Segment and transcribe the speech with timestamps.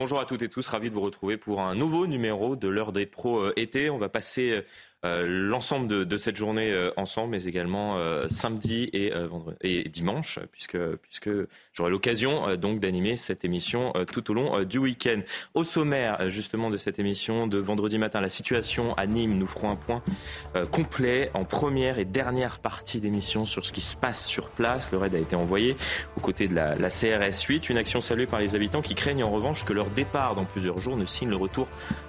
[0.00, 2.92] Bonjour à toutes et tous, ravi de vous retrouver pour un nouveau numéro de l'heure
[2.92, 3.90] des pros euh, été.
[3.90, 4.62] On va passer euh,
[5.04, 10.78] l'ensemble de, cette journée euh, ensemble, mais également euh, samedi et, vendredi, et dimanche, puisque,
[10.96, 11.30] puisque
[11.72, 15.20] j'aurai l'occasion donc d'animer cette émission tout au long du week-end.
[15.54, 19.70] Au sommaire justement de cette émission de vendredi matin, la situation à Nîmes, nous ferons
[19.70, 20.02] un point
[20.70, 24.90] complet en première et dernière partie d'émission sur ce qui se passe sur place.
[24.90, 25.76] Le raid a été envoyé
[26.16, 29.24] aux côtés de la, la CRS 8, une action saluée par les habitants qui craignent
[29.24, 31.68] en revanche que leur départ dans plusieurs jours ne signe le retour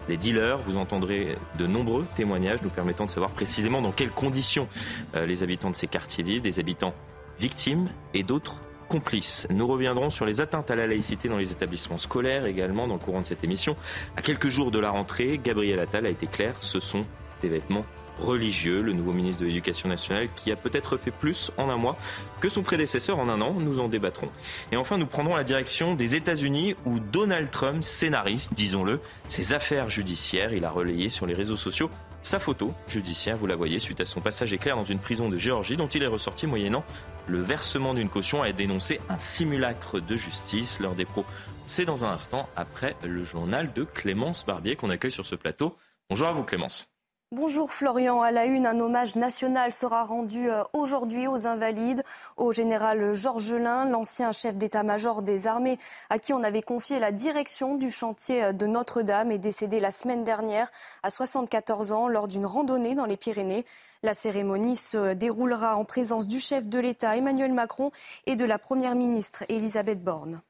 [0.10, 0.58] des dealers.
[0.58, 4.68] Vous entendrez de nombreux témoignages nous permettant de savoir précisément dans quelles conditions
[5.16, 6.94] euh, les habitants de ces quartiers vivent, des habitants
[7.40, 8.60] victimes et d'autres
[8.90, 9.48] complices.
[9.52, 13.00] Nous reviendrons sur les atteintes à la laïcité dans les établissements scolaires également dans le
[13.00, 13.76] courant de cette émission.
[14.18, 17.02] À quelques jours de la rentrée, Gabriel Attal a été clair, ce sont
[17.42, 17.86] des vêtements
[18.20, 21.98] religieux, le nouveau ministre de l'Éducation nationale, qui a peut-être fait plus en un mois
[22.42, 23.54] que son prédécesseur en un an.
[23.54, 24.30] Nous en débattrons.
[24.72, 29.90] Et enfin, nous prendrons la direction des États-Unis où Donald Trump scénarise, disons-le, ses affaires
[29.90, 30.54] judiciaires.
[30.54, 31.90] Il a relayé sur les réseaux sociaux
[32.22, 35.38] sa photo judiciaire, vous la voyez, suite à son passage éclair dans une prison de
[35.38, 36.84] Géorgie dont il est ressorti moyennant
[37.30, 40.80] le versement d'une caution a dénoncé un simulacre de justice.
[40.80, 41.26] L'heure des pros,
[41.66, 45.78] c'est dans un instant après le journal de Clémence Barbier qu'on accueille sur ce plateau.
[46.10, 46.90] Bonjour à vous Clémence.
[47.32, 48.24] Bonjour Florian.
[48.24, 52.04] À la une, un hommage national sera rendu euh, aujourd'hui aux Invalides,
[52.38, 55.78] au général Georges Lin, l'ancien chef d'état-major des armées,
[56.10, 59.92] à qui on avait confié la direction du chantier euh, de Notre-Dame, est décédé la
[59.92, 60.72] semaine dernière
[61.04, 63.64] à 74 ans lors d'une randonnée dans les Pyrénées.
[64.02, 67.92] La cérémonie se déroulera en présence du chef de l'État Emmanuel Macron
[68.26, 70.42] et de la première ministre Elisabeth Borne.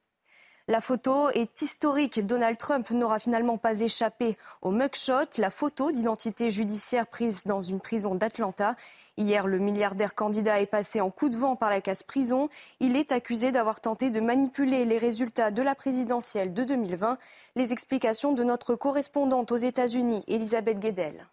[0.70, 2.24] La photo est historique.
[2.24, 7.80] Donald Trump n'aura finalement pas échappé au mugshot, la photo d'identité judiciaire prise dans une
[7.80, 8.76] prison d'Atlanta.
[9.18, 12.50] Hier, le milliardaire candidat est passé en coup de vent par la case prison.
[12.80, 17.18] Il est accusé d'avoir tenté de manipuler les résultats de la présidentielle de 2020.
[17.56, 21.26] Les explications de notre correspondante aux États-Unis, Elisabeth Guedel.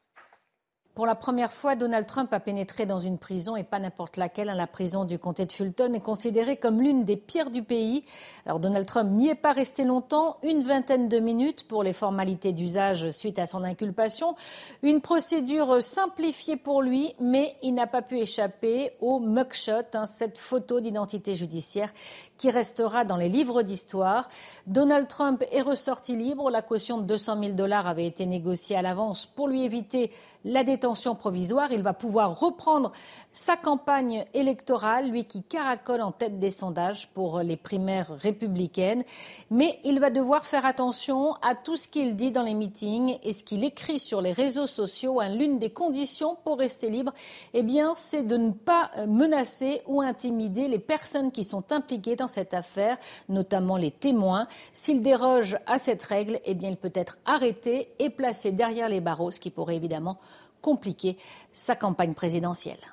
[0.96, 4.48] Pour la première fois, Donald Trump a pénétré dans une prison et pas n'importe laquelle.
[4.48, 4.54] Hein.
[4.54, 8.06] La prison du comté de Fulton est considérée comme l'une des pires du pays.
[8.46, 12.54] Alors Donald Trump n'y est pas resté longtemps, une vingtaine de minutes pour les formalités
[12.54, 14.36] d'usage suite à son inculpation.
[14.82, 20.38] Une procédure simplifiée pour lui, mais il n'a pas pu échapper au mugshot, hein, cette
[20.38, 21.92] photo d'identité judiciaire
[22.38, 24.30] qui restera dans les livres d'histoire.
[24.66, 26.50] Donald Trump est ressorti libre.
[26.50, 30.10] La caution de 200 000 dollars avait été négociée à l'avance pour lui éviter
[30.46, 31.72] la détention provisoire.
[31.72, 32.92] Il va pouvoir reprendre
[33.32, 39.04] sa campagne électorale, lui qui caracole en tête des sondages pour les primaires républicaines.
[39.50, 43.32] Mais il va devoir faire attention à tout ce qu'il dit dans les meetings et
[43.32, 45.20] ce qu'il écrit sur les réseaux sociaux.
[45.22, 47.12] L'une des conditions pour rester libre,
[47.52, 52.28] eh bien, c'est de ne pas menacer ou intimider les personnes qui sont impliquées dans
[52.28, 52.96] cette affaire,
[53.28, 54.46] notamment les témoins.
[54.72, 59.00] S'il déroge à cette règle, eh bien, il peut être arrêté et placé derrière les
[59.00, 60.18] barreaux, ce qui pourrait évidemment
[60.66, 61.16] compliquer
[61.52, 62.84] sa campagne présidentielle.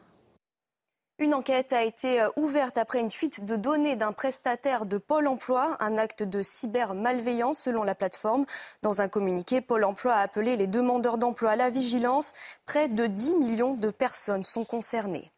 [1.18, 5.28] Une enquête a été euh, ouverte après une fuite de données d'un prestataire de Pôle
[5.28, 8.46] emploi, un acte de cybermalveillance selon la plateforme.
[8.84, 12.34] Dans un communiqué, Pôle emploi a appelé les demandeurs d'emploi à la vigilance.
[12.68, 15.33] Près de 10 millions de personnes sont concernées.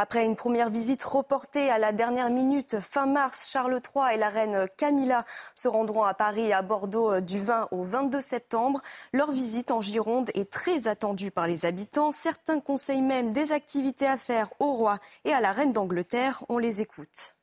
[0.00, 4.28] Après une première visite reportée à la dernière minute fin mars, Charles III et la
[4.28, 5.24] reine Camilla
[5.56, 8.80] se rendront à Paris et à Bordeaux euh, du 20 au 22 septembre.
[9.12, 12.12] Leur visite en Gironde est très attendue par les habitants.
[12.12, 16.44] Certains conseillent même des activités à faire au roi et à la reine d'Angleterre.
[16.48, 17.34] On les écoute.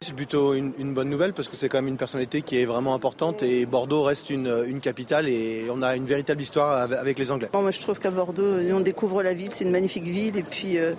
[0.00, 2.94] C'est plutôt une, bonne nouvelle parce que c'est quand même une personnalité qui est vraiment
[2.94, 7.48] importante et Bordeaux reste une, capitale et on a une véritable histoire avec les Anglais.
[7.52, 10.78] moi je trouve qu'à Bordeaux, on découvre la ville, c'est une magnifique ville et puis
[10.78, 10.94] euh,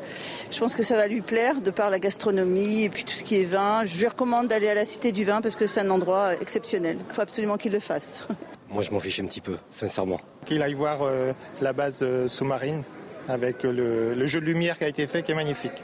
[0.51, 3.23] je pense que ça va lui plaire de par la gastronomie et puis tout ce
[3.23, 3.85] qui est vin.
[3.85, 6.97] Je lui recommande d'aller à la Cité du Vin parce que c'est un endroit exceptionnel.
[7.09, 8.27] Il faut absolument qu'il le fasse.
[8.69, 10.19] Moi je m'en fiche un petit peu, sincèrement.
[10.45, 11.31] Qu'il aille voir euh,
[11.61, 12.83] la base euh, sous-marine
[13.29, 15.83] avec le, le jeu de lumière qui a été fait qui est magnifique.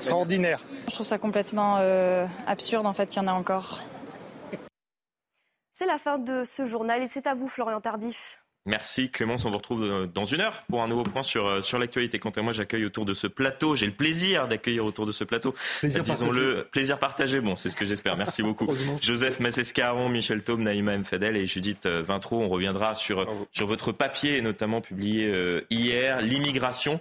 [0.00, 0.60] Extraordinaire.
[0.88, 3.82] Je trouve ça complètement euh, absurde en fait qu'il y en a encore.
[5.72, 8.38] C'est la fin de ce journal et c'est à vous Florian Tardif.
[8.66, 11.60] Merci Clémence, on vous retrouve euh, dans une heure pour un nouveau point sur, euh,
[11.60, 12.18] sur l'actualité.
[12.18, 15.24] Quant à moi, j'accueille autour de ce plateau, j'ai le plaisir d'accueillir autour de ce
[15.24, 18.68] plateau, disons-le, plaisir partagé, bon c'est ce que j'espère, merci beaucoup.
[19.00, 24.42] Joseph Massescaron, Michel Thaume, Naïma Mfadel et Judith Vintro, on reviendra sur, sur votre papier,
[24.42, 27.00] notamment publié hier, l'immigration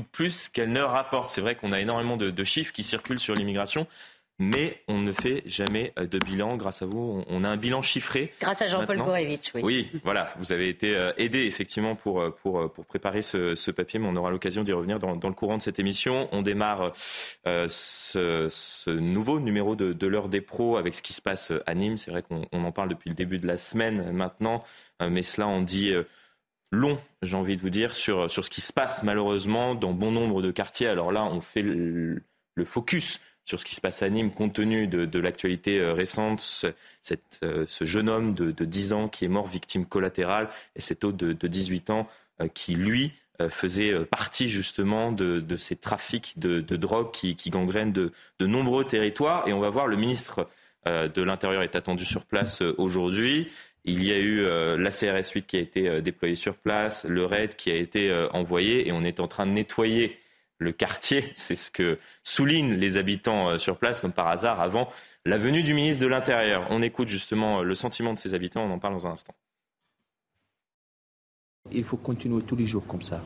[0.00, 1.30] coûte plus qu'elle ne rapporte.
[1.30, 3.86] C'est vrai qu'on a énormément de, chiffres qui circulent sur l'immigration.
[4.42, 6.56] mais on ne fait jamais de bilan.
[6.56, 8.32] Grâce à vous, on a un bilan chiffré.
[8.40, 9.60] Grâce à Jean-Paul Gorevitch, oui.
[9.62, 14.16] Oui, voilà, vous avez été aidé effectivement pour, pour, pour préparer ce, papier, mais on
[14.16, 16.28] aura l'occasion d'y revenir dans, le courant de cette émission.
[16.32, 16.92] On démarre
[17.44, 21.98] ce, nouveau numéro de, de l'heure des pros avec ce qui se passe à Nîmes.
[21.98, 24.64] C'est vrai qu'on en parle depuis le début de la semaine maintenant,
[25.06, 25.92] mais cela on dit
[26.70, 30.12] long, j'ai envie de vous dire, sur, sur ce qui se passe malheureusement dans bon
[30.12, 30.86] nombre de quartiers.
[30.86, 32.22] Alors là, on fait le,
[32.64, 36.66] focus sur ce qui se passe à Nîmes compte tenu de, l'actualité euh, récente, ce,
[37.00, 41.04] cette, euh, ce jeune homme de, 10 ans qui est mort victime collatérale et cet
[41.04, 42.06] autre de, 18 ans
[42.42, 43.12] euh, qui, lui,
[43.48, 49.48] faisait partie justement de, ces trafics de, drogue qui, qui gangrènent de, nombreux territoires.
[49.48, 50.46] Et on va voir, le ministre
[50.84, 53.48] de l'Intérieur est attendu sur place aujourd'hui.
[53.84, 57.04] Il y a eu euh, la CRS 8 qui a été euh, déployée sur place,
[57.04, 60.18] le RAID qui a été euh, envoyé et on est en train de nettoyer
[60.58, 61.32] le quartier.
[61.34, 64.90] C'est ce que soulignent les habitants sur place, comme par hasard, avant
[65.24, 66.66] la venue du ministre de l'Intérieur.
[66.70, 69.34] On écoute justement le sentiment de ces habitants, on en parle dans un instant.
[71.72, 73.22] Il faut continuer tous les jours comme ça.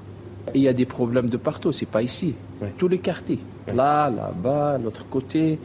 [0.54, 2.34] Il y a des problèmes de partout, c'est pas ici.
[2.76, 3.38] Tous les quartiers.
[3.68, 5.58] Là, là-bas, l'autre côté.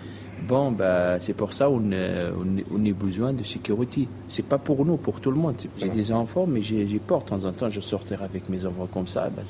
[0.47, 4.07] Bon, ben, c'est pour ça qu'on on, a besoin de sécurité.
[4.27, 5.56] C'est pas pour nous, pour tout le monde.
[5.77, 7.19] J'ai des enfants, mais j'ai peur.
[7.24, 9.30] De temps en temps, je sortirai avec mes enfants comme ça.
[9.30, 9.44] Ben,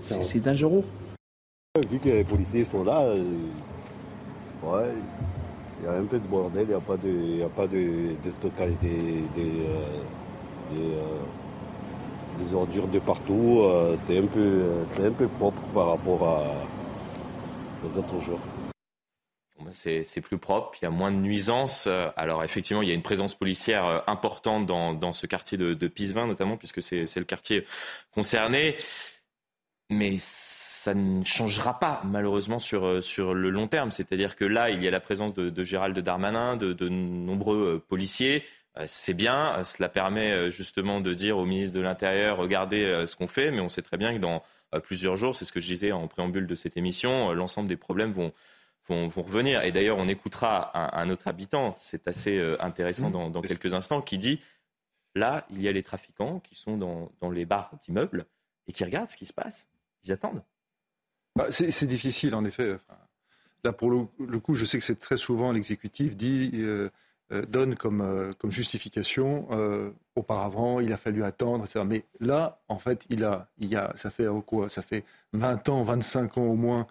[0.00, 0.84] c'est dangereux.
[1.88, 3.24] Vu que les policiers sont là, euh,
[4.62, 4.90] ouais,
[5.80, 6.64] il y a un peu de bordel.
[6.64, 11.18] Il n'y a pas de, a pas de, stockage des, des, euh, euh,
[12.38, 13.62] des, ordures de partout.
[13.96, 14.60] c'est un, peu,
[15.02, 16.44] un peu propre par rapport à,
[17.86, 18.40] aux autres jours.
[19.64, 21.86] Ben, c'est plus propre, il y a moins de nuisances.
[21.86, 25.74] Euh, alors effectivement, il y a une présence policière euh, importante dans, ce quartier de,
[25.74, 27.66] de Pisevin, notamment, puisque c'est le quartier
[28.12, 28.76] concerné.
[29.90, 33.90] Mais ça ne changera pas, malheureusement, sur, euh, sur le long terme.
[33.90, 38.42] C'est-à-dire que là, il y a la présence de, Gérald Darmanin, de, de nombreux policiers.
[38.86, 43.50] C'est bien, cela permet justement de dire au ministre de l'Intérieur, regardez ce qu'on fait,
[43.50, 44.42] mais on sait très bien que dans
[44.82, 48.12] plusieurs jours, c'est ce que je disais en préambule de cette émission, l'ensemble des problèmes
[48.12, 48.32] vont,
[48.88, 49.62] vont, revenir.
[49.62, 53.32] Et d'ailleurs, on écoutera un, autre habitant, c'est assez euh, intéressant mmh.
[53.32, 54.40] dans, quelques instants, qui dit,
[55.14, 58.26] là, il y a les trafiquants qui sont dans, les bars d'immeubles
[58.66, 59.66] et qui regardent ce qui se passe.
[60.04, 60.42] Ils attendent.
[61.36, 62.76] Bah, c'est difficile, en effet.
[63.64, 66.50] là, pour le, coup, je sais que c'est très souvent l'exécutif dit...
[66.54, 66.90] Euh,
[67.30, 69.48] euh, donne comme, comme justification
[70.16, 71.82] auparavant, il a fallu attendre, etc.
[71.88, 74.68] Mais là, en fait, il a, il y a, ça fait quoi?
[74.68, 76.86] Ça fait 20 ans, 25 ans au moins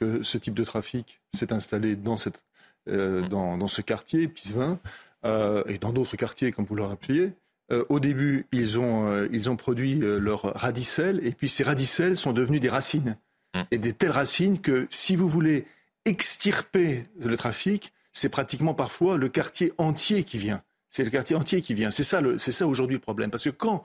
[0.00, 2.42] que ce type de trafic s'est installé dans, cette,
[2.88, 3.28] euh, mmh.
[3.28, 4.78] dans, dans, ce quartier, Pisevin,
[5.24, 7.32] euh, et dans d'autres quartiers, comme vous le rappeliez.
[7.70, 12.32] Euh, au début, ils ont, ils ont produit leurs radicelles, et puis ces radicelles sont
[12.32, 13.16] devenues des racines.
[13.54, 13.60] Mmh.
[13.70, 15.66] Et des telles racines que si vous voulez
[16.04, 20.62] extirper le trafic, c'est pratiquement parfois le quartier entier qui vient.
[20.88, 21.92] C'est le quartier entier qui vient.
[21.92, 23.30] C'est ça, c'est ça aujourd'hui le problème.
[23.30, 23.84] Parce que quand,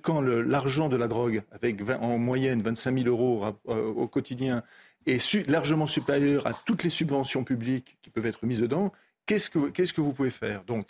[0.00, 4.62] quand l'argent de la drogue, avec en moyenne 25 000 euros au quotidien,
[5.06, 8.92] est largement supérieur à toutes les subventions publiques qui peuvent être mises dedans,
[9.26, 10.64] qu'est-ce que, qu'est-ce que vous pouvez faire?
[10.64, 10.88] Donc,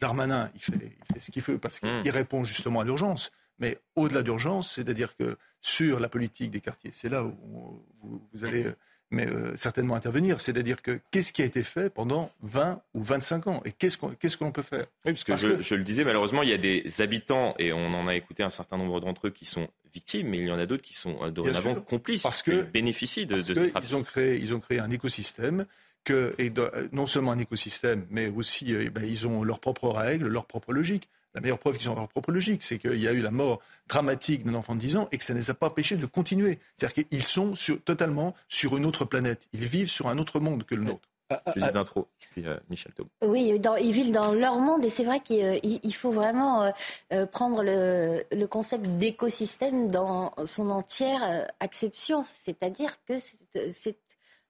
[0.00, 2.08] Darmanin, il fait, ce qu'il veut parce qu'il hmm.
[2.08, 3.32] répond justement à l'urgence.
[3.58, 8.66] Mais au-delà d'urgence, c'est-à-dire que sur la politique des quartiers, c'est là où vous, allez
[9.10, 10.40] mais, euh, certainement intervenir.
[10.40, 13.62] C'est-à-dire que qu'est-ce qui a été fait pendant 20 ou 25 ans?
[13.64, 14.86] Et qu'est-ce qu'on qu'est-ce qu'on peut faire?
[15.04, 17.94] Oui, parce que, je, je, le disais, malheureusement, il y a des habitants, et on
[17.94, 20.58] en a écouté un certain nombre d'entre eux qui sont victimes, mais il y en
[20.58, 24.38] a d'autres qui sont euh, dorénavant complices, parce qu'ils bénéficient de, de ils ont créé,
[24.38, 25.66] Ils ont créé un écosystème
[26.02, 26.52] que, et
[26.92, 30.46] non seulement un écosystème, mais aussi euh, eh ben, ils ont leurs propres règles, leurs
[30.46, 31.08] propres logiques.
[31.34, 33.60] La meilleure preuve qu'ils ont leur propre logique, c'est qu'il y a eu la mort
[33.88, 36.06] dramatique d'un enfant de 10 ans et que ça ne les a pas empêchés de
[36.06, 36.60] continuer.
[36.76, 39.48] C'est-à-dire qu'ils sont sur, totalement sur une autre planète.
[39.52, 41.08] Ils vivent sur un autre monde que le nôtre.
[41.30, 42.26] Ah, ah, Julie d'intro, ah.
[42.32, 42.92] puis euh, Michel.
[43.22, 46.70] Oui, ils vivent dans leur monde et c'est vrai qu'il faut vraiment euh,
[47.12, 53.96] euh, prendre le, concept d'écosystème dans son entière acception, c'est-à-dire que c'est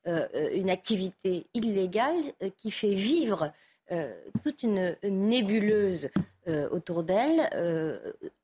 [0.06, 2.22] une activité illégale
[2.56, 3.52] qui fait vivre
[4.42, 6.10] toute une, nébuleuse
[6.70, 7.48] autour d'elle.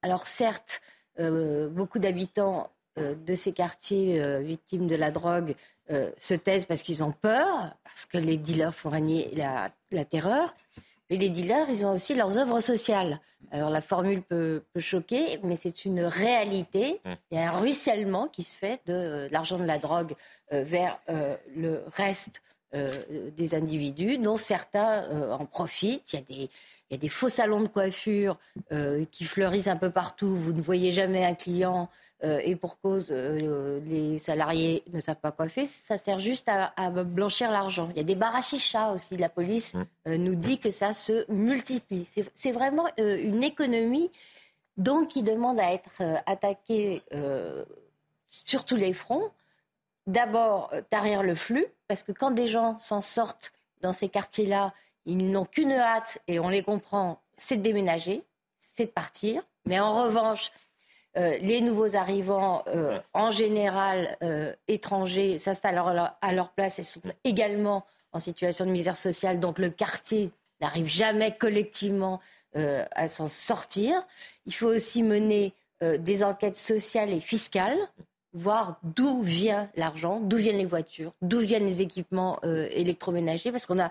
[0.02, 0.80] alors certes,
[1.18, 5.54] beaucoup d'habitants de ces quartiers victimes de la drogue
[6.18, 10.54] se taisent parce qu'ils ont peur, parce que les dealers font régner la, terreur.
[11.09, 13.20] Mais les dealers, ils ont aussi leurs œuvres sociales.
[13.50, 17.00] Alors la formule peut, choquer, mais c'est une réalité.
[17.30, 20.14] Il y a un ruissellement qui se fait de, l'argent de la drogue
[20.52, 22.42] euh, vers euh, le reste
[22.73, 26.12] des individus dont certains en profitent.
[26.12, 26.50] Il y a des,
[26.90, 28.37] il y a des faux salons de coiffure
[29.11, 30.35] qui fleurissent un peu partout.
[30.35, 31.88] Vous ne voyez jamais un client
[32.23, 35.66] et pour cause, les salariés ne savent pas coiffer.
[35.66, 37.88] Ça sert juste à, blanchir l'argent.
[37.92, 38.35] Il y a des bar
[38.92, 39.16] aussi.
[39.16, 40.14] La police mmh.
[40.16, 42.09] nous dit que ça se multiplie.
[42.35, 44.11] C'est vraiment une économie
[44.76, 47.02] donc qui demande à être attaquée
[48.30, 49.30] sur tous les fronts.
[50.06, 54.73] D'abord, euh, tarir le flux, parce que quand des gens s'en sortent dans ces quartiers-là,
[55.07, 58.23] ils n'ont qu'une hâte, et on les comprend, c'est de déménager,
[58.59, 59.42] c'est de partir.
[59.66, 60.50] Mais en revanche,
[61.16, 64.16] euh, les nouveaux arrivants, euh, en général
[64.69, 65.83] étrangers, s'installent
[66.21, 69.40] à leur place et sont également en situation de misère sociale.
[69.40, 70.30] Donc le quartier
[70.61, 72.21] n'arrive jamais collectivement
[72.54, 74.04] à s'en sortir.
[74.47, 77.78] Il faut aussi mener des enquêtes sociales et fiscales
[78.33, 83.66] voir d'où vient l'argent, d'où viennent les voitures, d'où viennent les équipements euh, électroménagers, parce
[83.66, 83.90] qu'on a euh,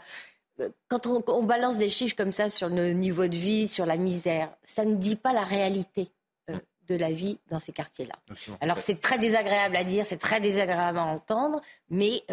[0.88, 4.54] quand on, balance des chiffres comme ça sur le niveau de vie, sur la misère,
[4.64, 6.10] ça ne dit pas la réalité
[6.50, 8.16] euh, de la vie dans ces quartiers-là.
[8.62, 12.24] Alors c'est très désagréable à dire, c'est très désagréable à entendre, mais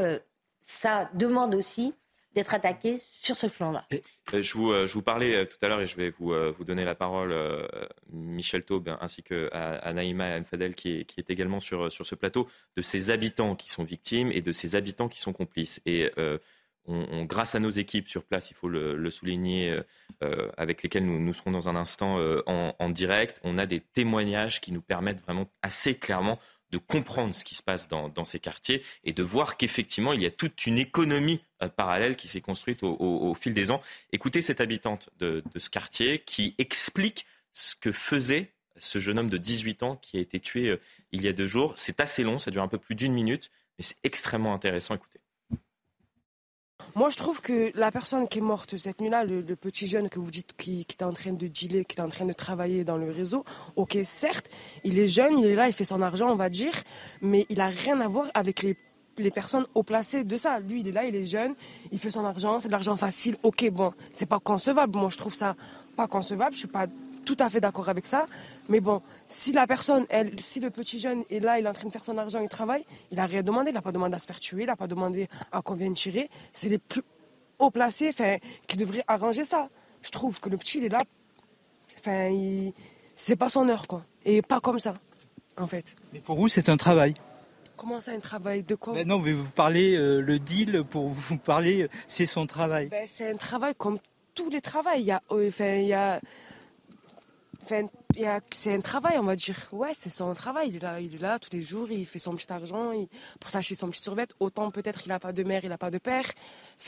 [0.61, 1.95] ça demande aussi
[2.37, 3.87] d'être attaqué sur ce flanc-là.
[3.95, 6.35] Euh, je, vous, euh, je vous parlais euh, tout à l'heure et je vais vous,
[6.52, 7.35] vous donner la parole,
[8.12, 12.14] Michel Taube, ainsi que à, Naïma Fadel, qui est, qui est également sur, sur ce
[12.14, 15.80] plateau, de ces habitants qui sont victimes et de ces habitants qui sont complices.
[15.87, 16.11] Et
[16.87, 19.78] on, grâce à nos équipes sur place, il faut le, souligner,
[20.57, 24.61] avec lesquelles nous, nous serons dans un instant en, en direct, on a des témoignages
[24.61, 26.38] qui nous permettent vraiment assez clairement
[26.71, 30.26] de comprendre ce qui se passe dans, ces quartiers et de voir qu'effectivement, il y
[30.26, 33.81] a toute une économie euh, parallèle qui s'est construite au, fil des ans.
[34.12, 39.38] Écoutez cette habitante de, ce quartier qui explique ce que faisait ce jeune homme de
[39.38, 40.81] 18 ans qui a été tué euh,
[41.12, 41.73] il y a deux jours.
[41.76, 44.95] C'est assez long, ça dure un peu plus d'une minute, mais c'est extrêmement intéressant.
[44.95, 45.21] Écoutez.
[46.95, 50.18] Moi, je trouve que la personne qui est morte cette nuit-là, le, petit jeune que
[50.18, 52.97] vous dites qui, est en train de dealer, qui est en train de travailler dans
[52.97, 53.45] le réseau,
[53.76, 54.49] ok, certes,
[54.85, 56.75] il est jeune, il est là, il fait son argent, on va dire,
[57.21, 58.76] mais il a rien à voir avec les,
[59.18, 60.59] les personnes haut placées de ça.
[60.61, 61.54] Lui, il est là, il est jeune,
[61.92, 64.97] il fait son argent, c'est de l'argent facile, ok, bon, c'est pas concevable.
[64.97, 65.56] Moi, je trouve ça
[65.97, 66.87] pas concevable, je suis pas
[67.26, 68.26] tout à fait d'accord avec ça.
[68.71, 71.75] Mais bon, si la personne, elle, si le petit jeune est là, il est en
[71.75, 74.14] train de faire son argent, il travaille, il n'a rien demandé, il n'a pas demandé
[74.16, 76.30] à se faire tuer, il n'a pas demandé à qu'on vienne tirer.
[76.54, 77.02] C'est les plus
[77.59, 78.14] haut placés
[78.66, 79.68] qui devraient arranger ça.
[80.00, 81.00] Je trouve que le petit, il est là,
[81.99, 82.30] enfin,
[83.16, 84.04] c'est pas son heure, quoi.
[84.25, 84.95] Et pas comme ça,
[85.59, 85.97] en fait.
[86.12, 87.14] Mais pour vous, c'est un travail
[87.76, 88.95] Comment ça, un travail De quoi?
[88.95, 92.88] Ben Non, mais vous parlez euh, le deal, pour vous parler, c'est son travail.
[92.88, 93.99] Ben, c'est un travail comme
[94.35, 95.02] tous les travails.
[95.02, 96.21] Il y a, euh, enfin, il y a
[98.50, 99.56] c'est un travail, on va dire.
[99.73, 100.68] Ouais, c'est son travail.
[100.68, 102.92] Il est, là, il tous les jours, il fait son petit argent
[103.40, 104.26] pour s'acheter son petit survêt.
[104.40, 106.25] Autant peut-être il n'a pas de mère, il n'a pas de père.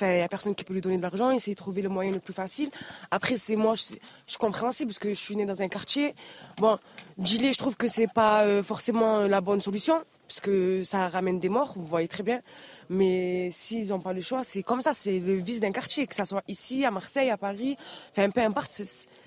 [0.01, 1.31] Il n'y a personne qui peut lui donner de l'argent.
[1.31, 2.71] Il essaie de trouver le moyen le plus facile.
[3.11, 6.15] Après, c'est moi, je, je compréhensible parce que je suis née dans un quartier.
[6.59, 6.79] Bon,
[7.19, 11.41] gilet, je trouve que c'est pas euh, forcément la bonne solution parce que ça ramène
[11.41, 12.41] des morts, vous voyez très bien.
[12.89, 16.15] Mais s'ils n'ont pas le choix, c'est comme ça, c'est le vice d'un quartier, que
[16.15, 17.77] ce soit ici, à Marseille, à Paris,
[18.11, 18.83] enfin peu importe,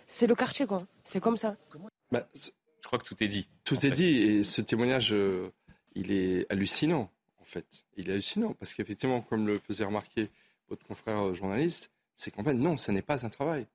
[0.08, 0.86] c'est le quartier, quoi.
[1.04, 1.56] C'est comme ça.
[2.12, 2.50] Bah, je
[2.84, 3.48] crois que tout est dit.
[3.64, 5.52] Tout est dit, et ce témoignage, euh,
[5.94, 7.66] il est hallucinant, en fait.
[7.98, 10.30] Il est hallucinant, parce qu'effectivement, comme le faisait remarquer
[10.70, 13.68] votre confrère euh, journaliste, c'est qu'en fait, non, ça n'est pas un travail.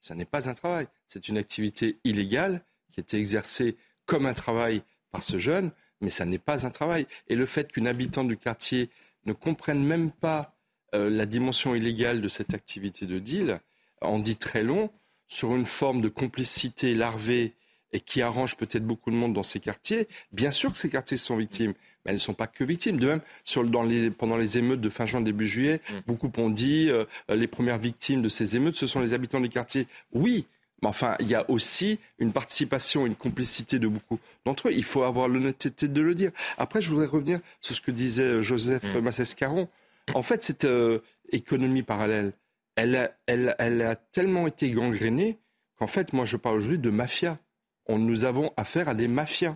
[0.00, 0.86] Ça n'est pas un travail.
[1.06, 5.70] C'est une activité illégale qui a été exercée comme un travail par ce jeune
[6.04, 7.06] mais ça n'est pas un travail.
[7.28, 8.90] Et le fait qu'une habitante du quartier
[9.26, 10.54] ne comprenne même pas
[10.94, 13.60] euh, la dimension illégale de cette activité de deal
[14.00, 14.90] en dit très long
[15.28, 17.54] sur une forme de complicité larvée
[17.92, 20.08] et qui arrange peut-être beaucoup de monde dans ces quartiers.
[20.32, 22.98] Bien sûr que ces quartiers sont victimes, mais elles ne sont pas que victimes.
[22.98, 25.94] De même, sur, dans les, pendant les émeutes de fin juin, début juillet, mm.
[26.06, 29.48] beaucoup ont dit euh, les premières victimes de ces émeutes, ce sont les habitants des
[29.48, 29.86] quartiers.
[30.12, 30.46] Oui,
[30.84, 34.72] mais enfin, il y a aussi une participation, une complicité de beaucoup d'entre eux.
[34.74, 36.30] Il faut avoir l'honnêteté de le dire.
[36.58, 38.98] Après, je voudrais revenir sur ce que disait euh, Joseph mmh.
[38.98, 39.68] Massescaron.
[40.12, 40.98] En fait, cette euh,
[41.32, 42.32] économie parallèle,
[42.76, 45.38] elle a, elle, elle a tellement été gangrénée
[45.78, 47.38] qu'en fait, moi, je parle aujourd'hui de mafia.
[47.86, 49.54] On, nous avons affaire à des mafias.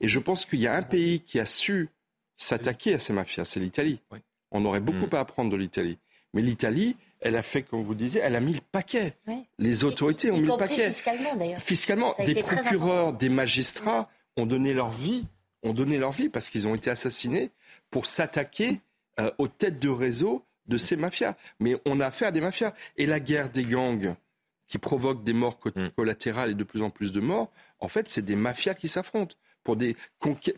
[0.00, 1.90] Et je pense qu'il y a un pays qui a su
[2.38, 4.00] s'attaquer à ces mafias, c'est l'Italie.
[4.50, 5.16] On aurait beaucoup mmh.
[5.16, 5.98] à apprendre de l'Italie.
[6.32, 9.16] Mais l'Italie, elle a fait, comme vous disiez, elle a mis le paquet.
[9.58, 10.86] Les autorités ont mis le paquet.
[10.90, 11.60] Fiscalement, d'ailleurs.
[11.60, 15.24] Fiscalement, des procureurs, des magistrats ont donné leur vie,
[15.62, 17.50] ont donné leur vie parce qu'ils ont été assassinés
[17.90, 18.80] pour s'attaquer
[19.20, 21.36] euh, aux têtes de réseau de ces mafias.
[21.60, 22.72] Mais on a affaire à des mafias.
[22.96, 24.14] Et la guerre des gangs
[24.66, 25.88] qui provoque des morts mm.
[25.90, 29.36] collatérales et de plus en plus de morts, en fait, c'est des mafias qui s'affrontent
[29.62, 29.96] pour des,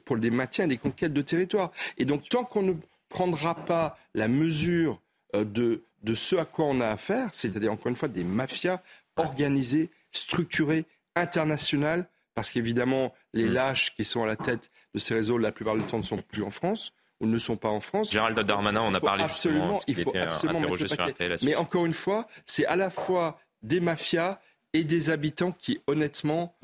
[0.04, 1.72] pour des maintiens et des conquêtes de territoire.
[1.98, 2.72] Et donc, tant qu'on ne
[3.10, 5.00] prendra pas la mesure
[5.34, 8.82] euh, de, de ce à quoi on a affaire, c'est-à-dire encore une fois des mafias
[9.16, 10.84] organisées, structurées,
[11.16, 13.52] internationales, parce qu'évidemment, les mm.
[13.52, 16.18] lâches qui sont à la tête de ces réseaux, la plupart du temps, ne sont
[16.18, 18.10] plus en France ou ne sont pas en France.
[18.10, 21.94] Gérald Darmanin, on a parlé absolument, justement, il faut absolument sur RTL Mais encore une
[21.94, 24.40] fois, c'est à la fois des mafias
[24.72, 26.54] et des habitants qui, honnêtement,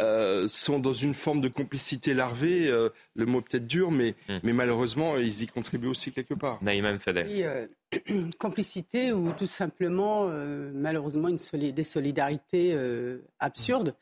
[0.00, 2.68] euh, sont dans une forme de complicité larvée.
[2.68, 4.38] Euh, le mot peut-être dur, mais, hmm.
[4.42, 6.58] mais malheureusement, ils y contribuent aussi quelque part.
[6.62, 7.28] Naïm Fadel.
[7.28, 7.66] Oui, euh,
[8.38, 10.28] complicité ou tout simplement,
[10.72, 11.38] malheureusement, une
[11.72, 12.76] des solidarités
[13.38, 13.94] absurdes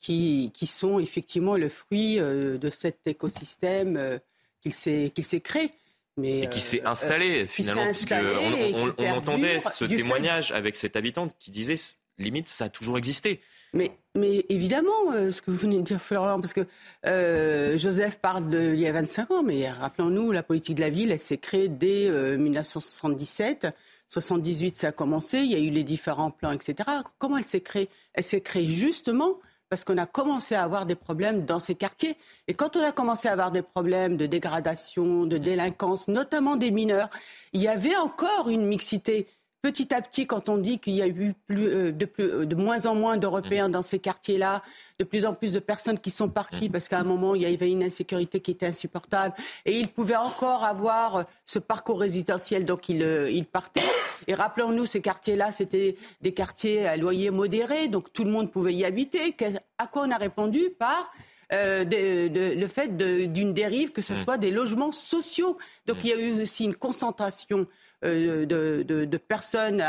[0.00, 4.18] qui, qui, sont effectivement le fruit de cet écosystème
[4.60, 5.70] qu'il s'est créé.
[6.16, 11.36] Mais, et qui s'est installé finalement, parce on, on, entendait ce témoignage avec cette habitante
[11.38, 11.76] qui disait
[12.18, 13.40] limite ça a toujours existé.
[13.74, 16.66] Mais, mais évidemment, euh, ce que vous venez de dire, Florian, parce que
[17.06, 21.12] euh, Joseph parle d'il y a 25 ans, mais rappelons-nous, la politique de la ville,
[21.12, 23.68] elle s'est créée dès 1977.
[24.08, 26.88] 78, ça a commencé, il y a eu les différents plans, etc.
[27.18, 27.90] Comment elle s'est créée?
[28.14, 32.16] Elle s'est créée justement parce qu'on a commencé à avoir des problèmes dans ces quartiers.
[32.46, 36.70] Et quand on a commencé à avoir des problèmes de dégradation, de délinquance, notamment des
[36.70, 37.10] mineurs,
[37.52, 39.26] il y avait encore une mixité
[39.62, 42.46] petit à petit, quand on dit qu'il y a eu plus, euh, de, plus, euh,
[42.46, 43.72] de, moins en moins d'Européens mmh.
[43.72, 44.62] dans ces quartiers-là,
[44.98, 46.72] de plus en plus de personnes qui sont parties mmh.
[46.72, 49.34] parce qu'à un moment, il y avait une insécurité qui était insupportable
[49.64, 53.82] et ils pouvaient encore avoir euh, ce parcours résidentiel, donc ils, ils partaient.
[54.26, 58.74] Et rappelons-nous, ces quartiers-là, c'était des quartiers à loyer modéré, donc tout le monde pouvait
[58.74, 59.34] y habiter.
[59.78, 60.70] À quoi on a répondu?
[60.78, 61.10] Par
[61.52, 64.16] euh, de, le fait d'une dérive, que ce mmh.
[64.16, 65.56] soit des logements sociaux.
[65.86, 67.66] Donc il y a eu aussi une concentration
[68.04, 69.82] euh, de, de, personnes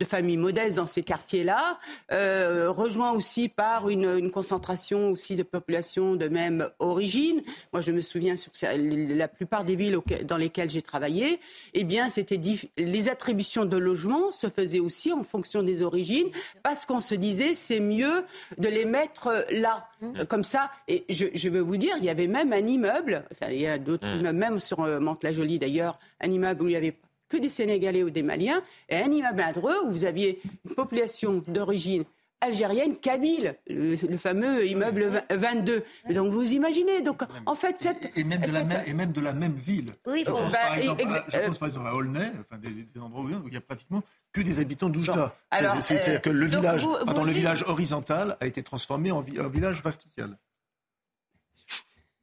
[0.00, 1.78] de familles modestes dans ces quartiers-là,
[2.10, 7.42] euh, rejoint aussi par une, une, concentration aussi de populations de même origine.
[7.72, 11.38] Moi, je me souviens sur la plupart des villes dans lesquelles j'ai travaillé,
[11.74, 12.40] eh bien, c'était
[12.76, 16.28] les attributions de logements se faisaient aussi en fonction des origines,
[16.62, 18.24] parce qu'on se disait c'est mieux
[18.58, 20.24] de les mettre là, mmh.
[20.24, 20.70] comme ça.
[20.88, 23.66] Et je, je, veux vous dire, il y avait même un immeuble, enfin, il y
[23.66, 24.20] a d'autres mmh.
[24.20, 26.96] immeubles, même sur euh, Mantes-la-Jolie d'ailleurs, un immeuble où il y avait
[27.28, 29.52] que des Sénégalais ou des Maliens, et un immeuble à
[29.84, 32.04] où vous aviez une population d'origine
[32.44, 35.84] algérienne, kabyle, le, fameux immeuble 22.
[36.10, 38.12] Donc vous imaginez, donc en fait cette...
[38.16, 39.94] Et, même, de la même, et même de la même ville.
[40.06, 43.00] Oui, je, pense, bah, par exemple, à, je pense par exemple à Aulnay, enfin, des,
[43.00, 44.02] endroits où il n'y a pratiquement
[44.32, 45.34] que des habitants d'Oujda.
[45.52, 50.36] C'est-à-dire euh, que le village, le village horizontal a été transformé en, en village vertical.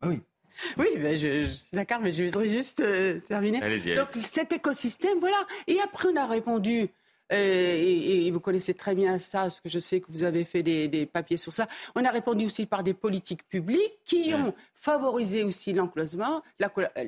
[0.02, 0.22] Ah oui.
[0.78, 3.60] Oui, ben je, suis d'accord, mais je voudrais juste euh, terminer.
[3.96, 5.38] Donc cet écosystème, voilà.
[5.68, 6.90] Et après, on a répondu.
[7.32, 10.64] Euh, et, vous connaissez très bien ça, parce que je sais que vous avez fait
[10.64, 11.68] des, papiers sur ça.
[11.96, 16.42] On a répondu aussi par des politiques publiques qui ont favorisé aussi l'enclavement,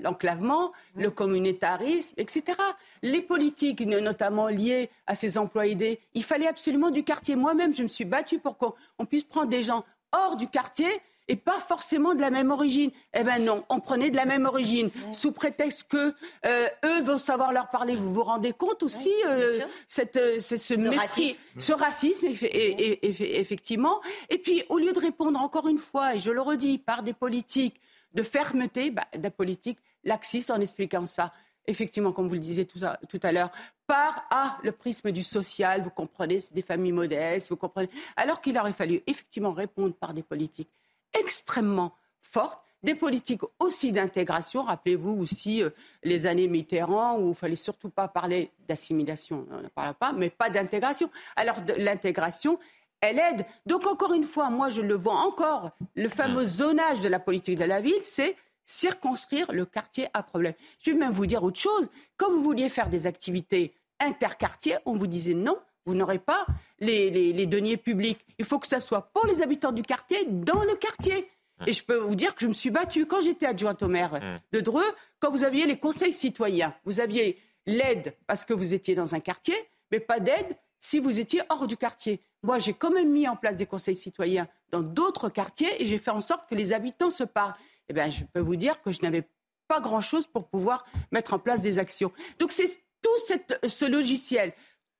[0.02, 2.58] l'enclavement, le communautarisme, etc.
[3.02, 7.36] Les politiques, notamment liées à ces emplois aidés, il fallait absolument du quartier.
[7.36, 10.88] Moi-même, je me suis battue pour qu'on puisse prendre des gens hors du quartier
[11.28, 12.92] et pas forcément de la même origine.
[13.14, 16.14] Eh ben non, on prenait de la même origine sous prétexte que
[16.46, 17.96] euh, eux vont savoir leur parler.
[17.96, 24.02] Vous vous rendez compte aussi euh, cette, euh, ce, ce, mépris, racisme, ce racisme effectivement.
[24.30, 27.14] Et puis au lieu de répondre encore une fois, et je le redis, par des
[27.14, 27.80] politiques
[28.14, 31.32] de fermeté, bah, des politiques laxistes en expliquant ça.
[31.66, 33.50] Effectivement, comme vous le disiez tout à, tout à l'heure,
[33.88, 37.90] par ah, le prisme du social, vous comprenez, c'est des familles modestes, vous comprenez.
[38.18, 40.70] Alors qu'il aurait fallu effectivement répondre par des politiques
[41.14, 44.64] extrêmement forte des politiques aussi d'intégration.
[44.64, 45.70] Rappelez-vous aussi euh,
[46.04, 50.30] les années Mitterrand où il fallait surtout pas parler d'assimilation, on ne parle pas, mais
[50.30, 51.10] pas d'intégration.
[51.36, 52.60] Alors l'intégration,
[53.02, 53.46] elle aide.
[53.66, 57.58] Donc encore une fois, moi je le vois encore, le fameux zonage de la politique
[57.58, 60.54] de la ville, c'est circonscrire le quartier à problème.
[60.80, 61.90] Je vais même vous dire autre chose.
[62.18, 66.46] Quand vous vouliez faire des activités interquartiers, on vous disait non, vous n'aurez pas
[66.80, 68.26] les, deniers publics.
[68.40, 71.30] Il faut que ça soit pour les habitants du quartier, dans le quartier.
[71.68, 74.20] Et je peux vous dire que je me suis battue quand j'étais adjointe au maire
[74.52, 74.84] de Dreux,
[75.20, 76.74] quand vous aviez les conseils citoyens.
[76.84, 79.56] Vous aviez l'aide parce que vous étiez dans un quartier,
[79.92, 82.20] mais pas d'aide si vous étiez hors du quartier.
[82.42, 85.98] Moi, j'ai quand même mis en place des conseils citoyens dans d'autres quartiers et j'ai
[85.98, 87.56] fait en sorte que les habitants se parlent.
[87.88, 89.24] Eh bien, je peux vous dire que je n'avais
[89.70, 92.12] pas grand-chose pour pouvoir mettre en place des actions.
[92.40, 93.36] Donc, c'est tout
[93.68, 94.54] ce logiciel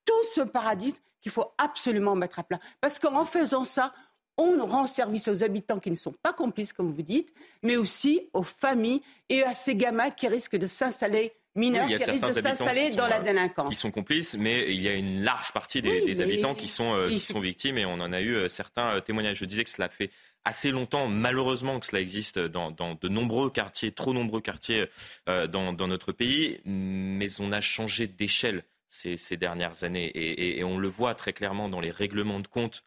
[0.06, 2.60] tout ce paradigme qu'il faut absolument mettre à plat.
[2.82, 3.94] Parce qu'en faisant ça,
[4.38, 8.30] on rend service aux habitants qui ne sont pas complices, comme vous dites, mais aussi
[8.34, 12.96] aux familles et à ces gamins qui risquent de s'installer mineurs qui risquent de s'installer
[12.96, 13.70] dans la euh, délinquance.
[13.70, 17.08] Qui sont complices, mais il y a une large partie des, habitants qui sont, euh,
[17.10, 19.38] qui sont victimes et on en a eu euh, certains témoignages.
[19.38, 20.10] Je disais que cela fait
[20.46, 24.88] assez longtemps, malheureusement, que cela existe dans, de nombreux quartiers, trop nombreux quartiers
[25.26, 30.12] dans, dans, notre pays, mais on a changé d'échelle ces, dernières années.
[30.16, 32.84] Et, on le voit très clairement dans les règlements de compte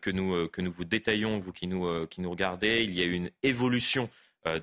[0.00, 2.84] que, nous, que nous vous détaillons, vous qui nous, qui nous regardez.
[2.84, 4.10] Il y a une évolution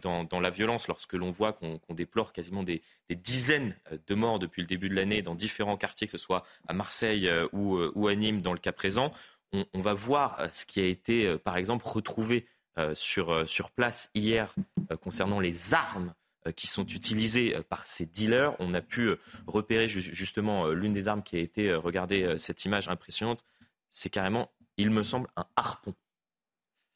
[0.01, 3.75] dans, la violence lorsque l'on voit qu'on déplore quasiment des, dizaines
[4.08, 7.29] de morts depuis le début de l'année dans différents quartiers, que ce soit à Marseille
[7.51, 9.12] ou, à Nîmes dans le cas présent.
[9.51, 12.45] On, on va voir ce qui a été, par exemple, retrouvé
[12.79, 14.56] euh, sur, euh, sur place hier
[14.91, 16.15] euh, concernant les armes
[16.56, 18.56] qui sont utilisées par ces dealers.
[18.60, 19.12] On a pu
[19.47, 23.43] repérer justement l'une des armes qui a été, regardez cette image impressionnante,
[23.89, 25.93] c'est carrément, il me semble, un harpon.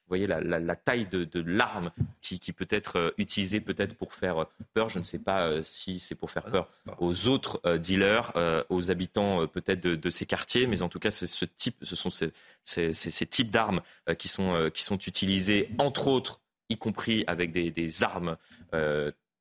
[0.07, 4.87] Vous voyez la, taille de, l'arme qui, peut être euh, utilisée peut-être pour faire peur.
[4.87, 8.31] Je ne sais pas euh, si c'est pour faire peur aux autres euh, dealers,
[8.69, 12.31] aux habitants peut-être de, ces quartiers, mais en tout cas, ce type, ce sont ces,
[12.63, 13.81] ces types d'armes
[14.17, 18.37] qui sont, qui sont utilisées, entre autres, y compris avec des, des armes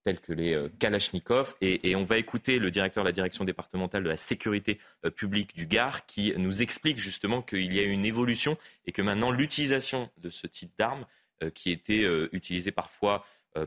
[0.06, 1.56] tels que les euh, Kalachnikov.
[1.60, 5.56] Et, on va écouter le directeur de la direction départementale de la sécurité euh, publique
[5.56, 10.08] du Gard qui nous explique justement qu'il y a une évolution et que maintenant l'utilisation
[10.18, 11.06] de ce type d'armes
[11.42, 13.24] euh, qui était utilisée parfois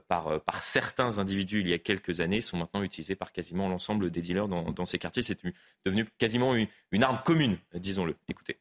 [0.07, 4.11] par, par, certains individus il y a quelques années sont maintenant utilisées par quasiment l'ensemble
[4.11, 5.23] des dealers dans, ces quartiers.
[5.23, 5.41] C'est
[5.83, 6.53] devenu quasiment
[6.91, 8.15] une arme commune, disons-le.
[8.27, 8.59] Écoutez.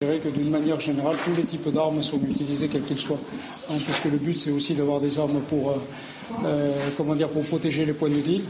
[0.00, 3.20] C'est vrai que d'une manière générale, tous les types d'armes sont utilisés, quels qu'ils soient.
[3.68, 5.74] Hein, puisque le but, c'est aussi d'avoir des armes pour,
[6.32, 8.42] euh, euh, comment dire, pour protéger les points de deal.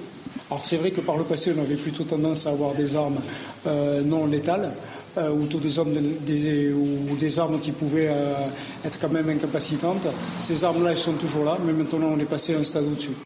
[0.51, 3.21] Alors c'est vrai que par le passé, on avait plutôt tendance à avoir des armes
[3.67, 4.73] euh, non létales.
[5.17, 8.11] des, ou des armes qui pouvaient
[8.85, 10.07] être quand même incapacitantes.
[10.39, 13.26] Ces armes-là, elles sont toujours là, mais maintenant on est passé à un stade au-dessus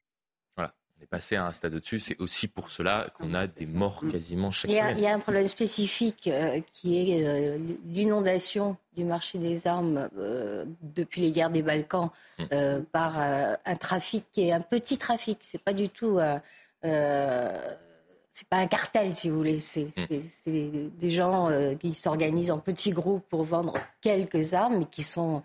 [1.11, 4.71] passer à un stade au-dessus, c'est aussi pour cela qu'on a des morts quasiment chaque
[4.71, 4.97] semaine.
[4.97, 10.09] Il y a un problème spécifique euh, qui est euh, l'inondation du marché des armes
[10.17, 12.45] euh, depuis les guerres des Balkans mm.
[12.93, 15.39] par un trafic qui est un petit trafic.
[15.41, 16.19] C'est pas du tout.
[16.83, 19.61] c'est pas un cartel, si vous voulez.
[19.61, 20.91] C'est mm.
[20.99, 25.43] des gens qui s'organisent en petits groupes pour vendre quelques armes, mais qui sont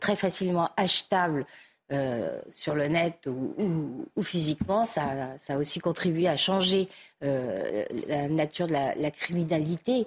[0.00, 1.46] très facilement achetables
[1.92, 6.88] euh, sur le net ou, physiquement, ça, a aussi contribué à changer
[7.24, 10.06] euh, la nature de la, criminalité.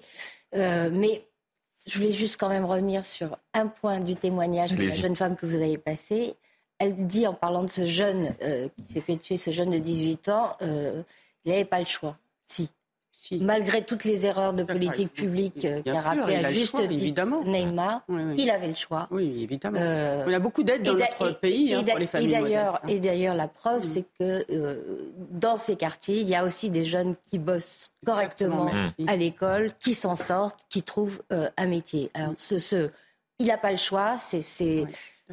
[0.56, 1.26] Euh, mais
[1.86, 5.36] je voulais juste quand même revenir sur un point du témoignage de la jeune femme
[5.36, 6.36] que vous avez passé.
[6.80, 8.34] Elle dit en parlant de ce jeune
[8.78, 11.04] qui s'est fait tuer, ce jeune de 18 ans, il
[11.52, 12.18] n'avait pas le choix.
[12.46, 12.70] Si,
[13.32, 18.02] Malgré toutes les erreurs de politique publique euh, qu'a rappelé à juste titre Neymar,
[18.38, 19.08] il avait le choix.
[19.12, 19.80] Oui, évidemment.
[19.80, 22.80] Euh, On a beaucoup d'aide dans notre pays hein, pour les familles hein.
[22.88, 23.84] Et d'ailleurs, la preuve, mm.
[23.84, 28.70] c'est que euh, dans ces quartiers, il y a aussi des jeunes qui bossent correctement
[29.08, 32.12] à l'école, qui s'en sortent, qui trouvent un métier.
[32.14, 32.90] Alors, ce, ce,
[33.40, 34.86] il n'a pas le choix, c'est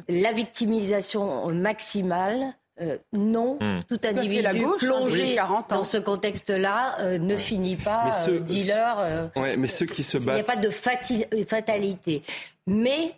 [0.07, 3.83] la victimisation maximale euh, non, hmm.
[3.87, 5.35] tout individu la gauche, hein, plongé
[5.69, 9.29] dans ce contexte-là euh, ne finit pas euh, dealer.
[9.35, 10.27] mais ceux qui se battent.
[10.29, 12.21] Il n'y a pas de fatalité.
[12.65, 13.13] Mais,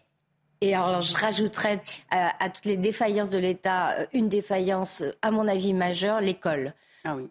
[0.59, 5.73] et alors je rajouterais à, toutes les défaillances de l'État une défaillance, à mon avis,
[5.73, 6.73] majeure l'école.
[7.05, 7.29] Ah oui.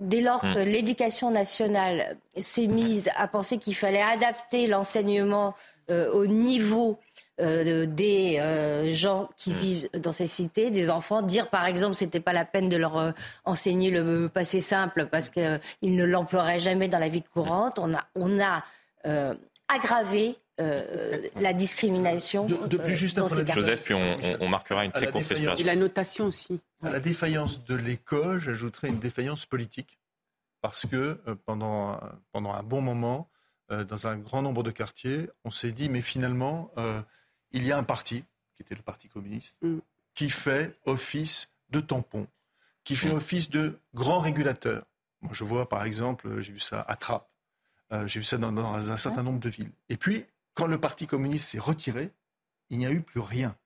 [0.00, 0.54] Dès lors hmm.
[0.54, 5.54] que l'éducation nationale s'est mise à penser qu'il fallait adapter l'enseignement
[6.14, 6.98] au niveau
[7.40, 9.54] euh, des euh, gens qui mm.
[9.54, 12.98] vivent dans ces cités, des enfants, dire par exemple c'était pas la peine de leur
[12.98, 13.12] euh,
[13.44, 17.78] enseigner le passé simple parce qu'ils ne l'emploieraient jamais dans la vie courante.
[17.78, 18.64] On a, on a
[19.68, 22.44] aggravé la discrimination.
[22.44, 25.64] De, plus juste dans ces Joseph, puis on, marquera une très courte respiration.
[25.64, 26.60] Et la notation aussi.
[26.82, 29.98] À la défaillance de l'école, j'ajouterais une défaillance politique.
[30.60, 31.98] Parce que pendant,
[32.32, 33.30] pendant un bon moment,
[33.70, 36.70] dans un grand nombre de quartiers, on s'est dit, mais finalement,
[37.52, 39.78] il y a un parti, qui était le Parti communiste, mm.
[40.14, 42.26] qui fait office de tampon,
[42.84, 43.16] qui fait mm.
[43.16, 44.84] office de grand régulateur.
[45.22, 47.28] Moi, je vois, par exemple, j'ai vu ça à Trappes,
[47.92, 48.56] euh, j'ai vu ça dans,
[48.90, 49.72] un certain nombre de villes.
[49.88, 52.10] Et puis, quand le Parti communiste s'est retiré,
[52.70, 53.56] il n'y a eu plus rien.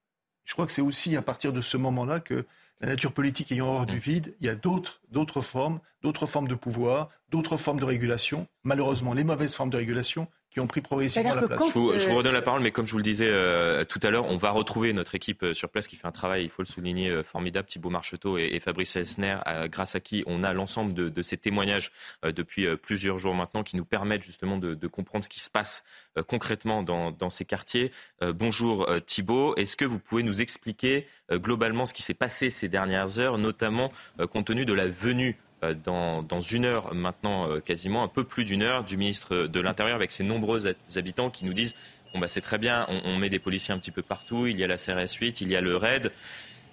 [0.44, 2.46] Je crois que c'est aussi à partir de ce moment-là que
[2.80, 3.98] la nature politique ayant hors du mm.
[3.98, 8.46] vide, il y a d'autres, d'autres formes, d'autres formes de pouvoir, d'autres formes de régulation.
[8.64, 11.60] Malheureusement, les mauvaises formes de régulation qui ont pris progressivement la place.
[11.66, 13.98] Je vous, je vous, redonne la parole, mais comme je vous le disais euh, tout
[14.04, 16.48] à l'heure, on va retrouver notre équipe euh, sur place qui fait un travail, il
[16.48, 20.44] faut le souligner, euh, formidable, Thibault Marcheteau et, et Fabrice Elsner, grâce à qui on
[20.44, 21.90] a l'ensemble de, de, ces témoignages
[22.22, 25.82] depuis plusieurs jours maintenant qui nous permettent justement de, de comprendre ce qui se passe
[26.28, 27.90] concrètement dans, dans ces quartiers.
[28.20, 33.18] bonjour Thibault, est-ce que vous pouvez nous expliquer globalement ce qui s'est passé ces dernières
[33.18, 33.90] heures, notamment
[34.30, 38.44] compte tenu de la venue euh, dans, une heure maintenant, euh, quasiment un peu plus
[38.44, 41.74] d'une heure, du ministre de l'Intérieur avec ses nombreux habitants qui nous disent
[42.12, 44.64] bon bah c'est très bien, on, met des policiers un petit peu partout, il y
[44.64, 46.12] a la CRS 8, il y a le RAID.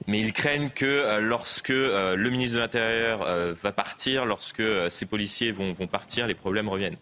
[0.08, 5.76] Mais ils craignent que lorsque le ministre de l'Intérieur va partir, lorsque ces policiers vont
[5.88, 6.98] partir, les problèmes reviennent.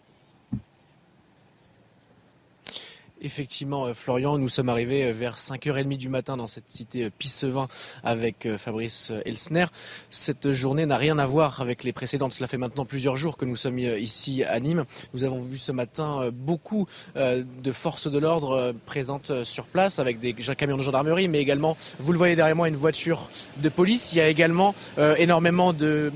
[3.21, 7.09] Effectivement, euh, Florian, nous sommes arrivés euh, vers 5h30 du matin dans cette cité euh,
[7.17, 7.67] Pissevin
[8.03, 9.65] avec Fabrice Elsner.
[10.09, 12.33] Cette journée n'a rien à voir avec les précédentes.
[12.33, 14.85] Cela fait maintenant plusieurs jours que nous sommes ici à Nîmes.
[15.13, 20.33] Nous avons vu ce matin beaucoup de forces de l'ordre présentes sur place avec des
[20.33, 24.13] camions de gendarmerie, mais également, vous le voyez derrière moi, une voiture de police.
[24.13, 24.75] Il y a également
[25.17, 26.11] énormément de,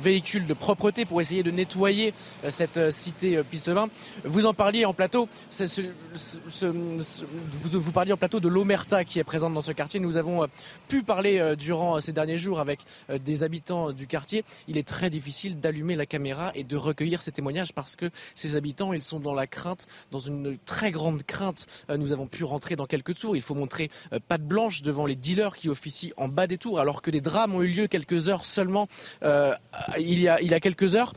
[0.00, 2.14] véhicules de propreté pour essayer de nettoyer
[2.48, 3.88] cette cité Pissevin.
[4.24, 5.28] Vous en parliez en plateau
[7.62, 10.00] vous, parliez en plateau de l'Omerta qui est présente dans ce quartier.
[10.00, 10.46] Nous avons euh,
[10.88, 12.80] pu parler euh, durant ces derniers jours avec
[13.10, 14.44] euh, des habitants du quartier.
[14.68, 18.56] Il est très difficile d'allumer la caméra et de recueillir ces témoignages parce que ces
[18.56, 21.66] habitants, ils sont dans la crainte, dans une très grande crainte.
[21.96, 23.36] Nous avons pu rentrer dans quelques tours.
[23.36, 23.90] Il faut montrer
[24.28, 27.54] patte blanche devant les dealers qui officient en bas des tours, alors que des drames
[27.54, 28.88] ont eu lieu quelques heures seulement
[29.22, 31.12] il, y a, il y a quelques heures.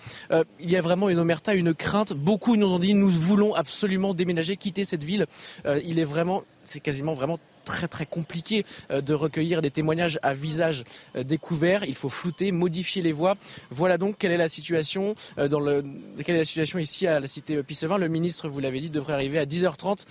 [0.59, 2.13] il y a vraiment une omerta, une crainte.
[2.13, 5.25] Beaucoup nous ont dit nous voulons absolument déménager, quitter cette ville.
[5.65, 10.19] Euh, il est vraiment, c'est quasiment vraiment très très compliqué euh, de recueillir des témoignages
[10.21, 10.86] à visage
[11.17, 11.84] euh, découvert.
[11.84, 13.36] Il faut flouter, modifier les voix.
[13.71, 15.84] Voilà donc quelle est la situation dans le,
[16.23, 17.97] quelle est la situation ici à la cité Pissevin.
[17.97, 20.05] Le ministre, vous l'avez dit, devrait arriver à 10h30.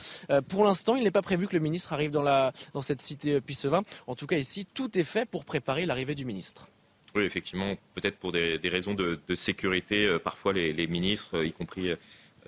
[0.48, 3.40] Pour l'instant, il n'est pas prévu que le ministre arrive dans, la, dans cette cité
[3.40, 3.82] Pissevin.
[4.06, 6.68] En tout cas, ici, tout est fait pour préparer l'arrivée du ministre.
[7.14, 11.94] Oui, effectivement, peut-être pour des, raisons de, sécurité, parfois les, les, ministres, y compris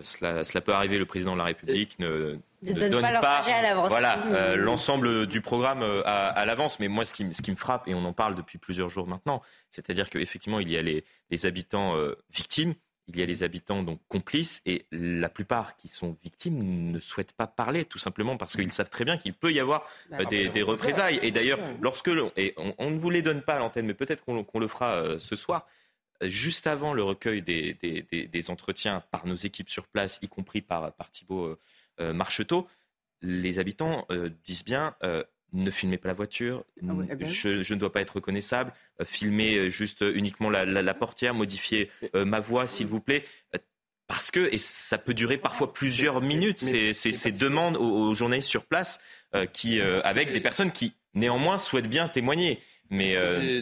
[0.02, 3.42] cela, peut arriver, le président de la République ne, donne, pas,
[3.88, 6.80] voilà euh, l'ensemble du programme euh, à, l'avance.
[6.80, 10.10] Mais moi, ce qui, me frappe, et on en parle depuis plusieurs jours maintenant, c'est-à-dire
[10.10, 12.74] qu'effectivement, il y a les, victimes, euh, victimes,
[13.08, 16.58] il y a les habitants donc complices, et la plupart qui sont victimes
[16.92, 19.88] ne souhaitent pas parler, tout simplement parce qu'ils savent très bien qu'il peut y avoir
[20.10, 21.20] bah, des, représailles.
[21.22, 24.58] Et d'ailleurs, lorsque et on, ne vous les donne pas à l'antenne, mais peut-être qu'on
[24.58, 25.66] le fera ce soir
[26.22, 31.10] juste avant le recueil des, entretiens par nos équipes sur place, y compris par, par
[31.10, 31.58] Thibault euh,
[32.00, 32.66] euh, Marcheteau,
[33.22, 34.94] les habitants euh, disent bien
[35.52, 38.72] ne filmez pas la voiture, ah eh je, ne dois pas être reconnaissable,
[39.04, 43.24] filmez juste uniquement la, portière, modifiez ma voix s'il vous plaît.
[44.06, 48.66] Parce que, et ça peut durer parfois plusieurs minutes, ces, ces, demandes aux, journalistes sur
[48.66, 49.00] place,
[49.54, 52.58] qui, avec des personnes qui néanmoins souhaitent bien témoigner.
[52.90, 53.16] Mais,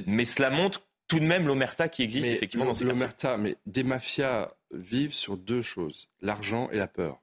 [0.06, 3.82] mais cela montre tout de même l'omerta qui existe effectivement dans ces L'omerta, mais des
[3.82, 7.20] mafias vivent sur deux choses, l'argent et la peur.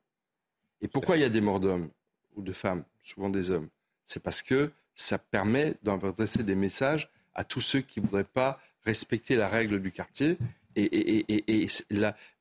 [0.81, 1.89] Et pourquoi il y a des morts d'hommes
[2.35, 3.69] ou de femmes, souvent des hommes?
[4.05, 8.59] C'est parce que ça permet d'adresser des messages à tous ceux qui ne voudraient pas
[8.83, 10.37] respecter la règle du quartier
[10.75, 11.67] et,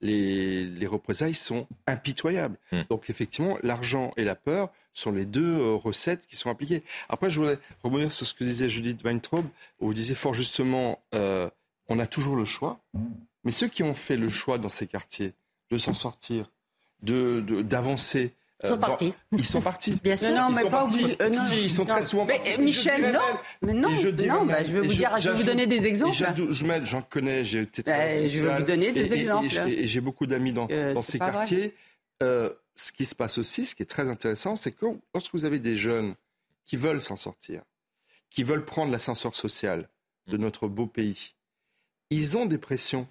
[0.00, 2.56] les, représailles sont impitoyables.
[2.72, 2.82] Hmm.
[2.88, 6.82] Donc effectivement, l'argent et la peur sont les deux euh, recettes qui sont appliquées.
[7.08, 9.46] Après, je voudrais rebondir sur ce que disait Judith Weintraub,
[9.80, 11.48] où vous disiez fort justement, euh,
[11.88, 12.80] on a toujours le choix,
[13.44, 15.32] mais ceux qui ont fait le choix dans ces quartiers
[15.70, 16.50] de s'en sortir,
[17.02, 19.14] d'avancer, ils sont euh, partis.
[19.32, 19.98] ils sont partis.
[20.02, 20.32] Bien sûr.
[20.32, 21.16] Non, mais pas oublier.
[21.22, 22.60] Euh, si, ils sont très souvent mais, partis.
[22.60, 23.20] Michel, non.
[23.62, 26.16] Mais non, je non bah, je vais vous dire, je vais vous donner des exemples.
[26.82, 29.46] J'en connais, j'ai été très Je vais vous donner des exemples.
[29.68, 31.74] Et, j'ai beaucoup d'amis dans, euh, dans ces quartiers.
[32.22, 35.44] Euh, ce qui se passe aussi, ce qui est très intéressant, c'est que lorsque vous
[35.44, 36.14] avez des jeunes
[36.66, 37.62] qui veulent s'en sortir,
[38.30, 39.88] qui veulent prendre l'ascenseur social
[40.26, 41.34] de notre beau pays,
[42.10, 43.06] ils ont des pressions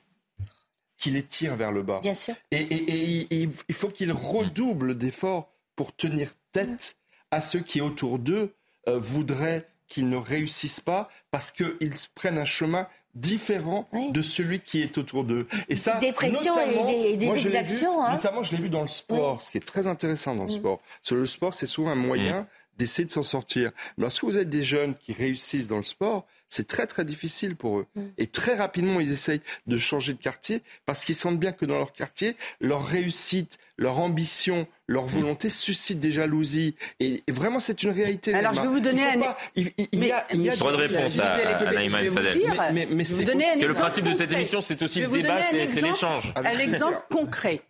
[1.00, 2.02] qui les tire vers le bas.
[2.02, 2.36] Bien sûr.
[2.52, 6.98] Et, il faut qu'ils redoublent d'efforts pour tenir tête
[7.32, 8.54] à ceux qui, autour d'eux,
[8.88, 14.82] euh, voudraient qu'ils ne réussissent pas parce qu'ils prennent un chemin différent de celui qui
[14.82, 15.48] est autour d'eux.
[15.68, 18.04] Et ça, des pressions et des, exactions.
[18.04, 18.12] Hein.
[18.12, 20.80] Notamment, je l'ai vu dans le sport, ce qui est très intéressant dans le sport.
[21.02, 23.72] Sur le sport, c'est souvent un moyen d'essayer de s'en sortir.
[23.98, 27.56] Mais lorsque vous êtes des jeunes qui réussissent dans le sport, c'est très très difficile
[27.56, 27.86] pour eux.
[27.96, 28.02] Mm.
[28.18, 31.78] Et très rapidement, ils essayent de changer de quartier parce qu'ils sentent bien que dans
[31.78, 35.10] leur quartier, leur réussite, leur ambition, leur mm.
[35.10, 36.76] volonté suscite des jalousies.
[37.00, 38.34] Et, vraiment, c'est une réalité.
[38.34, 39.36] Alors, je vais vous donner un...
[39.56, 42.42] il, y a, il y a de réponse à, à Naïma Fadel.
[42.74, 46.34] Mais, mais, c'est le principe de cette émission, c'est aussi le débat, c'est l'échange.
[46.36, 47.62] Un exemple concret.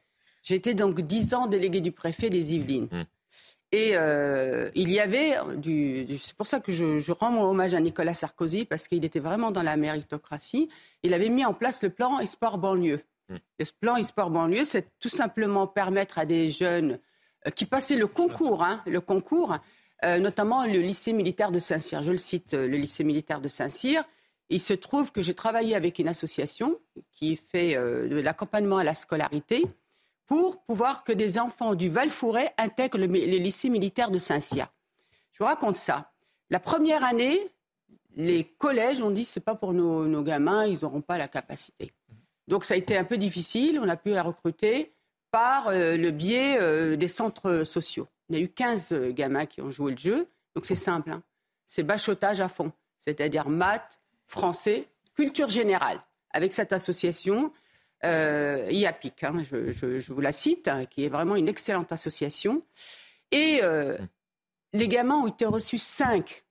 [0.42, 2.88] J'ai été donc dix ans délégué du préfet des Yvelines.
[2.92, 3.04] Mm.
[3.72, 7.76] Et euh, il y avait, du, c'est pour ça que je, je, rends mon hommage
[7.76, 10.70] à Nicolas Sarkozy, parce qu'il était vraiment dans la méritocratie.
[11.04, 13.02] Il avait mis en place le plan Espoir banlieue.
[13.30, 13.38] Hmm.
[13.60, 17.00] Le plan Espoir banlieue, c'est tout simplement permettre à des jeunes
[17.46, 19.58] euh, qui passaient le concours, hein, le concours,
[20.04, 22.02] euh, notamment le lycée militaire de Saint-Cyr.
[22.02, 24.04] Je le cite, le lycée militaire de Saint-Cyr.
[24.50, 26.80] Il se trouve que j'ai travaillé avec une association
[27.12, 29.64] qui fait de l'accompagnement à la scolarité
[30.30, 34.68] pour pouvoir que des enfants du Val-Fouret intègrent le, lycée militaire de Saint-Cyr.
[35.32, 36.12] Je vous raconte ça.
[36.52, 37.50] La première année,
[38.16, 41.92] les collèges ont dit c'est pas pour nos, gamins, ils n'auront pas la capacité.
[42.48, 43.80] Donc ça a été un peu difficile.
[43.82, 44.94] On a pu la recruter
[45.32, 48.08] par euh, le biais euh, des centres sociaux.
[48.30, 50.28] Il y a eu 15 gamins qui ont joué le jeu.
[50.54, 51.10] Donc c'est simple.
[51.10, 51.24] Hein.
[51.66, 52.72] C'est bachotage à fond.
[53.00, 56.00] C'est-à-dire maths, français, culture générale.
[56.32, 57.52] Avec cette association,
[58.06, 62.62] euh, IAPIC, hein, je, vous la cite, hein, qui est vraiment une excellente association.
[63.32, 63.98] Et euh,
[64.74, 66.44] les gamins ont été reçus 5.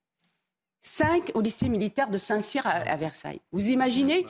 [0.81, 3.41] 5 au lycée militaire de Saint-Cyr à, Versailles.
[3.53, 4.27] Vous imaginez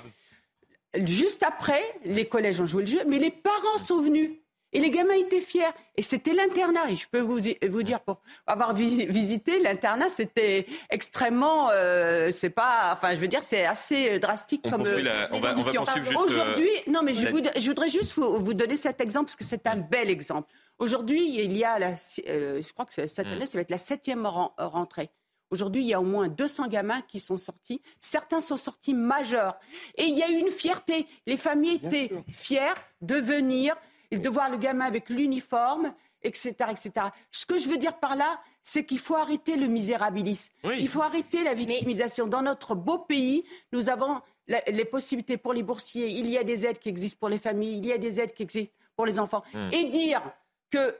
[1.04, 4.30] Juste après, les collèges ont joué le jeu, mais les parents sont venus.
[4.72, 5.62] Et les gamins étaient fiers.
[5.96, 6.90] Et c'était l'internat.
[6.90, 11.70] Et je peux vous, vous dire, pour avoir visité l'internat, c'était extrêmement.
[11.70, 12.90] Euh, c'est pas.
[12.92, 14.82] Enfin, je veux dire, c'est assez drastique on comme.
[14.82, 19.44] on, va, Aujourd'hui, non, mais je, je, voudrais juste vous, donner cet exemple parce que
[19.44, 20.52] c'est un bel exemple.
[20.78, 21.94] Aujourd'hui, il y a, la,
[22.28, 23.32] euh, je crois que cette hmm.
[23.32, 25.10] année, ça va être la septième rentrée.
[25.50, 27.80] Aujourd'hui, il y a au moins 200 gamins qui sont sortis.
[28.00, 29.58] Certains sont sortis majeurs.
[29.96, 31.06] Et il y a eu une fierté.
[31.26, 33.74] Les familles étaient fières de venir,
[34.10, 36.92] et de voir le gamin avec l'uniforme, etc., etc.
[37.30, 40.52] Ce que je veux dire par là, c'est qu'il faut arrêter le misérabilisme.
[40.78, 42.26] Il faut arrêter la victimisation.
[42.26, 46.08] Dans notre beau pays, nous avons les possibilités pour les boursiers.
[46.08, 47.78] Il y a des aides qui existent pour les familles.
[47.78, 49.42] Il y a des aides qui existent pour les enfants.
[49.54, 49.68] Hmm.
[49.72, 50.22] Et dire
[50.70, 50.96] que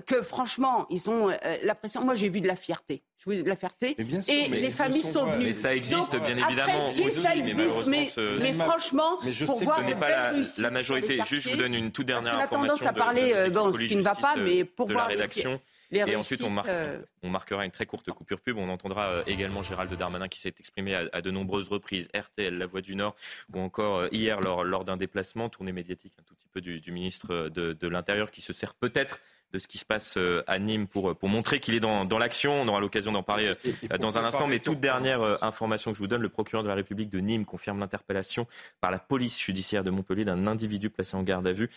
[0.00, 2.04] que franchement, ils ont euh, la pression.
[2.04, 3.02] Moi, j'ai vu de la fierté.
[3.18, 3.96] Je vu de la fierté.
[3.98, 5.46] et les familles sont venues.
[5.46, 6.90] Mais ça existe, bien évidemment.
[6.90, 10.70] Après, ça existe, mais, mais, franchement, mais je pour sais voir que pas la, la,
[10.70, 11.18] majorité.
[11.26, 12.74] Juste, je vous donne une toute dernière parce information.
[12.74, 14.64] On a tendance à parler, de, de, euh, bon, ce qui ne va pas, mais
[14.64, 15.60] pour voir la rédaction.
[15.90, 18.58] et ensuite, on, euh, on, marquera une très courte coupure pub.
[18.58, 22.82] On entendra également Gérald Darmanin qui s'est exprimé à, de nombreuses reprises, RTL, La Voix
[22.82, 23.14] du Nord,
[23.54, 26.90] ou encore hier lors, lors d'un déplacement, tournée médiatique un tout petit peu du, du
[26.90, 29.20] ministre de, de l'Intérieur, qui se sert peut-être
[29.54, 32.18] de ce qui se passe euh, à Nîmes pour, pour montrer qu'il est dans, dans
[32.18, 32.60] l'action.
[32.60, 34.48] On aura l'occasion d'en parler euh, dans un instant.
[34.48, 37.20] Mais toute dernière euh, information que je vous donne, le procureur de la République de
[37.20, 38.48] Nîmes confirme l'interpellation
[38.80, 41.70] par la police judiciaire de Montpellier d'un individu placé en garde à vue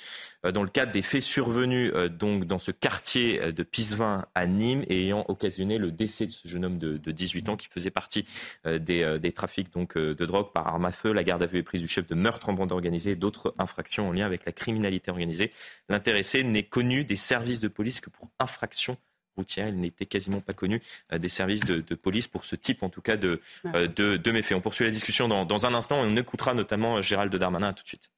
[0.43, 5.05] dans le cadre des faits survenus donc dans ce quartier de Pisevin à Nîmes et
[5.05, 8.25] ayant occasionné le décès de ce jeune homme de, de 18 ans qui faisait partie
[8.65, 11.11] des, des trafics donc de drogue par arme à feu.
[11.13, 13.53] La garde à vue est prise du chef de meurtre en bande organisée et d'autres
[13.59, 15.51] infractions en lien avec la criminalité organisée.
[15.89, 18.97] L'intéressé n'est connu des services de de police que pour infraction
[19.37, 19.67] routière.
[19.69, 20.81] Il n'était quasiment pas connu
[21.13, 23.39] euh, des services de, police pour ce type, en tout cas, de,
[23.73, 24.53] euh, de, méfaits.
[24.53, 27.69] On poursuit la discussion dans, dans, un instant et on écoutera notamment euh, Gérald Darmanin.
[27.69, 28.11] À tout de suite.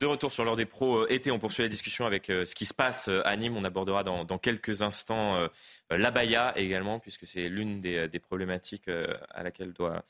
[0.00, 2.74] De retour sur l'heure des pros été, on poursuit la discussion avec ce qui se
[2.74, 3.56] passe à Nîmes.
[3.56, 5.48] On abordera dans, dans quelques instants
[5.90, 10.04] l'abaya également, puisque c'est l'une des, des, problématiques à laquelle doit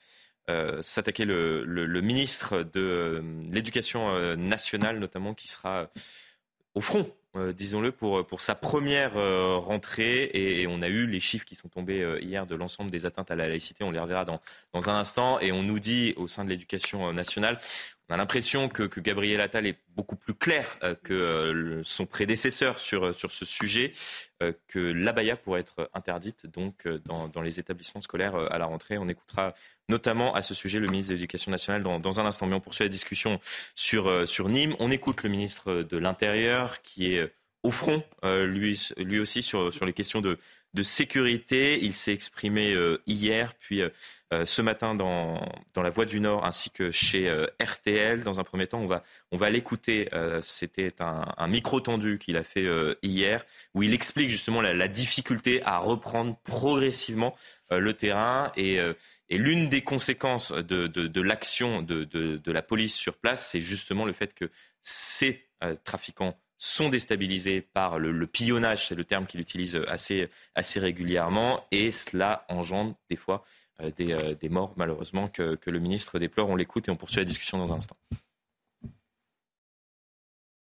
[0.50, 5.88] euh, s'attaquer le, ministre de euh, l'Éducation euh, nationale, notamment, qui sera
[6.74, 7.08] au front,
[7.54, 9.14] disons-le, pour, pour sa première
[9.62, 10.30] rentrée.
[10.32, 13.36] Et, on a eu les chiffres qui sont tombés hier de l'ensemble des atteintes à
[13.36, 13.84] la laïcité.
[13.84, 14.40] On les reverra dans,
[14.72, 15.38] dans un instant.
[15.40, 17.58] Et on nous dit, au sein de l'Éducation nationale,
[18.08, 23.14] on a l'impression que, que, Gabriel Attal est beaucoup plus clair que son prédécesseur sur,
[23.18, 23.92] sur ce sujet,
[24.66, 28.96] que l'abaya pourrait être interdite donc dans, dans, les établissements scolaires à la rentrée.
[28.96, 29.54] On écoutera
[29.88, 32.46] notamment à ce sujet le ministre de l'Éducation nationale dans, un instant.
[32.46, 33.40] Mais on poursuit la discussion
[33.74, 34.76] sur, sur Nîmes.
[34.78, 39.86] On écoute le ministre de l'Intérieur qui est au front, lui, lui aussi, sur, sur
[39.86, 40.38] les questions de,
[40.74, 41.78] de sécurité.
[41.82, 43.82] Il s'est exprimé hier, puis
[44.32, 48.22] euh, ce matin dans, dans, La Voix du Nord ainsi que chez euh, RTL.
[48.22, 50.08] Dans un premier temps, on va, on va l'écouter.
[50.14, 52.66] Euh, c'était un, micro tendu qu'il a fait
[53.02, 57.36] hier où il explique justement la, difficulté à reprendre progressivement
[57.70, 58.78] le terrain et,
[59.28, 64.06] et l'une des conséquences de, de, l'action de, de, la police sur place, c'est justement
[64.06, 65.46] le fait que ces
[65.84, 71.66] trafiquants sont déstabilisés par le, le pillonnage, c'est le terme qu'il utilise assez, assez régulièrement,
[71.70, 73.44] et cela engendre des fois
[73.82, 76.48] euh, euh, des, morts, malheureusement, que, le ministre déplore.
[76.48, 77.96] On l'écoute et on poursuit la discussion dans un instant.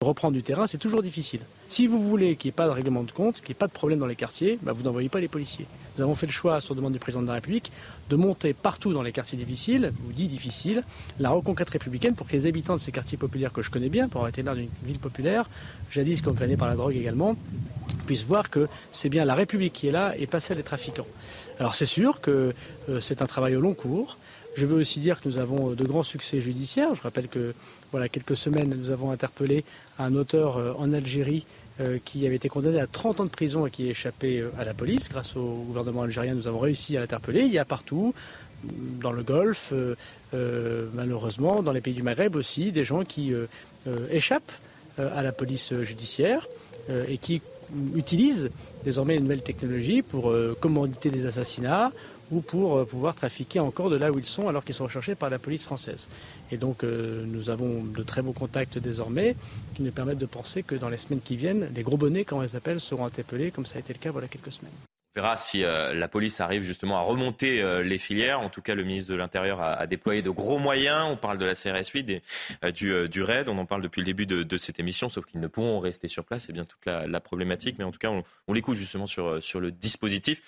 [0.00, 1.40] Reprendre du terrain, c'est toujours difficile.
[1.66, 3.66] Si vous voulez qu'il n'y ait pas de règlement de compte, qu'il n'y ait pas
[3.66, 5.66] de problème dans les quartiers, bah vous n'envoyez pas les policiers.
[5.96, 7.72] Nous avons fait le choix, sur demande du président de la République,
[8.09, 10.85] de monter partout dans les quartiers difficiles, ou dits difficiles,
[11.18, 14.09] la reconquête républicaine pour que les habitants de ces quartiers populaires que je connais bien,
[14.09, 15.50] pour avoir été maire d'une ville populaire,
[15.90, 17.35] jadis gangrénée par la drogue également,
[18.07, 21.07] puissent voir que c'est bien la République qui est là et pas celle des trafiquants.
[21.61, 22.55] Alors c'est sûr que
[22.88, 24.16] euh, c'est un travail au long cours.
[24.57, 26.94] Je veux aussi dire que nous avons de grands succès judiciaires.
[26.94, 27.53] Je rappelle que
[27.90, 29.64] voilà quelques semaines, nous avons interpellé
[29.99, 31.47] un auteur euh, en Algérie
[31.81, 34.75] euh, qui avait été condamné à 30 ans de prison et qui échappé à la
[34.75, 35.09] police.
[35.09, 37.42] Grâce au gouvernement algérien, nous avons réussi à l'interpeller.
[37.42, 38.14] Il y a partout,
[39.01, 39.73] dans le Golfe,
[40.33, 43.33] malheureusement, dans les pays du Maghreb aussi, des gens qui
[44.11, 44.50] échappent
[44.98, 46.48] à la police judiciaire
[47.06, 47.40] et qui
[47.94, 48.50] utilisent
[48.85, 51.92] désormais les nouvelles technologies pour commanditer des assassinats
[52.31, 55.31] ou pour pouvoir trafiquer encore de là où ils sont alors qu'ils sont recherchés par
[55.31, 56.08] la police française.
[56.52, 59.37] Et donc nous avons de très beaux contacts désormais
[59.75, 62.38] qui nous permettent de penser que dans les semaines qui viennent, les gros bonnets, comme
[62.38, 64.87] on les appelle, seront interpellés comme ça a été le cas voilà quelques semaines.
[65.19, 68.38] Verra si euh, la police arrive justement à remonter euh, les filières.
[68.38, 71.08] En tout cas, le ministre de l'Intérieur a, déployé de gros moyens.
[71.10, 72.23] On parle de la CRS 8,
[72.62, 73.48] euh, du, du, RAID.
[73.48, 76.25] On en parle depuis le début de, cette émission, sauf qu'ils ne pourront rester sur
[76.25, 76.44] place.
[76.44, 77.81] C'est bien toute la, problématique.
[77.81, 78.12] Mais en tout cas,
[78.46, 80.40] on, l'écoute justement sur, sur le dispositif.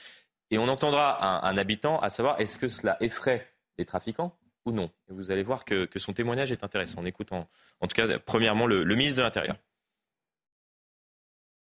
[0.52, 4.92] Et on entendra un, habitant à savoir est-ce que cela effraie les trafiquants ou non?
[5.08, 7.00] Vous allez voir que, son témoignage est intéressant.
[7.00, 7.48] On écoute en,
[7.80, 9.56] tout cas, premièrement, le ministre de l'Intérieur.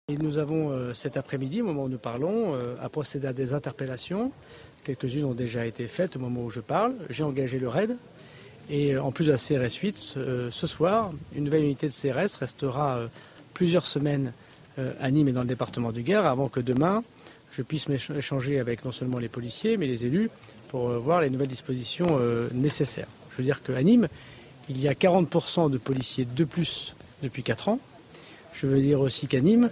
[0.08, 3.56] Nous avons euh, cet après-midi, au moment où nous parlons, euh, à procéder à des
[3.56, 4.32] interpellations.
[4.84, 6.94] Quelques-unes ont déjà été faites au moment où je parle.
[7.10, 7.98] J'ai engagé le RAID.
[8.70, 9.98] Et euh, en plus de la CRS 8,
[10.52, 13.10] ce soir, une nouvelle unité de CRS restera
[13.56, 14.32] plusieurs semaines
[14.78, 17.04] à Nîmes et dans le département du Gard avant que demain,
[17.52, 20.30] je puisse échanger avec non seulement les policiers, mais les élus
[20.68, 22.20] pour voir les nouvelles dispositions
[22.54, 23.08] nécessaires.
[23.32, 24.08] Je veux dire qu'à Nîmes,
[24.70, 26.94] il y a 40% de policiers de plus
[27.24, 27.80] depuis 4 ans.
[28.54, 29.70] Je veux dire aussi qu'à Nîmes,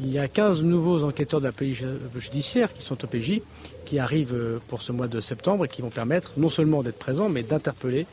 [0.00, 1.84] il y a 15 nouveaux enquêteurs de la police
[2.16, 3.40] judiciaire qui sont au PJ,
[3.84, 6.98] qui arrivent euh, pour ce mois de septembre et qui vont permettre non seulement d'être
[6.98, 8.06] présents, mais d'interpeller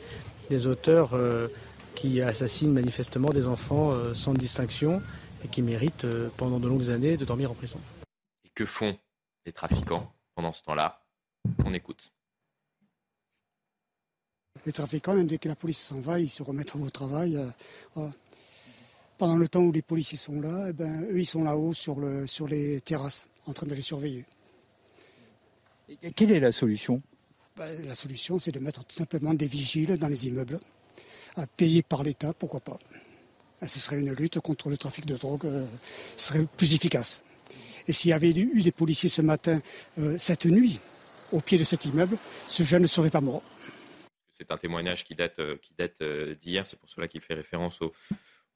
[0.48, 1.48] des auteurs euh,
[1.94, 5.02] qui assassinent manifestement des enfants euh, sans distinction
[5.44, 6.06] et qui méritent
[6.36, 7.80] pendant de longues années de dormir en prison.
[8.44, 8.96] Et que font
[9.44, 11.02] les trafiquants pendant ce temps-là?
[11.64, 12.12] On écoute.
[14.64, 17.36] Les trafiquants, dès que la police s'en va, ils se remettent au travail
[19.22, 22.00] pendant le temps où les policiers sont là, eh ben, eux, ils sont là-haut sur,
[22.00, 24.24] le, sur les terrasses, en train de les surveiller.
[26.16, 27.00] quelle est la solution?
[27.56, 30.58] Ben, La solution, c'est de mettre tout simplement des vigiles dans les immeubles,
[31.36, 32.80] à payer par l'État, pourquoi pas.
[33.64, 35.68] ce serait une lutte contre le trafic de drogue, euh,
[36.16, 37.22] ce serait plus efficace.
[37.86, 39.62] Et s'il y avait eu des policiers ce matin,
[39.98, 40.80] euh, cette nuit,
[41.30, 42.18] au pied de cet immeuble,
[42.48, 43.44] ce jeune ne serait pas mort.
[44.32, 46.02] C'est un témoignage qui date, euh, qui date
[46.42, 47.92] d'hier, c'est pour cela qu'il fait référence au,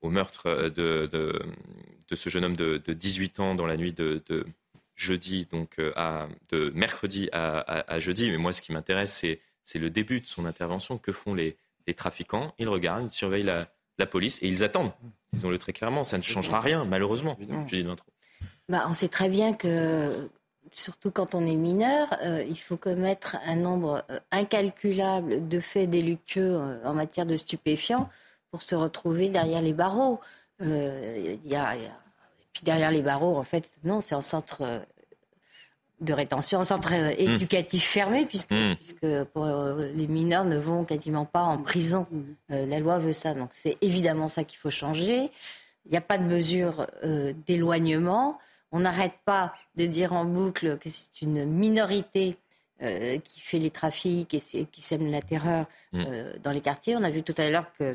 [0.02, 4.22] au meurtre euh, de, de, ce jeune homme de, 18 ans dans la nuit de,
[4.94, 8.30] jeudi, donc euh, à, de mercredi à, jeudi.
[8.30, 10.98] Mais moi, ce qui m'intéresse, c'est, c'est le début de son intervention.
[10.98, 12.54] Que font les, les trafiquants?
[12.58, 13.68] Ils regardent, ils surveillent la,
[13.98, 14.92] la police et ils attendent.
[15.32, 17.36] Disons-le très clairement, ça ne changera rien, malheureusement.
[17.40, 17.86] Je dis
[18.68, 20.28] bah, on sait très bien que,
[20.72, 26.58] surtout quand on est mineur, euh, il faut commettre un nombre incalculable de faits délictueux
[26.84, 28.10] en matière de stupéfiants
[28.56, 30.18] pour se retrouver derrière les barreaux.
[30.62, 31.74] Euh, y a,
[32.54, 34.78] Puis derrière les barreaux, en fait, non, c'est un centre euh,
[36.00, 37.34] de rétention, un centre euh, mmh.
[37.34, 38.76] éducatif fermé, puisque, mmh.
[38.76, 42.06] puisque pour, les mineurs ne vont quasiment pas en prison.
[42.48, 45.30] la loi veut ça, donc c'est évidemment ça qu'il faut changer.
[45.84, 46.86] Il n'y a pas de mesure
[47.46, 48.38] d'éloignement.
[48.72, 52.38] On n'arrête pas de dire en boucle que c'est une minorité
[52.80, 56.04] qui fait les trafics et qui sème la terreur mmh.
[56.42, 56.96] dans les quartiers.
[56.96, 57.92] On a vu tout à l'heure que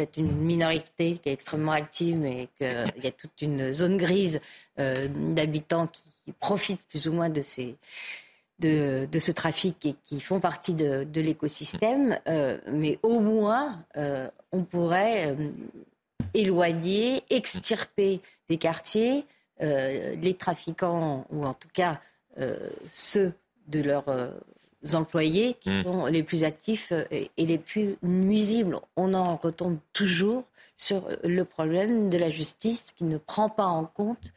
[0.00, 2.66] peut-être une minorité qui est extrêmement active, mais qu'il
[3.04, 4.40] y a toute une zone grise
[4.78, 7.76] euh, d'habitants qui profitent plus ou moins de, ces,
[8.60, 12.18] de, de, ce trafic et qui font partie de, de l'écosystème.
[12.28, 15.36] Euh, mais au moins, euh, on pourrait
[16.32, 19.24] éloigner, extirper des quartiers
[19.60, 22.00] les trafiquants, ou en tout cas
[22.88, 23.34] ceux
[23.68, 24.06] de leurs
[24.92, 25.82] employés qui hmm.
[25.82, 28.78] sont les plus actifs euh, et, les plus nuisibles.
[28.96, 30.44] On en retombe toujours
[30.76, 34.32] sur euh, le problème de la justice qui ne prend pas en compte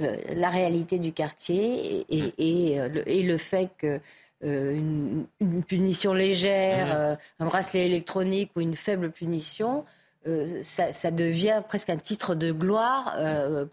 [0.00, 3.26] euh, la réalité du quartier et, hmm.
[3.26, 4.00] le, fait que
[4.40, 5.26] une,
[5.66, 7.42] punition légère, hmm.
[7.42, 9.84] un bracelet électronique ou une faible punition,
[10.62, 13.16] ça, devient presque un titre de gloire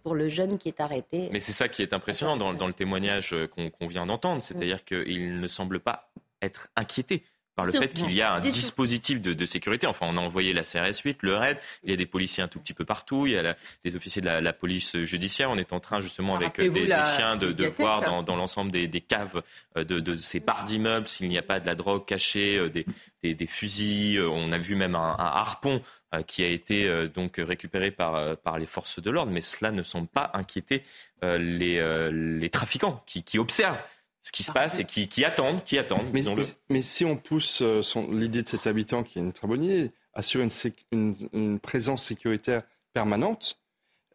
[0.04, 1.30] pour le jeune qui est arrêté.
[1.32, 5.48] Mais c'est ça qui est impressionnant dans, le témoignage qu'on vient d'entendre, c'est-à-dire qu'il ne
[5.48, 6.10] semble pas
[6.42, 7.24] être inquiété
[7.56, 9.88] par le fait qu'il y a un dispositif de, sécurité.
[9.88, 12.48] Enfin, on a envoyé la CRS 8, le RAID, il y a des policiers un
[12.48, 15.50] tout petit peu partout, il y a des officiers de la, police judiciaire.
[15.50, 16.86] On est en train justement avec des,
[17.16, 19.42] chiens de, voir dans, l'ensemble des, caves
[19.78, 23.48] euh, de, ces barres d'immeubles s'il n'y a pas de la drogue cachée, euh, des,
[23.48, 24.18] fusils.
[24.18, 25.82] Euh, on a vu même un, harpon
[26.24, 30.08] qui a été donc récupéré par, par les forces de l'ordre, mais cela ne semble
[30.08, 30.84] pas inquiéter
[31.22, 33.82] les, les trafiquants qui, qui observent
[34.26, 36.24] ce qui se passe et qui, attendent, qui attendent, mais,
[36.70, 40.48] mais, si on pousse euh, l'idée de cet habitant, qui est une bonne idée, assurer
[40.92, 43.62] une, présence sécuritaire permanente,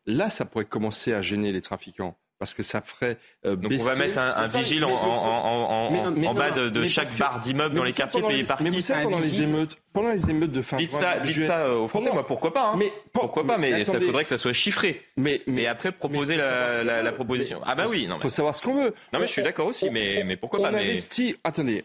[0.07, 2.19] là, ça pourrait commencer à gêner les trafiquants.
[2.41, 7.17] Parce que ça ferait euh, Donc on va mettre un, vigile en, bas de, chaque
[7.19, 10.11] barre d'immeuble dans les quartiers payés par qui Mais vous savez, pendant les émeutes, pendant
[10.11, 12.77] les émeutes de fin dites ça, dites ça euh, aux Français, moi pourquoi pas hein.
[12.79, 15.03] mais, Pourquoi pas Mais ça faudrait que ça soit chiffré.
[15.19, 17.61] Mais, mais après proposer la, proposition.
[17.65, 18.19] Ah bah oui, non.
[18.19, 18.95] Faut savoir ce qu'on veut.
[19.13, 21.37] Non mais je suis d'accord aussi, mais mais pourquoi pas On investit.
[21.45, 21.85] Attendez,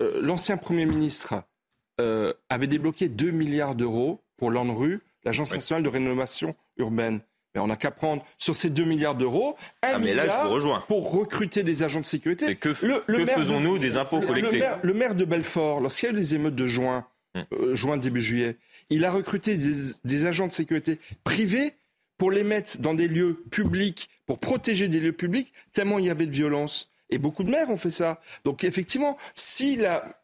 [0.00, 1.42] euh, l'ancien premier ministre
[2.48, 7.20] avait débloqué 2 milliards d'euros pour l'ANRU, l'Agence nationale de rénovation urbaine.
[7.54, 11.62] Mais on n'a qu'à prendre sur ces 2 milliards d'euros, 1 ah, milliard pour recruter
[11.62, 12.54] des agents de sécurité.
[12.56, 16.54] que, faisons-nous des impôts collectés le maire, de Belfort, lorsqu'il y a eu les émeutes
[16.54, 17.44] de juin, hum.
[17.52, 18.56] euh, juin début juillet,
[18.90, 19.56] il a recruté
[20.04, 21.74] des, agents de sécurité privés
[22.18, 26.10] pour les mettre dans des lieux publics, pour protéger des lieux publics, tellement il y
[26.10, 26.90] avait de violence.
[27.08, 28.20] Et beaucoup de maires ont fait ça.
[28.44, 29.80] Donc effectivement, si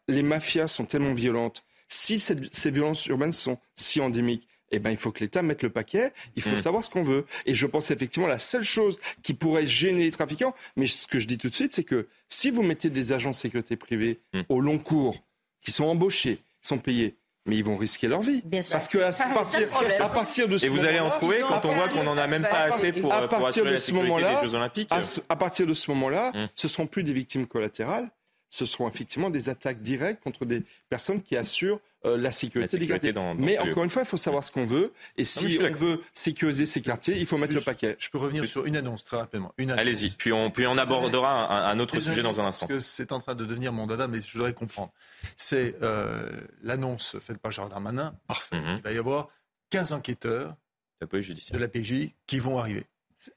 [0.07, 4.97] les mafias sont tellement violentes, si ces violences urbaines sont si endémiques, eh ben, il
[4.97, 6.57] faut que l'État mette le paquet, il faut mm.
[6.57, 7.25] savoir ce qu'on veut.
[7.45, 11.19] Et je pense effectivement la seule chose qui pourrait gêner les trafiquants, mais ce que
[11.19, 14.19] je dis tout de suite, c'est que si vous mettez des agents de sécurité privés
[14.33, 14.41] mm.
[14.49, 15.23] au long cours,
[15.61, 17.15] qui sont embauchés, qui sont payés,
[17.45, 18.41] mais ils vont risquer leur vie.
[18.41, 19.67] Parce que à, partir,
[19.99, 22.27] à partir de ce Et vous allez en trouver quand on voit qu'on n'en a
[22.27, 24.89] même pas assez pour, à partir de ce moment-là, Jeux Olympiques
[25.29, 26.49] à, partir de ce moment-là, mm.
[26.55, 28.09] ce ne seront plus des victimes collatérales,
[28.49, 32.87] ce seront effectivement des attaques directes contre des personnes qui assurent euh, la sécurité, des
[32.87, 33.13] quartiers.
[33.37, 34.93] Mais encore une fois, il faut savoir ce qu'on veut.
[35.17, 37.95] Et si on veut sécuriser ces quartiers, il faut mettre le paquet.
[37.99, 39.53] Je peux revenir sur une annonce très rapidement.
[39.57, 42.67] Allez-y, puis on, puis on abordera un, autre sujet dans un instant.
[42.67, 44.91] Parce que c'est en train de devenir mon dada, mais je voudrais comprendre.
[45.35, 46.29] C'est euh,
[46.63, 48.15] l'annonce faite par Gérard Darmanin.
[48.27, 48.57] Parfait.
[48.57, 48.77] Mhm.
[48.77, 49.29] Il va y avoir
[49.69, 50.55] 15 enquêteurs
[51.01, 52.85] de la PJ qui vont arriver.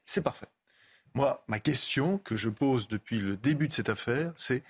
[0.05, 0.47] C'est parfait.
[1.13, 4.63] Moi, ma question que je pose depuis le début de cette affaire, c'est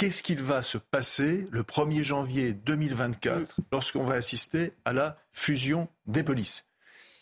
[0.00, 5.88] qu'est-ce qu'il va se passer le 1er janvier 2024 lorsqu'on va assister à la fusion
[6.06, 6.64] des polices?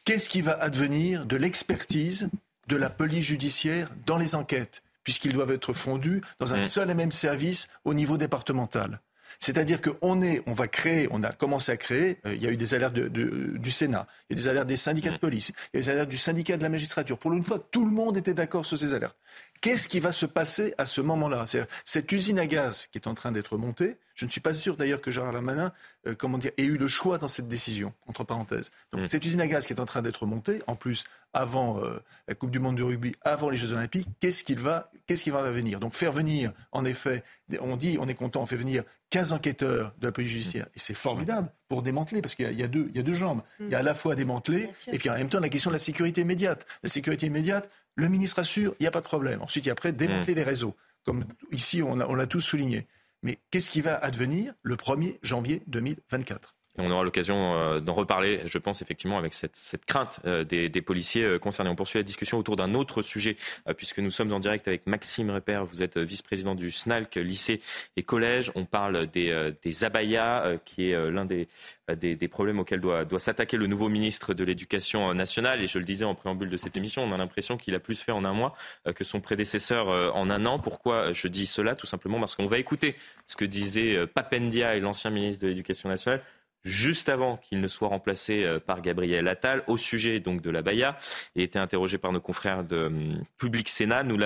[0.05, 2.31] Qu'est-ce qui va advenir de l'expertise
[2.69, 6.95] de la police judiciaire dans les enquêtes, puisqu'ils doivent être fondus dans un seul et
[6.95, 9.01] même service au niveau départemental?
[9.41, 12.51] C'est-à-dire qu'on est, on va créer, on a commencé à créer, euh, il y a
[12.51, 15.77] eu des alertes du Sénat, il y a des alertes des syndicats de police, il
[15.77, 17.19] y a des alertes du syndicat de la magistrature.
[17.19, 19.17] Pour une fois, tout le monde était d'accord sur ces alertes.
[19.61, 21.45] Qu'est-ce qui va se passer à ce moment-là?
[21.85, 24.77] Cette usine à gaz qui est en train d'être montée, je ne suis pas sûr
[24.77, 25.73] d'ailleurs que Gérard Lamanin
[26.09, 28.71] euh, comment dire, ait eu le choix dans cette décision, entre parenthèses.
[28.93, 29.09] Donc, mm.
[29.09, 32.35] Cette usine à gaz qui est en train d'être montée, en plus, avant euh, la
[32.35, 35.49] Coupe du Monde de rugby, avant les Jeux Olympiques, qu'est-ce qu'il va, qu'est-ce qui va
[35.51, 35.81] venir?
[35.81, 37.23] Donc faire venir, en effet,
[37.61, 40.67] on dit, on est content, on fait venir 15 enquêteurs de la police judiciaire.
[40.75, 43.43] Et c'est formidable pour démanteler, parce qu'il y, a deux, il y a deux jambes.
[43.61, 45.75] Il y a à la fois démanteler, et puis en même temps la question de
[45.75, 46.67] la sécurité immédiate.
[46.83, 49.43] La sécurité immédiate, le ministre assure, il n'y a pas de problème.
[49.43, 52.87] Ensuite, il y a après démanteler les réseaux, comme ici on l'a tous souligné.
[53.25, 58.41] Mais qu'est-ce qui va advenir le 1er janvier 2024 on aura l'occasion euh, d'en reparler,
[58.45, 61.71] je pense, effectivement, avec cette, crainte euh, des, policiers euh, concernés.
[61.71, 63.37] On poursuit la discussion autour d'un autre sujet,
[63.77, 65.65] puisque nous sommes en direct avec Maxime Repère.
[65.65, 67.61] Vous êtes vice-président du SNALC, lycée
[67.97, 68.53] et collège.
[68.55, 71.49] On parle des, des abayas, qui est l'un des,
[71.97, 75.63] des, problèmes auxquels doit, doit s'attaquer le nouveau ministre de l'Éducation nationale.
[75.63, 78.01] Et je le disais en préambule de cette émission, on a l'impression qu'il a plus
[78.01, 78.55] fait en un mois
[78.95, 80.59] que son prédécesseur en un an.
[80.59, 81.75] Pourquoi je dis cela?
[81.75, 85.89] Tout simplement parce qu'on va écouter ce que disait Papendia et l'ancien ministre de l'Éducation
[85.89, 86.23] nationale
[86.65, 90.63] juste avant qu'il ne soit remplacé euh, par Gabriel Attal, au sujet donc de la
[90.63, 90.97] Baïa,
[91.37, 94.03] et été interrogé par nos confrères de hum, Public Sénat.
[94.03, 94.17] Nous,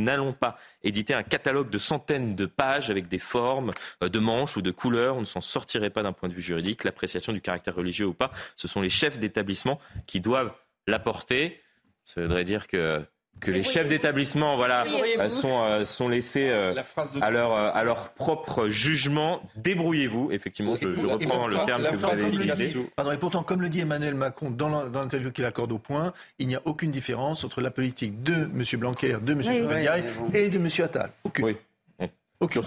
[0.00, 3.72] n'allons pas éditer un catalogue de centaines de pages avec des formes,
[4.02, 5.16] euh, de manches ou de couleurs.
[5.16, 6.84] On ne s'en sortirait pas d'un point de vue juridique.
[6.84, 10.52] L'appréciation du caractère religieux ou pas, ce sont les chefs d'établissement qui doivent
[10.86, 11.60] l'apporter.
[12.04, 13.04] Ça voudrait dire que
[13.42, 16.74] que les chefs d'établissement voilà, euh, sont, euh, sont laissés euh,
[17.20, 19.42] à, leur, à leur propre jugement.
[19.56, 22.76] Débrouillez-vous, effectivement, je, reprends le terme que vous avez utilisé.
[22.96, 26.46] Pardon, et pourtant, comme le dit Emmanuel Macron dans l'interview qu'il accorde au point, il
[26.46, 28.64] n'y a aucune différence entre la politique de M.
[28.78, 29.40] Blanquer, de M.
[29.44, 30.68] Oui, et de M.
[30.84, 31.10] Attal.
[31.24, 31.44] Aucune.
[31.44, 31.56] Oui.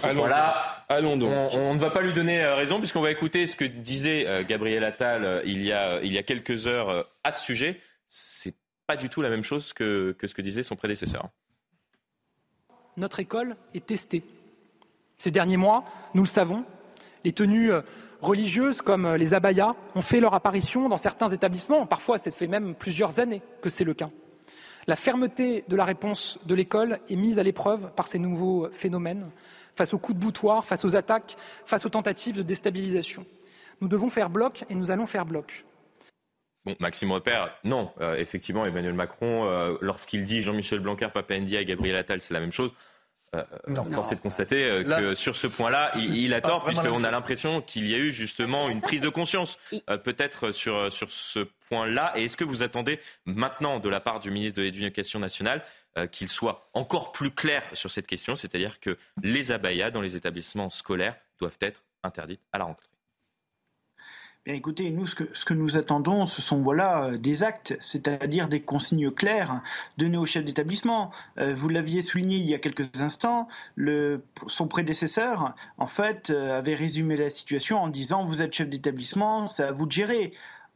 [0.04, 1.30] Allons, voilà, allons donc.
[1.52, 5.42] On, ne va pas lui donner raison puisqu'on va écouter ce que disait Gabriel Attal
[5.44, 7.78] il, y a, il y a quelques heures à ce sujet.
[8.08, 8.54] C'est
[8.86, 11.28] pas du tout la même chose que, ce que disait son prédécesseur.
[12.96, 14.22] Notre école est testée.
[15.18, 15.84] Ces derniers mois,
[16.14, 16.64] nous le savons,
[17.24, 17.82] les tenues euh,
[18.20, 21.86] religieuses comme euh, les abayas ont fait leur apparition dans certains établissements.
[21.86, 24.10] Parfois, ça fait même plusieurs années que c'est le cas.
[24.86, 29.28] La fermeté de la réponse de l'école est mise à l'épreuve par ces nouveaux phénomènes,
[29.74, 33.26] face aux coups de boutoir, face aux attaques, face aux tentatives de déstabilisation.
[33.80, 35.64] Nous devons faire bloc et nous allons faire bloc.
[36.66, 37.92] Bon, Maxime Repère, non.
[38.00, 42.34] Euh, effectivement, Emmanuel Macron, euh, lorsqu'il dit Jean-Michel Blanquer, Papa Ndia et Gabriel Attal, c'est
[42.34, 42.72] la même chose.
[43.34, 43.44] Euh,
[43.92, 47.60] force est de constater euh, que sur ce point-là, il, a tort, puisqu'on a l'impression
[47.60, 49.58] qu'il y a eu justement une prise de conscience,
[49.90, 52.12] euh, peut-être sur, sur ce point-là.
[52.16, 55.62] Et est-ce que vous attendez maintenant de la part du ministre de l'Éducation nationale
[56.12, 60.68] qu'il soit encore plus clair sur cette question, c'est-à-dire que les abayas dans les établissements
[60.68, 62.86] scolaires doivent être interdites à la rentrée?
[64.54, 69.60] Écoutez, nous, ce que, nous attendons, ce sont voilà des actes, c'est-à-dire des consignes claires
[69.98, 71.10] données au chef d'établissement.
[71.38, 73.48] Euh, vous l'aviez souligné il y a quelques instants,
[74.46, 79.46] son prédécesseur, en fait, euh, avait résumé la situation en disant vous êtes chef d'établissement,
[79.46, 80.32] c'est à vous de gérer.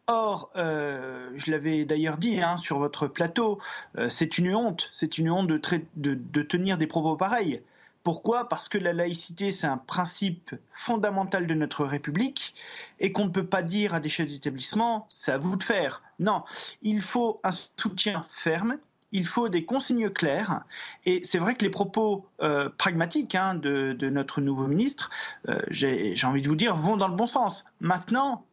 [0.09, 3.61] Or, euh, je l'avais d'ailleurs dit hein, sur votre plateau,
[4.09, 7.63] c'est une honte, c'est une honte de tenir des propos pareils.
[8.03, 8.49] Pourquoi?
[8.49, 12.55] Parce que la laïcité, c'est un principe fondamental de notre République
[12.99, 16.03] et qu'on ne peut pas dire à des chefs d'établissement, c'est à vous de faire.
[16.19, 16.45] Non,
[16.83, 18.79] il faut un soutien ferme,
[19.13, 20.65] il faut des consignes claires.
[21.05, 25.11] Et c'est vrai que les propos euh, pragmatiques hein, de, notre nouveau ministre,
[25.49, 27.65] euh, j'ai envie de vous dire, vont dans le bon sens.
[27.81, 28.45] Maintenant,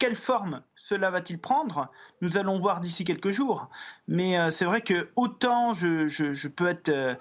[0.00, 1.88] quelle forme cela va-t-il prendre
[2.22, 3.68] Nous allons voir d'ici quelques jours.
[4.08, 7.14] Mais euh, c'est vrai que autant je, peux être euh,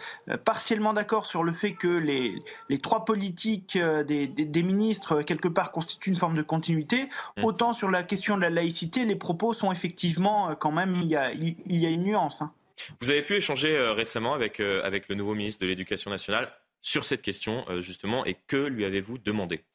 [0.46, 2.42] partiellement d'accord sur le fait que les,
[2.80, 7.44] trois politiques euh, des, ministres, quelque part, constituent une forme de continuité, mmh.
[7.44, 11.18] autant sur la question de la laïcité, les propos sont effectivement quand même, il y
[11.18, 12.42] a, il, y a une nuance.
[12.42, 12.54] Hein.
[13.02, 16.50] Vous avez pu échanger récemment avec, avec le nouveau ministre de l'Éducation nationale
[16.82, 19.66] sur cette question, justement, et que lui avez-vous demandé?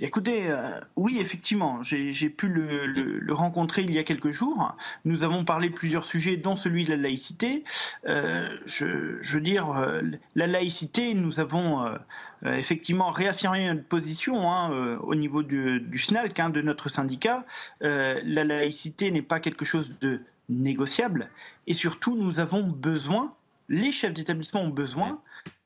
[0.00, 4.76] Écoutez, euh, oui, effectivement, j'ai pu le, rencontrer il y a quelques jours.
[5.04, 7.64] Nous avons parlé de plusieurs sujets, dont celui de la laïcité.
[8.06, 8.86] Euh, je,
[9.34, 10.02] veux dire, euh,
[10.36, 11.84] la laïcité, nous avons
[12.44, 17.44] effectivement réaffirmé notre position hein, au niveau du, du SNALC, hein, de notre syndicat.
[17.80, 21.30] la laïcité n'est pas quelque chose de négociable.
[21.66, 23.34] Et surtout, nous avons besoin,
[23.68, 25.20] les chefs d'établissement ont besoin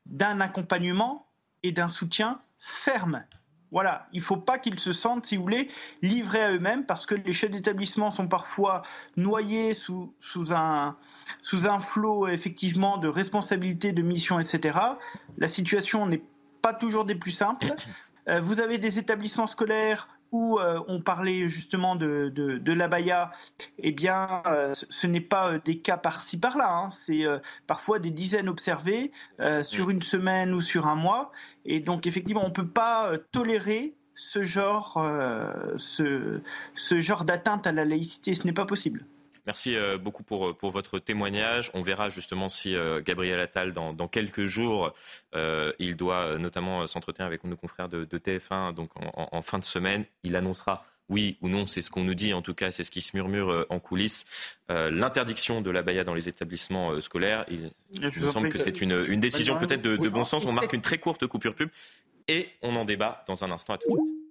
[0.06, 1.26] d'un accompagnement
[1.62, 3.24] et d'un soutien ferme
[3.72, 5.68] voilà, il ne faut pas qu'ils se sentent, si vous voulez,
[6.02, 8.82] livrés à eux-mêmes parce que les chefs d'établissement sont parfois
[9.16, 10.12] noyés sous,
[10.52, 10.94] un
[11.80, 14.78] flot effectivement de responsabilités, de missions, etc.
[15.38, 16.22] La situation n'est
[16.60, 17.74] pas toujours des plus simples.
[18.28, 23.30] Euh, vous avez des établissements scolaires où euh, on parlait justement de, de, l'abaya,
[23.78, 26.74] eh bien, euh, ce n'est pas euh, des cas par-ci par-là.
[26.74, 26.90] Hein.
[26.90, 27.24] C'est
[27.66, 29.12] parfois des dizaines observés
[29.62, 31.30] sur une semaine ou sur un mois.
[31.64, 35.04] Et donc, effectivement, on ne peut pas tolérer ce genre,
[35.76, 36.40] ce,
[36.74, 38.34] ce genre d'atteinte à la laïcité.
[38.34, 39.04] Ce n'est pas possible.
[39.46, 41.70] Merci euh, beaucoup pour, euh, pour votre témoignage.
[41.74, 44.94] On verra justement si euh, Gabriel Attal, dans, dans quelques jours,
[45.78, 50.04] il doit notamment s'entretenir avec nos confrères de, de TF1 donc en, fin de semaine.
[50.24, 52.90] Il annoncera oui ou non, c'est ce qu'on nous dit, en tout cas, c'est ce
[52.90, 54.24] qui se murmure en coulisses,
[54.68, 57.46] l'interdiction de la baya dans les établissements scolaires.
[57.48, 57.70] Il,
[58.00, 60.44] me semble que c'est une, une décision peut-être de, de, bon sens.
[60.44, 61.70] On marque une très courte coupure pub
[62.28, 63.74] et on en débat dans un instant.
[63.74, 64.21] À tout de suite.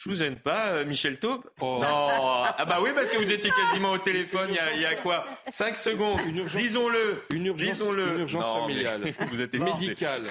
[0.00, 1.78] Je vous aime pas, euh, Michel Taube oh.
[1.82, 5.26] Non Ah bah oui, parce que vous étiez quasiment au téléphone il y a, quoi?
[5.48, 6.18] 5 secondes
[6.56, 8.14] Disons-le Une urgence, Disons-le.
[8.14, 9.12] Une urgence familiale.
[9.30, 10.22] Vous êtes médicale.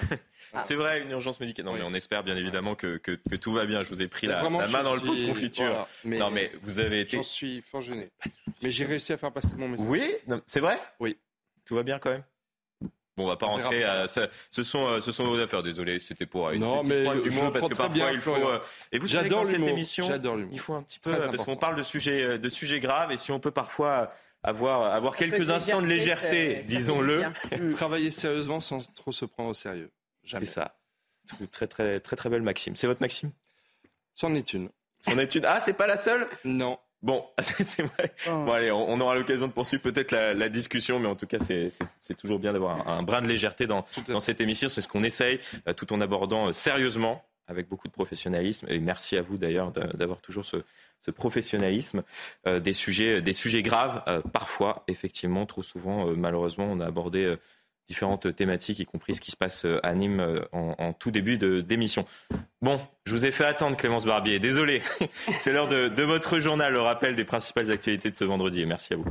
[0.64, 1.66] C'est vrai, une urgence médicale.
[1.66, 3.84] Non, mais on espère bien évidemment que, que, tout va bien.
[3.84, 5.88] Je vous ai pris la, main dans le pot de confiture.
[6.04, 7.18] mais non, mais vous avez été.
[7.18, 8.10] J'en suis fort gêné.
[8.64, 9.86] Mais j'ai réussi à faire passer mon message.
[9.88, 10.16] Oui
[10.48, 10.82] C'est vrai?
[11.00, 11.16] Oui.
[11.66, 12.24] Tout va bien quand même?
[13.20, 15.62] Bon, on va pas rentrer à ce sont euh, ce sont nos affaires.
[15.62, 18.34] Désolé, c'était pour une non, mais du monde parce que parfois bien, il faut.
[18.34, 18.60] Euh,
[18.94, 20.08] et vous savez dans cette émission,
[20.54, 23.18] il faut un petit peu parce qu'on parle de sujets euh, de sujets graves et
[23.18, 27.24] si on peut parfois avoir avoir quelques instants de légèreté, disons-le,
[27.76, 29.92] travailler sérieusement sans trop se prendre au sérieux.
[30.24, 30.78] C'est ça.
[31.52, 32.78] Très très très très belle maxime.
[32.78, 33.34] C'est votre maxime?
[34.14, 34.70] C'en est une.
[35.02, 35.44] C'en est une.
[35.44, 36.26] Ah, c'est pas la seule?
[36.46, 36.80] Non.
[37.02, 38.14] Bon, c'est vrai.
[38.28, 38.44] Oh.
[38.46, 42.16] Bon, allez, on, aura l'occasion de poursuivre peut-être la, discussion, mais en tout cas, c'est
[42.16, 44.68] toujours bien d'avoir un, brin de légèreté dans, dans cette émission.
[44.70, 48.68] C'est ce qu'on essaye, euh, tout en abordant euh, sérieusement, avec beaucoup de professionnalisme.
[48.70, 50.58] Et merci à vous d'ailleurs d'avoir toujours ce,
[51.02, 52.04] ce professionnalisme
[52.48, 54.04] euh, des sujets, des sujets graves.
[54.34, 57.36] parfois, effectivement, trop souvent, malheureusement, on a abordé
[57.90, 61.38] différentes thématiques, y compris ce qui se passe euh, à Nîmes euh, en, tout début
[61.38, 62.06] d'émission.
[62.62, 64.40] Bon, je vous ai fait attendre, Clémence Barbier.
[64.40, 64.84] Désolé.
[65.42, 68.66] C'est l'heure de, votre journal, le rappel des principales actualités de ce vendredi.
[68.66, 69.06] Merci à vous.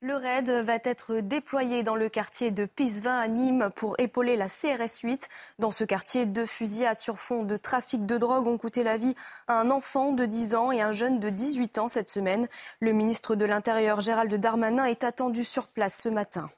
[0.00, 4.46] Le RAID va être déployé dans le quartier de Pisevin à Nîmes pour épauler la
[4.46, 5.28] CRS 8.
[5.58, 9.16] Dans ce quartier, deux fusillades sur fond de trafic de drogue ont coûté la vie
[9.48, 12.46] à un enfant de 10 ans et un jeune de 18 ans cette semaine.
[12.80, 16.48] Le ministre de l'Intérieur, Gérald Darmanin, est attendu sur place ce matin.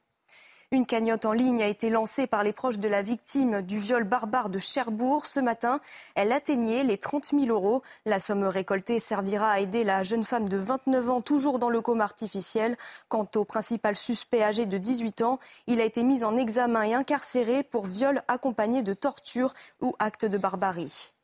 [0.72, 4.04] Une cagnotte en ligne a été lancée par les proches de la victime du viol
[4.04, 5.26] barbare de Cherbourg.
[5.26, 5.80] Ce matin,
[6.14, 7.82] elle atteignait les 30 000 euros.
[8.06, 11.80] La somme récoltée servira à aider la jeune femme de 29 ans, toujours dans le
[11.80, 12.76] coma artificiel.
[13.08, 16.94] Quant au principal suspect âgé de 18 ans, il a été mis en examen et
[16.94, 21.14] incarcéré pour viol accompagné de torture ou acte de barbarie.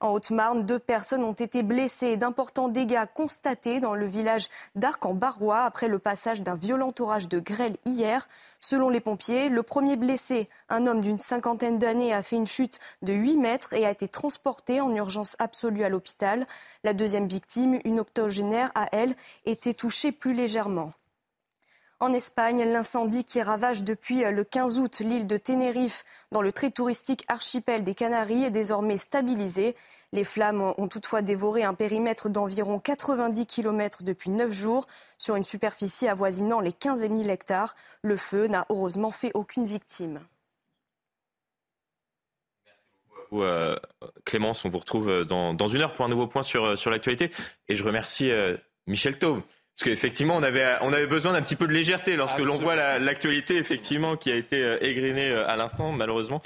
[0.00, 5.04] En Haute-Marne, deux personnes ont été blessées et d'importants dégâts constatés dans le village d'Arc
[5.06, 8.28] en Barrois après le passage d'un violent orage de grêle hier.
[8.60, 12.78] Selon les pompiers, le premier blessé, un homme d'une cinquantaine d'années, a fait une chute
[13.02, 16.46] de 8 mètres et a été transporté en urgence absolue à l'hôpital.
[16.84, 19.14] La deuxième victime, une octogénaire, a elle
[19.46, 20.92] été touchée plus légèrement.
[21.98, 26.70] En Espagne, l'incendie qui ravage depuis le 15 août l'île de Tenerife dans le très
[26.70, 29.74] touristique archipel des Canaries est désormais stabilisé.
[30.12, 34.86] Les flammes ont toutefois dévoré un périmètre d'environ 90 km depuis 9 jours
[35.16, 37.74] sur une superficie avoisinant les 15 000 hectares.
[38.02, 40.20] Le feu n'a heureusement fait aucune victime.
[43.32, 43.74] Euh,
[44.26, 47.30] Clémence, on vous retrouve dans, une heure pour un nouveau point sur, sur l'actualité.
[47.68, 48.54] Et je remercie euh,
[48.86, 49.40] Michel Taube
[49.76, 52.98] parce qu'effectivement, on avait, on avait besoin d'un petit peu de légèreté lorsque l'on voit
[52.98, 56.40] l'actualité, effectivement, qui a été euh, égrenée euh, à l'instant, malheureusement.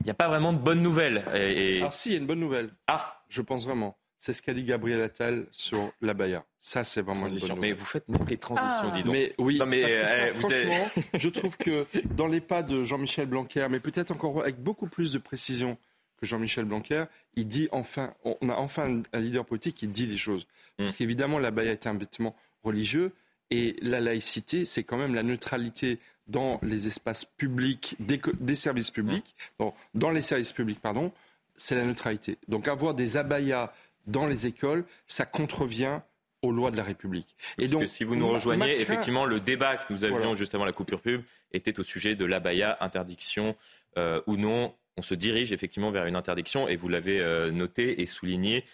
[0.00, 1.24] Il n'y a pas vraiment de bonnes nouvelles.
[1.32, 2.70] Et, Alors si, il y a une bonne nouvelle.
[2.88, 3.96] Ah Je pense vraiment.
[4.18, 6.44] C'est ce qu'a dit Gabriel Attal sur la Baïa.
[6.58, 7.58] Ça, c'est vraiment une bonne nouvelle.
[7.60, 8.96] Mais vous faites même les transitions, ah.
[8.96, 9.12] dis donc.
[9.12, 11.86] Mais oui, mais eh, franchement, je trouve que
[12.16, 15.78] dans les pas de Jean-Michel Blanquer, mais peut-être encore avec beaucoup plus de précision,
[16.26, 17.04] Jean-Michel Blanquer,
[17.34, 20.46] il dit enfin, on a enfin un leader politique qui dit les choses.
[20.78, 20.84] Mm.
[20.84, 23.12] Parce qu'évidemment, la baïa est un vêtement religieux
[23.50, 25.98] et la laïcité, c'est quand même la neutralité
[26.28, 29.66] dans les espaces publics, des, services publics, mm.
[29.94, 31.12] dans les services publics, pardon,
[31.56, 32.38] c'est la neutralité.
[32.48, 33.72] Donc avoir des abayas
[34.06, 36.00] dans les écoles, ça contrevient
[36.42, 37.36] aux lois de la République.
[37.58, 40.72] Et donc, si vous nous rejoignez, effectivement, le débat que nous avions juste avant la
[40.72, 43.56] coupure pub était au sujet de l'abaya, interdiction
[43.96, 48.00] euh, ou non on se dirige effectivement vers une interdiction et vous l'avez euh, noté
[48.00, 48.64] et souligné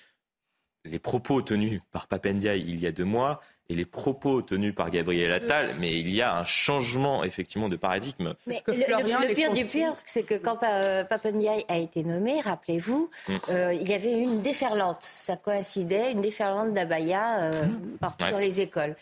[0.84, 4.90] les propos tenus par Papendiaï il y a deux mois et les propos tenus par
[4.90, 8.32] Gabriel Attal, mais il y a un changement effectivement de paradigme.
[8.46, 13.34] Mais le, pire du pire, c'est que quand euh, Papendiaï a été nommé, rappelez-vous, mm.
[13.50, 15.02] euh, il y avait une déferlante.
[15.02, 17.98] Ça coïncidait, une déferlante d'abaya mm.
[18.00, 18.96] partout dans les écoles.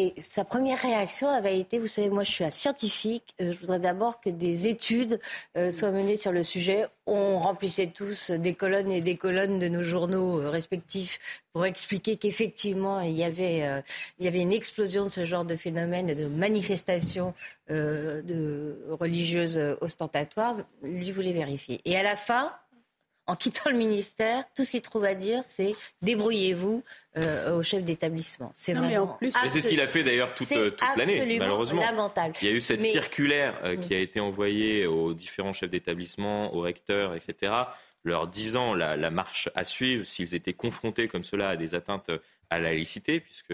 [0.00, 3.58] Et sa première réaction avait été, vous savez, moi je suis un scientifique, euh, je
[3.58, 5.18] voudrais d'abord que des études
[5.56, 6.86] euh, soient menées sur le sujet.
[7.06, 12.16] On remplissait tous des colonnes et des colonnes de nos journaux euh, respectifs pour expliquer
[12.16, 13.82] qu'effectivement il y avait
[14.20, 17.34] il y avait une explosion de ce genre de phénomène, de manifestations
[17.68, 20.54] de religieuses ostentatoires.
[20.84, 21.80] Lui voulait vérifier.
[21.84, 22.52] Et à la fin,
[23.28, 26.82] en quittant le ministère, tout ce qu'il trouve à dire, c'est débrouillez-vous
[27.18, 28.50] euh, au chef d'établissement.
[28.54, 29.02] C'est vraiment.
[29.02, 31.82] en plus, c'est ce qu'il a fait d'ailleurs toute, euh, toute l'année, malheureusement.
[32.40, 36.54] Il y a eu cette circulaire euh, qui a été envoyée aux différents chefs d'établissement,
[36.54, 37.52] aux recteurs, etc.,
[38.02, 42.10] leur disant la, la marche à suivre s'ils étaient confrontés comme cela à des atteintes
[42.48, 43.52] à la laïcité, puisque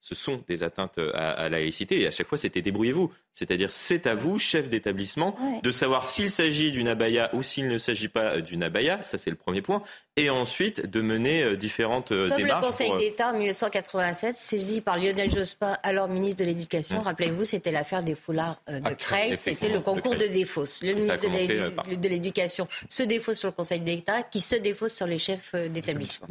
[0.00, 2.00] ce sont des atteintes à, la laïcité.
[2.00, 3.12] Et à chaque fois, c'était débrouillez-vous.
[3.34, 7.78] C'est-à-dire, c'est à vous, chef d'établissement, de savoir s'il s'agit d'une abaya ou s'il ne
[7.78, 9.02] s'agit pas d'une abaya.
[9.02, 9.82] Ça, c'est le premier point.
[10.16, 12.62] Et ensuite, de mener euh, différentes euh, Comme démarches.
[12.62, 16.98] le Conseil d'État en 1987, saisi par Lionel Jospin, alors ministre de l'Éducation.
[16.98, 17.04] Hum.
[17.04, 19.36] Rappelez-vous, c'était l'affaire des foulards euh, de ah, Creil.
[19.36, 20.82] C'était le concours de, défausse.
[20.82, 25.18] Le ministre de l'Éducation se défausse sur le Conseil d'État, qui se défausse sur les
[25.18, 26.26] chefs d'établissement.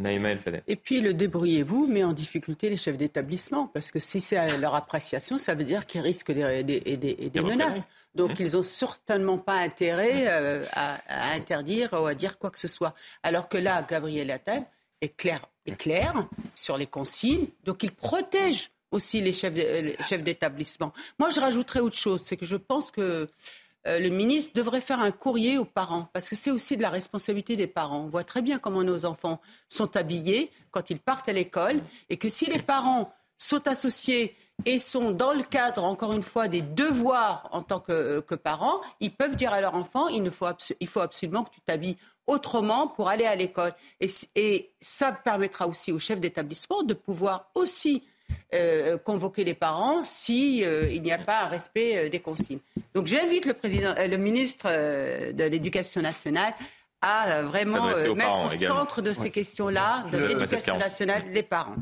[0.68, 3.72] Et puis, le débrouillez-vous met en difficulté les chefs d'établissement.
[3.74, 7.88] Parce que si c'est leur appréciation, ça veut dire qu'ils risquent des, des, des, menaces.
[8.16, 8.44] Donc, mmh.
[8.44, 12.94] ils n'ont certainement pas intérêt euh, à, interdire ou à dire quoi que ce soit.
[13.24, 14.66] Alors que là, Gabriel Attal
[15.02, 17.48] est clair, est clair sur les consignes.
[17.64, 19.56] Donc, il protège aussi les chefs,
[20.08, 20.94] chefs d'établissement.
[21.20, 22.22] Moi, je rajouterais autre chose.
[22.24, 23.30] C'est que je pense que
[23.88, 26.90] euh, le ministre devrait faire un courrier aux parents, parce que c'est aussi de la
[26.90, 28.02] responsabilité des parents.
[28.02, 32.18] On voit très bien comment nos enfants sont habillés quand ils partent à l'école, et
[32.18, 34.36] que si les parents sont associés
[34.66, 39.12] et sont dans le cadre, encore une fois, des devoirs en tant que, parents, ils
[39.12, 40.48] peuvent dire à leur enfant, il, faut,
[40.80, 41.98] il faut absolument que tu t'habilles
[42.28, 43.74] autrement pour aller à l'école.
[44.00, 48.04] Et, ça permettra aussi au chef d'établissement de pouvoir aussi
[48.54, 52.60] euh, convoquer les parents s'il euh, il n'y a pas un respect euh, des consignes.
[52.94, 56.54] Donc j'invite le, président, le ministre de l'Éducation nationale
[57.02, 61.76] à vraiment mettre au centre de ces questions-là, de l'éducation nationale, les parents.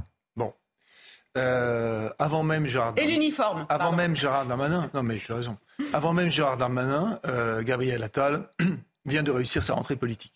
[1.38, 3.66] Euh, avant même Gérard Et l'uniforme.
[3.70, 4.90] Avant même Gérard Darmanin.
[4.94, 5.58] Non, mais tu as raison.
[5.94, 8.50] Avant même Gérard Darmanin, euh, Gabriel Attal
[9.06, 10.34] vient de réussir sa rentrée politique.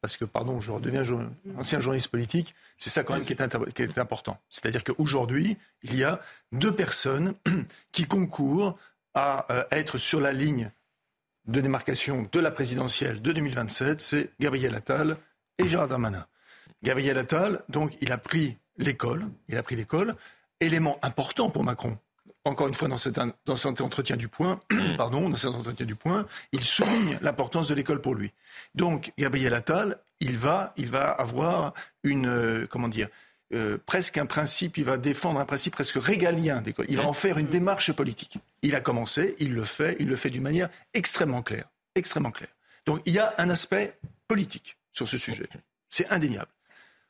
[0.00, 1.02] Parce que, pardon, je redeviens
[1.56, 4.38] ancien journaliste politique, c'est ça quand même qui est, qui est important.
[4.48, 6.20] C'est-à-dire qu'aujourd'hui, il y a
[6.52, 7.34] deux personnes
[7.92, 8.76] qui concourent
[9.14, 10.70] à euh, être sur la ligne
[11.46, 15.16] de démarcation de la présidentielle de 2027, c'est Gabriel Attal
[15.58, 16.26] et Gérard Darmanin.
[16.82, 20.14] Gabriel Attal, donc, il a pris l'école, il a pris l'école,
[20.60, 21.98] élément important pour Macron.
[22.44, 24.60] Encore une fois, dans cet, dans cet entretien du point,
[24.96, 28.32] pardon, dans cet entretien du point, il souligne l'importance de l'école pour lui.
[28.74, 33.08] Donc, Gabriel Attal, il va, il va avoir une, euh, comment dire,
[33.54, 36.86] euh, presque un principe, il va défendre un principe presque régalien d'école.
[36.88, 38.38] Il va en faire une démarche politique.
[38.62, 42.50] Il a commencé, il le fait, il le fait d'une manière extrêmement claire, extrêmement claire.
[42.84, 43.98] Donc, il y a un aspect
[44.28, 45.48] politique sur ce sujet.
[45.88, 46.50] C'est indéniable.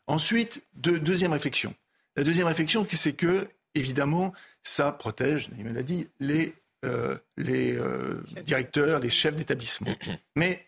[0.07, 1.75] Ensuite, deuxième réflexion.
[2.17, 6.55] La deuxième réflexion, c'est que, évidemment, ça protège, il me l'a dit, les,
[6.85, 9.95] euh, les euh, directeurs, les chefs d'établissement.
[10.37, 10.67] Mais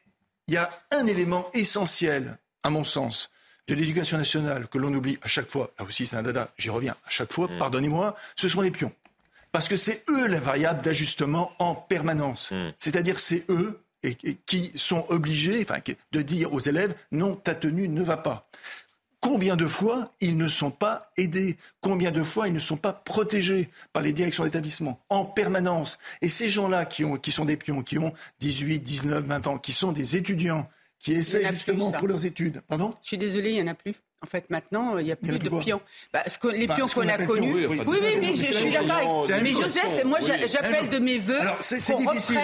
[0.49, 3.30] il y a un élément essentiel, à mon sens,
[3.68, 6.70] de l'éducation nationale que l'on oublie à chaque fois, là aussi c'est un dada, j'y
[6.70, 7.59] reviens à chaque fois, mm.
[7.59, 8.92] pardonnez-moi, ce sont les pions.
[9.51, 12.53] Parce que c'est eux la variable d'ajustement en permanence.
[12.53, 12.72] Mm.
[12.78, 13.80] C'est-à-dire c'est eux
[14.47, 15.66] qui sont obligés
[16.12, 18.49] de dire aux élèves non, ta tenue ne va pas.
[19.20, 21.56] Combien de fois ils ne sont pas aidés?
[21.80, 25.98] Combien de fois ils ne sont pas protégés par les directions d'établissement en permanence?
[26.22, 29.72] Et ces gens-là qui, qui sont des pions, qui ont 18, 19, 20 ans, qui
[29.72, 32.62] sont des étudiants, qui essaient justement pour leurs études.
[32.68, 32.94] Pardon?
[33.02, 33.94] Je suis désolée, il n'y en a plus.
[34.27, 35.81] En fait, maintenant, il n'y a plus de pions.
[36.12, 37.66] Bah, les pions qu'on a connus.
[37.68, 39.43] Oui, oui, mais je, suis d'accord avec.
[39.43, 41.41] Mais Joseph, moi, j'appelle de mes voeux.
[41.41, 42.41] Alors, c'est difficile,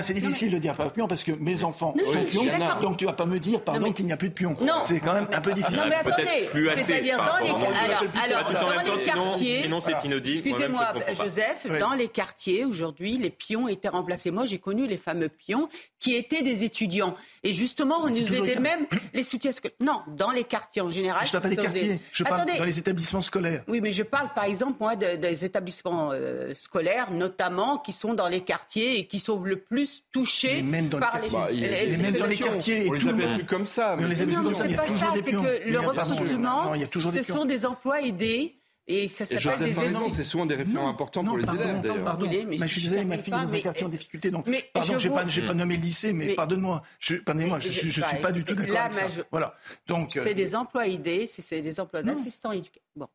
[0.00, 2.44] c'est difficile de dire pas pions parce que mes enfants sont pions.
[2.80, 4.56] Donc, tu vas pas me dire, pardon, qu'il n'y a plus de pions.
[4.82, 5.76] C'est quand même un peu difficile.
[5.76, 6.82] Non, mais attendez.
[6.82, 9.62] C'est-à-dire dans les alors dans les quartiers.
[9.62, 10.48] Sinon, c'est inaudible.
[10.48, 14.30] Excusez-moi, Joseph, dans les quartiers aujourd'hui, les pions étaient remplacés.
[14.30, 15.68] Moi, j'ai connu les fameux pions
[16.00, 17.14] qui étaient des étudiants.
[17.42, 19.50] Et justement, on nous aidait même les soutiens.
[19.80, 21.25] Non, dans les quartiers en général.
[21.26, 23.62] Je ne parle pas des quartiers, je parle dans les établissements scolaires.
[23.68, 28.28] Oui, mais je parle par exemple, moi, des établissements euh, scolaires, notamment, qui sont dans
[28.28, 31.56] les quartiers et qui sont le plus touchés même dans par les, quartiers.
[31.56, 32.86] les, les, même dans les quartiers.
[32.88, 33.96] On les appelle plus comme ça.
[33.98, 34.66] Mais on les appelle plus comme ça.
[34.68, 36.74] C'est pas ça, c'est que le recrutement,
[37.10, 38.56] ce sont des emplois aidés
[38.88, 42.04] et ça s'appelle des exemple, c'est souvent des référents importants pour les élèves, d'ailleurs.
[42.04, 44.98] Pardon, mais, je suis désolé, ma fille est dans un quartier en difficulté, donc pardon,
[44.98, 46.82] je n'ai pas, pas nommé le lycée, mais, pardonne-moi,
[47.24, 49.08] pardonnez-moi, je ne suis bah, pas du tout d'accord avec ça.
[49.30, 49.54] Voilà.
[49.86, 52.82] Donc, c'est euh, des emplois aidés, c'est des emplois d'assistants éducateurs.
[52.94, 53.08] Bon.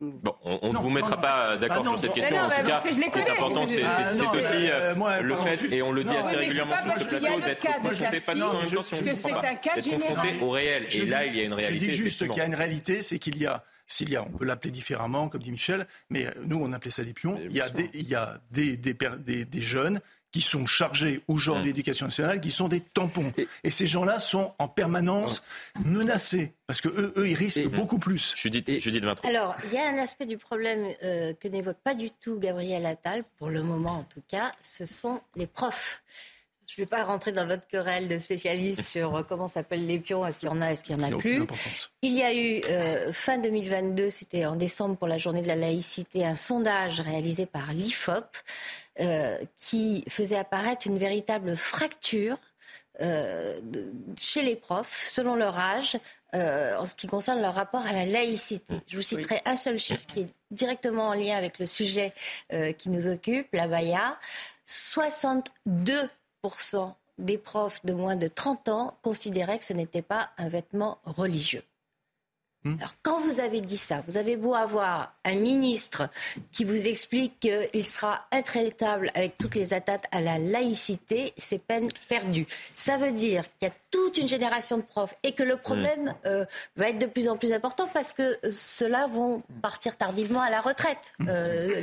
[0.00, 2.36] Bon, on ne vous mettra pas d'accord sur cette question.
[2.36, 5.92] en tout cas, ce qui est important, c'est aussi euh, euh, le fait, et on
[5.92, 9.02] le dit assez régulièrement sur ce plateau, d'être confronté, pas en même temps si on
[9.02, 10.86] ne comprend pas, d'être confronté au réel.
[10.92, 11.84] Et là, il y a une réalité.
[11.84, 14.22] Je dis juste qu'il y a une réalité, c'est qu'il y a s'il y a,
[14.22, 17.40] on peut l'appeler différemment, comme dit Michel, mais euh, nous, on appelait ça des pions.
[17.42, 21.70] Il y a des, il y a des, des, des, jeunes qui sont chargés aujourd'hui
[21.70, 21.72] mmh.
[21.72, 23.32] d'éducation nationale, qui sont des tampons.
[23.64, 25.42] Et, ces gens-là sont en permanence
[25.82, 28.34] menacés, parce que eux, eux ils risquent beaucoup plus.
[28.36, 31.48] Je dis, je dis de Alors, il y a un aspect du problème euh, que
[31.48, 35.46] n'évoque pas du tout Gabriel Attal, pour le moment en tout cas, ce sont les
[35.46, 36.02] profs.
[36.78, 39.98] Je ne vais pas rentrer dans votre querelle de spécialistes sur euh, comment s'appellent les
[39.98, 41.42] pions, est-ce qu'il y en a, est-ce qu'il n'y en a plus.
[42.02, 45.56] Il y a eu, euh, fin 2022, c'était en décembre pour la journée de la
[45.56, 48.26] laïcité, un sondage réalisé par l'IFOP
[49.00, 52.38] euh, qui faisait apparaître une véritable fracture
[54.18, 55.96] chez les profs, selon leur âge,
[56.32, 58.74] en ce qui concerne leur rapport à la laïcité.
[58.88, 62.12] Je vous citerai un seul chiffre qui est directement en lien avec le sujet
[62.76, 64.18] qui nous occupe, la BAYA.
[64.66, 66.10] 62
[67.18, 71.64] des profs de moins de 30 ans considéraient que ce n'était pas un vêtement religieux.
[72.64, 72.74] Hmm.
[72.78, 76.08] Alors, quand vous avez dit ça, vous avez beau avoir un ministre
[76.50, 81.88] qui vous explique qu'il sera intraitable avec toutes les attaques à la laïcité, c'est peine
[82.08, 82.46] perdue.
[82.74, 85.60] Ça veut dire qu'il y a toute une génération de profs et que le hmm.
[85.60, 86.44] problème euh,
[86.76, 90.60] va être de plus en plus important parce que ceux-là vont partir tardivement à la
[90.60, 91.14] retraite.
[91.20, 91.28] Hmm.
[91.28, 91.80] Euh,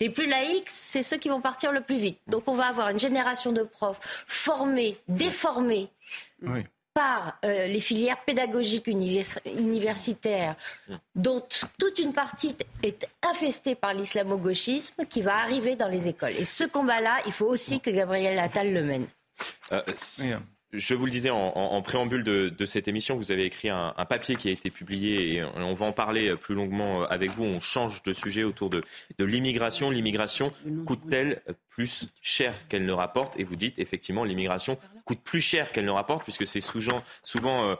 [0.00, 2.18] les, plus laïcs, c'est ceux qui vont partir le plus vite.
[2.28, 5.90] Donc, on va avoir une génération de profs formés, déformés.
[6.42, 6.64] Oui
[6.94, 10.54] par euh, les filières pédagogiques universitaires,
[11.16, 11.42] dont
[11.78, 16.34] toute une partie est infestée par l'islamo-gauchisme, qui va arriver dans les écoles.
[16.38, 19.06] Et ce combat-là, il faut aussi que Gabriel Attal le mène.
[19.72, 19.82] Euh,
[20.76, 24.48] je vous le disais en, préambule de, cette émission, vous avez écrit un, papier qui
[24.48, 27.44] a été publié et on va en parler plus longuement euh, avec vous.
[27.44, 28.82] On change de sujet autour de,
[29.18, 29.90] l'immigration.
[29.90, 30.52] L'immigration
[30.86, 33.38] coûte-t-elle plus cher qu'elle ne rapporte?
[33.38, 37.02] Et vous dites effectivement l'immigration coûte plus cher qu'elle ne rapporte puisque c'est souvent,
[37.46, 37.74] euh,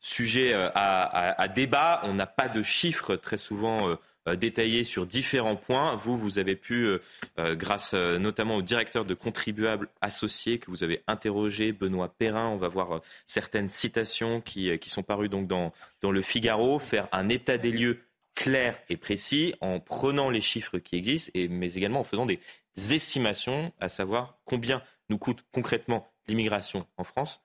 [0.00, 2.00] sujet euh, à, débat.
[2.04, 3.96] On n'a pas de chiffres très souvent
[4.34, 5.94] détaillé sur différents points.
[5.94, 6.98] Vous, vous avez pu, euh,
[7.38, 12.56] euh, grâce notamment au directeur de contribuables associés que vous avez interrogé, Benoît Perrin, on
[12.56, 17.58] va voir certaines citations qui, sont parues donc dans, dans le Figaro, faire un état
[17.58, 18.00] des lieux
[18.34, 22.40] clair et précis en prenant les chiffres qui existent, et, mais également en faisant des
[22.74, 27.42] estimations, à savoir combien nous coûte concrètement l'immigration en France.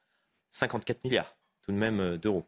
[0.52, 2.46] 54 milliards tout de même euh, d'euros.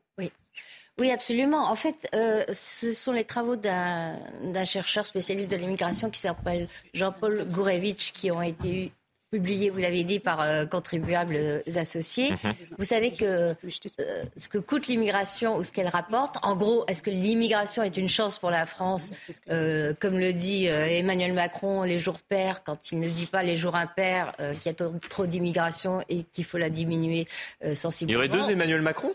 [0.99, 1.11] Oui.
[1.11, 1.69] Absolument.
[1.69, 7.47] En fait, euh, ce sont les travaux d'un chercheur spécialiste de l'immigration qui s'appelle Jean-Paul
[7.49, 8.91] Gourevitch qui ont été
[9.31, 12.31] publié, vous l'avez dit, par euh, contribuables associés.
[12.31, 12.53] Mhm.
[12.77, 17.01] Vous savez que euh, ce que coûte l'immigration ou ce qu'elle rapporte, en gros, est-ce
[17.01, 19.11] que l'immigration est une chance pour la France
[19.47, 23.75] Comme le dit Emmanuel Macron, les jours pairs, quand il ne dit pas les jours
[23.75, 27.27] impairs, qu'il y a trop, d'immigration et qu'il faut la diminuer
[27.73, 28.21] sensiblement?
[28.21, 29.13] Il y aurait deux Emmanuel Macron?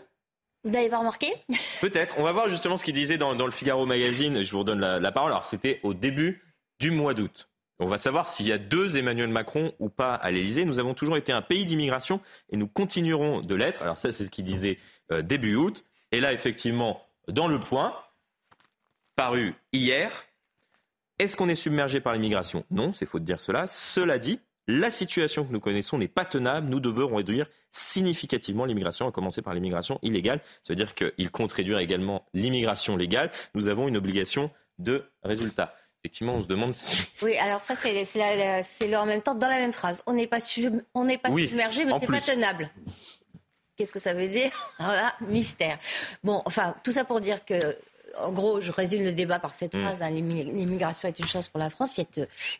[0.63, 1.27] Vous n'avez pas remarqué?
[1.81, 2.19] Peut-être.
[2.19, 4.43] On va voir justement ce qu'il disait dans, le Figaro Magazine.
[4.43, 5.31] Je vous redonne la, parole.
[5.31, 6.43] Alors, c'était au début
[6.79, 7.49] du mois d'août.
[7.81, 10.65] On va savoir s'il y a deux Emmanuel Macron ou pas à l'Elysée.
[10.65, 13.81] Nous avons toujours été un pays d'immigration et nous continuerons de l'être.
[13.81, 14.77] Alors ça, c'est ce qu'il disait
[15.13, 15.85] euh, début août.
[16.11, 17.95] Et là, effectivement, dans le point,
[19.15, 20.11] paru hier,
[21.19, 22.65] est-ce qu'on est submergé par l'immigration?
[22.69, 23.65] Non, c'est faux de dire cela.
[23.65, 26.69] Cela dit, la situation que nous connaissons n'est pas tenable.
[26.69, 30.41] Nous devrons réduire significativement l'immigration, à commencer par l'immigration illégale.
[30.61, 33.31] Ça veut dire qu'il compte réduire également l'immigration légale.
[33.55, 37.03] Nous avons une obligation de résultat effectivement, on se demande si.
[37.21, 40.01] Oui, alors ça, c'est le en même temps dans la même phrase.
[40.05, 40.37] On n'est pas,
[40.93, 42.69] on n'est pas submergé, mais c'est pas tenable.
[43.75, 44.51] Qu'est-ce que ça veut dire?
[44.79, 45.77] Voilà, mystère.
[46.23, 47.75] Bon, enfin, tout ça pour dire que
[48.17, 49.81] en gros, je résume le débat par cette mm.
[49.81, 51.97] phrase hein, l'immigration est une chance pour la France.
[51.97, 52.05] Il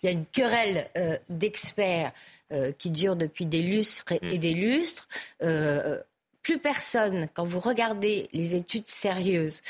[0.03, 2.11] y a, une querelle euh, d'experts
[2.51, 4.37] euh, qui dure depuis des lustres et, mm.
[4.37, 5.07] des lustres.
[5.41, 6.01] Euh,
[6.41, 9.61] plus personne, quand vous regardez les études sérieuses,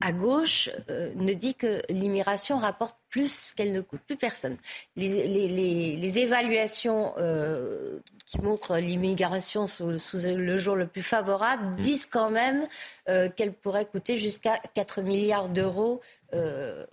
[0.00, 4.02] à gauche ne dit que l'immigration rapporte plus qu'elle ne coûte.
[4.06, 4.58] Plus personne.
[4.94, 11.80] Les, évaluations euh, qui montrent l'immigration sous, le jour le plus favorable mmh.
[11.80, 12.68] disent quand même
[13.08, 16.02] euh, qu'elle pourrait coûter jusqu'à 4 milliards d'euros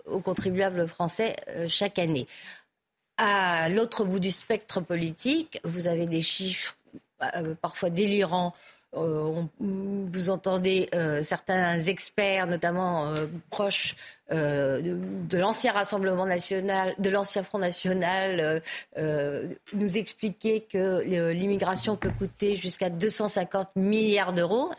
[0.06, 1.36] aux contribuables français
[1.68, 2.26] chaque année.
[3.18, 6.78] À l'autre bout du spectre politique, vous avez des chiffres
[7.60, 8.54] parfois délirants
[8.96, 13.96] euh, vous entendez euh, certains experts, notamment euh, proches
[14.30, 18.62] de, l'ancien Rassemblement national, de l'ancien Front national,
[18.96, 24.72] nous expliquer que l'immigration peut coûter jusqu'à 250 milliards d'euros.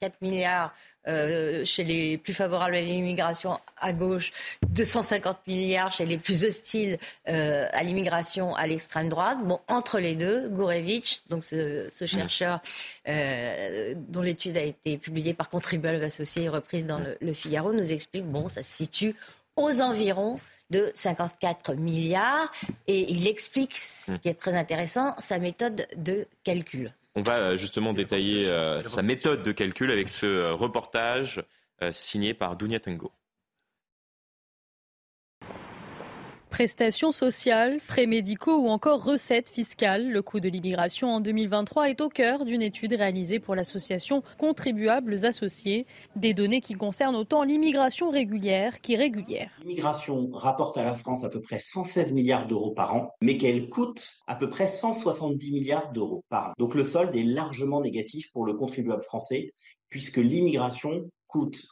[0.00, 0.74] 4 milliards
[1.06, 4.32] euh, chez les plus favorables à l'immigration à gauche,
[4.68, 9.38] 250 milliards chez les plus hostiles euh, à l'immigration à l'extrême droite.
[9.44, 12.60] Bon, entre les deux, Gourevitch, donc ce, chercheur
[13.08, 17.72] euh, dont l'étude a été publiée par Contribuables Associés et reprise dans le, le Figaro,
[17.72, 19.14] nous explique, bon, ça se situe
[19.56, 20.38] aux environs
[20.70, 22.52] de 54 milliards
[22.86, 26.92] et il explique, ce qui est très intéressant, sa méthode de calcul.
[27.18, 31.42] On va euh, justement détailler euh, sa méthode de calcul avec ce euh, reportage
[31.92, 33.12] signé par Dunia Tango.
[36.58, 42.00] Prestations sociales, frais médicaux ou encore recettes fiscales, le coût de l'immigration en 2023 est
[42.00, 45.86] au cœur d'une étude réalisée pour l'association Contribuables Associés,
[46.16, 49.52] des données qui concernent autant l'immigration régulière qu'irrégulière.
[49.60, 53.68] L'immigration rapporte à la France à peu près 116 milliards d'euros par an, mais qu'elle
[53.68, 56.52] coûte à peu près 170 milliards d'euros par an.
[56.58, 59.54] Donc le solde est largement négatif pour le contribuable français,
[59.90, 61.62] puisque l'immigration coûte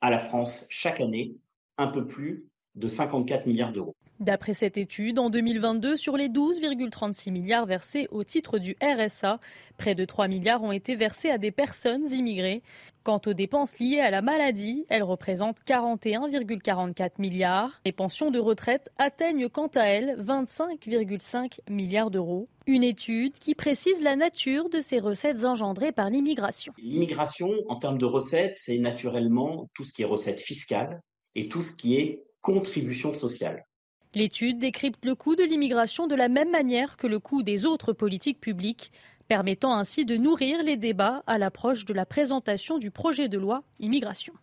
[0.00, 1.34] à la France chaque année
[1.78, 3.94] un peu plus de 54 milliards d'euros.
[4.20, 9.40] D'après cette étude, en 2022, sur les 12,36 milliards versés au titre du RSA,
[9.76, 12.62] près de 3 milliards ont été versés à des personnes immigrées.
[13.02, 17.80] Quant aux dépenses liées à la maladie, elles représentent 41,44 milliards.
[17.84, 22.48] Les pensions de retraite atteignent quant à elles 25,5 milliards d'euros.
[22.66, 26.72] Une étude qui précise la nature de ces recettes engendrées par l'immigration.
[26.78, 31.02] L'immigration, en termes de recettes, c'est naturellement tout ce qui est recettes fiscales
[31.34, 33.64] et tout ce qui est contribution sociale.
[34.14, 37.92] L'étude décrypte le coût de l'immigration de la même manière que le coût des autres
[37.92, 38.92] politiques publiques,
[39.26, 43.62] permettant ainsi de nourrir les débats à l'approche de la présentation du projet de loi
[43.80, 44.34] immigration.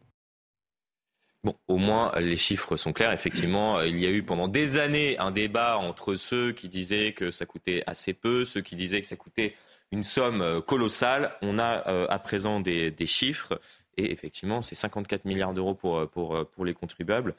[1.44, 3.14] Bon, au moins les chiffres sont clairs.
[3.14, 7.32] Effectivement, il y a eu pendant des années un débat entre ceux qui disaient que
[7.32, 9.56] ça coûtait assez peu, ceux qui disaient que ça coûtait
[9.92, 11.32] une somme euh, colossale.
[11.42, 13.60] On a euh, à présent des, chiffres
[13.98, 17.36] et effectivement, c'est 54 milliards d'euros pour, euh, les contribuables.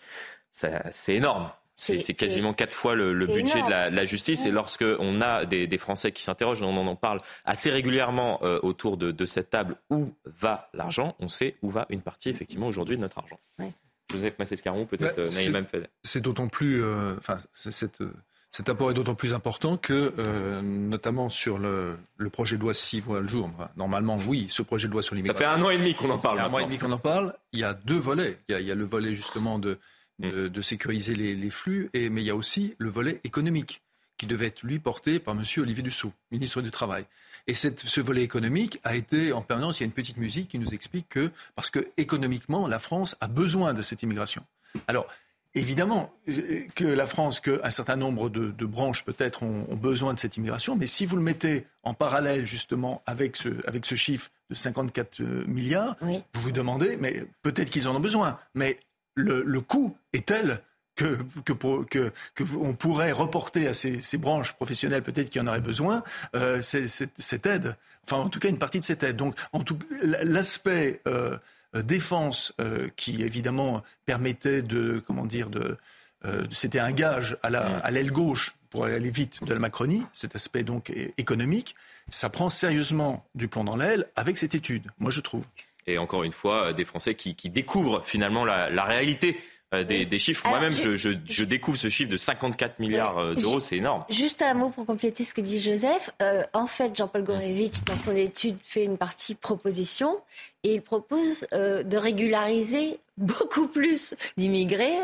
[0.51, 1.51] C'est énorme.
[1.83, 4.47] C'est quasiment quatre fois le, budget de la, justice.
[4.47, 8.97] Et lorsque on a des, Français qui s'interrogent, on en parle assez régulièrement euh, autour
[8.97, 11.17] de, cette table, où va l'argent?
[11.19, 13.39] On sait où va une partie, effectivement, aujourd'hui de notre argent.
[14.11, 15.67] Joseph Massescaron, peut-être euh, Naïm
[16.03, 16.83] C'est d'autant plus...
[16.83, 18.03] Euh, enfin, cette
[18.51, 21.97] Cet apport est d'autant plus important que, euh, notamment sur le,
[22.31, 23.51] projet de loi s'y voit le jour.
[23.77, 25.43] Normalement, oui, ce projet de loi sur l'immigration.
[25.43, 26.39] Ça fait un an et demi qu'on en parle.
[26.39, 27.35] un mois et demi qu'on en parle.
[27.53, 28.39] Il y a deux volets.
[28.49, 29.79] Il y a, le volet justement de,
[30.23, 30.63] de, mm.
[30.63, 33.83] sécuriser les, flux, et, mais il y a aussi le volet économique
[34.19, 35.43] qui devait être, lui, porté par M.
[35.59, 37.07] Olivier Dussault, ministre du Travail.
[37.49, 40.49] Et cette, ce volet économique a été en permanence, il y a une petite musique
[40.49, 44.45] qui nous explique que, parce que économiquement, la France a besoin de cette immigration.
[44.87, 45.09] Alors,
[45.55, 46.11] Évidemment
[46.75, 50.87] que la France, qu'un certain nombre de, branches peut-être ont, besoin de cette immigration, mais
[50.87, 55.45] si vous le mettez en parallèle justement avec ce, avec ce chiffre de 54 euh,
[55.47, 58.79] milliards, vous vous demandez, mais peut-être qu'ils en ont besoin, mais
[59.15, 60.61] le, coût est tel
[60.95, 62.13] que, que,
[62.57, 66.03] on pourrait reporter à ces, branches professionnelles peut-être qui en auraient besoin
[66.35, 69.17] euh, cette, aide, enfin en tout cas une partie de cette aide.
[69.17, 71.39] Donc en tout l'aspect euh,
[71.75, 75.77] défense euh, qui évidemment permettait de, comment dire, de,
[76.53, 80.93] c'était un gage à l'aile gauche pour aller vite de la Macronie, cet aspect donc
[81.19, 81.75] économique,
[82.11, 85.45] ça prend sérieusement du plomb dans l'aile avec cette étude, moi je trouve.
[85.87, 89.37] Et encore une fois, des Français qui, découvrent finalement la réalité
[89.75, 90.47] euh, des, chiffres.
[90.49, 94.05] Moi-même, je, découvre ce chiffre de 54 milliards euh, d'euros, c'est énorme.
[94.11, 96.11] Juste un mot pour compléter ce que dit Joseph.
[96.21, 100.21] Euh, en fait, Jean-Paul Gorevitch, dans son étude, fait une partie proposition
[100.65, 104.97] et il propose de régulariser beaucoup plus d'immigrés,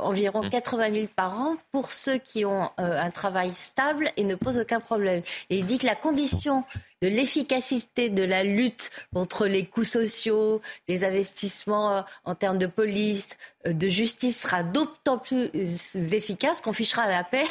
[0.00, 0.94] environ 80 mmh.
[0.94, 5.22] 000 par an, pour ceux qui ont un travail stable et ne posent aucun problème.
[5.50, 6.64] Et il dit que la condition
[7.02, 13.28] de l'efficacité de la lutte contre les coûts sociaux, les investissements en termes de police,
[13.66, 15.50] de justice sera d'autant plus
[16.14, 17.44] efficace qu'on fichera la paix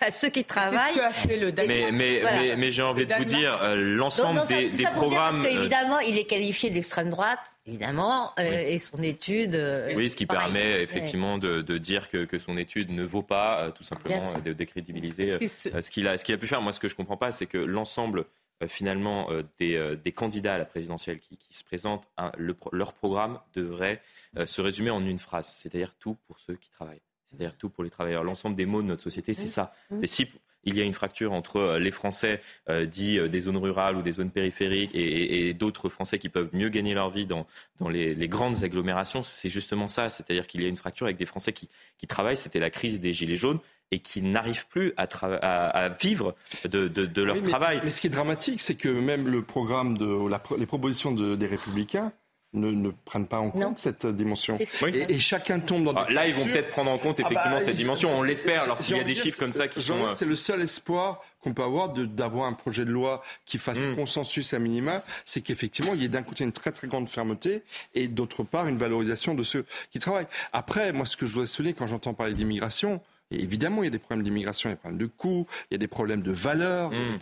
[0.00, 1.00] à, ceux, qui travaillent.
[1.66, 5.36] mais, mais, mais, j'ai envie de vous dire, euh, l'ensemble des, des programmes.
[5.36, 9.54] parce qu'évidemment, il est qualifié d'extrême droite évidemment, euh, et son étude.
[9.54, 13.70] Euh, oui, ce qui permet effectivement de, dire que, que, son étude ne vaut pas,
[13.72, 16.62] tout simplement, de décrédibiliser ce qu'il a, ce qu'il a pu faire.
[16.62, 18.24] Moi, ce que je ne comprends pas, c'est que l'ensemble
[18.62, 22.08] euh, finalement euh, euh, des, candidats à la présidentielle qui, se présentent,
[22.72, 24.02] leur programme devrait
[24.44, 27.90] se résumer en une phrase, c'est-à-dire tout pour ceux qui travaillent, c'est-à-dire tout pour les
[27.90, 28.22] travailleurs.
[28.22, 29.72] L'ensemble des mots de notre société, c'est ça.
[29.98, 30.30] C'est si
[30.64, 34.30] il y a une fracture entre les Français dits des zones rurales ou des zones
[34.30, 37.46] périphériques et, d'autres Français qui peuvent mieux gagner leur vie dans,
[37.88, 40.10] les, grandes agglomérations, c'est justement ça.
[40.10, 41.68] C'est-à-dire qu'il y a une fracture avec des Français qui
[42.08, 42.36] travaillent.
[42.36, 43.58] C'était la crise des Gilets jaunes
[43.90, 46.34] et qui n'arrivent plus à, à, vivre
[46.64, 47.80] de, leur travail.
[47.82, 52.12] Mais ce qui est dramatique, c'est que même le programme de les propositions des Républicains
[52.52, 54.58] ne, prennent pas en compte cette dimension.
[54.86, 55.94] Et, chacun tombe dans.
[55.94, 58.10] Ah, là, ils vont peut-être prendre en compte ah bah, effectivement cette dimension.
[58.12, 60.04] On l'espère lorsqu'il y a des chiffres comme ça qui sont.
[60.04, 63.78] Euh, c'est le seul espoir qu'on peut avoir d'avoir un projet de loi qui fasse
[63.78, 63.94] mm.
[63.94, 67.62] consensus à minima, c'est qu'effectivement il y ait d'un côté une très très grande fermeté
[67.94, 70.26] et d'autre part une valorisation de ceux qui travaillent.
[70.52, 73.88] Après, moi, ce que je dois souligner quand j'entends parler d'immigration, et évidemment, il y
[73.88, 75.86] a des problèmes d'immigration, il y a des problèmes de coûts, il y a des
[75.88, 76.90] problèmes de valeur.
[76.90, 77.18] Mm.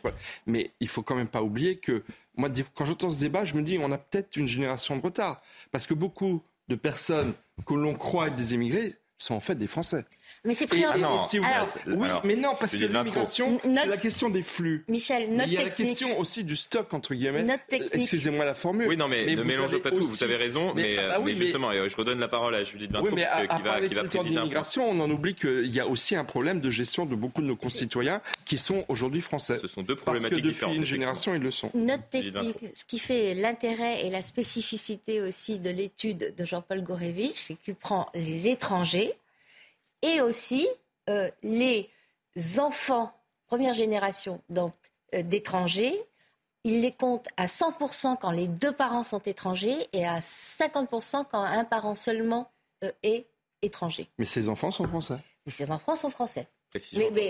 [0.46, 2.02] Mais il faut quand même pas oublier que,
[2.36, 5.42] moi, quand j'entends ce débat, je me dis, on a peut-être une génération de retard.
[5.70, 7.34] Parce que beaucoup de personnes
[7.66, 10.04] que l'on croit être des immigrés sont en fait des Français.
[10.44, 10.94] Mais c'est pris en...
[11.86, 14.84] oui, mais non, parce que l'immigration, c'est la question des flux.
[14.88, 17.46] Michel, notre Il y a la question aussi du stock, entre guillemets.
[17.92, 18.88] Excusez-moi la formule.
[18.88, 21.96] Oui, non, mais, ne mélangez pas tout, vous avez raison, mais, ah bah justement, je
[21.96, 25.10] redonne la parole à Judith Vintraud, oui, qui va, qui va préciser l'immigration, on en
[25.10, 28.58] oublie qu'il y a aussi un problème de gestion de beaucoup de nos concitoyens qui
[28.58, 29.58] sont aujourd'hui français.
[29.60, 31.70] Ce sont deux problématiques parce que depuis une génération, ils le sont.
[31.74, 37.36] Notre technique, ce qui fait l'intérêt et la spécificité aussi de l'étude de Jean-Paul Gorevitch,
[37.36, 39.14] c'est qu'il prend les étrangers,
[40.02, 40.68] et aussi
[41.08, 41.90] euh, les
[42.58, 43.12] enfants
[43.48, 44.74] première génération donc
[45.14, 46.00] euh, d'étrangers.
[46.64, 51.42] Il les compte à 100% quand les deux parents sont étrangers et à 50% quand
[51.42, 52.50] un parent seulement
[52.84, 53.26] euh, est
[53.62, 54.08] étranger.
[54.18, 55.16] Mais ces enfants sont français.
[55.46, 56.46] Mais ces enfants sont français.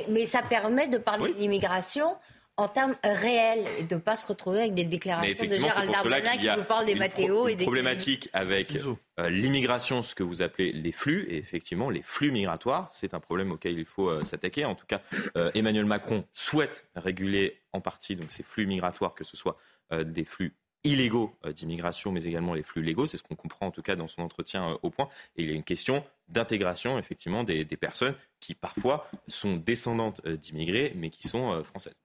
[0.08, 2.16] Mais, ça permet de parler de l'immigration
[2.58, 6.36] en termes réels et de ne pas se retrouver avec des déclarations de Gérald Darmanin
[6.36, 8.76] qui nous parle des Mathéo et des problématique avec
[9.20, 13.20] euh, l'immigration, ce que vous appelez les flux, et effectivement les flux migratoires, c'est un
[13.20, 14.64] problème auquel il faut euh, s'attaquer.
[14.64, 15.00] En tout cas,
[15.36, 19.56] euh, Emmanuel Macron souhaite réguler en partie donc ces flux migratoires, que ce soit
[19.92, 20.54] des flux
[20.84, 23.06] illégaux d'immigration, mais également les flux légaux.
[23.06, 25.08] C'est ce qu'on comprend en tout cas dans son entretien au point.
[25.36, 30.26] Et il y a une question d'intégration effectivement des, des, personnes qui parfois sont descendantes
[30.26, 32.00] d'immigrés, mais qui sont françaises.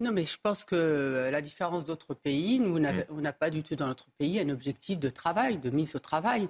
[0.00, 3.04] Non, mais je pense que euh, la différence d'autres pays, nous, mm.
[3.10, 5.98] on n'a pas du tout dans notre pays un objectif de travail, de mise au
[5.98, 6.48] travail.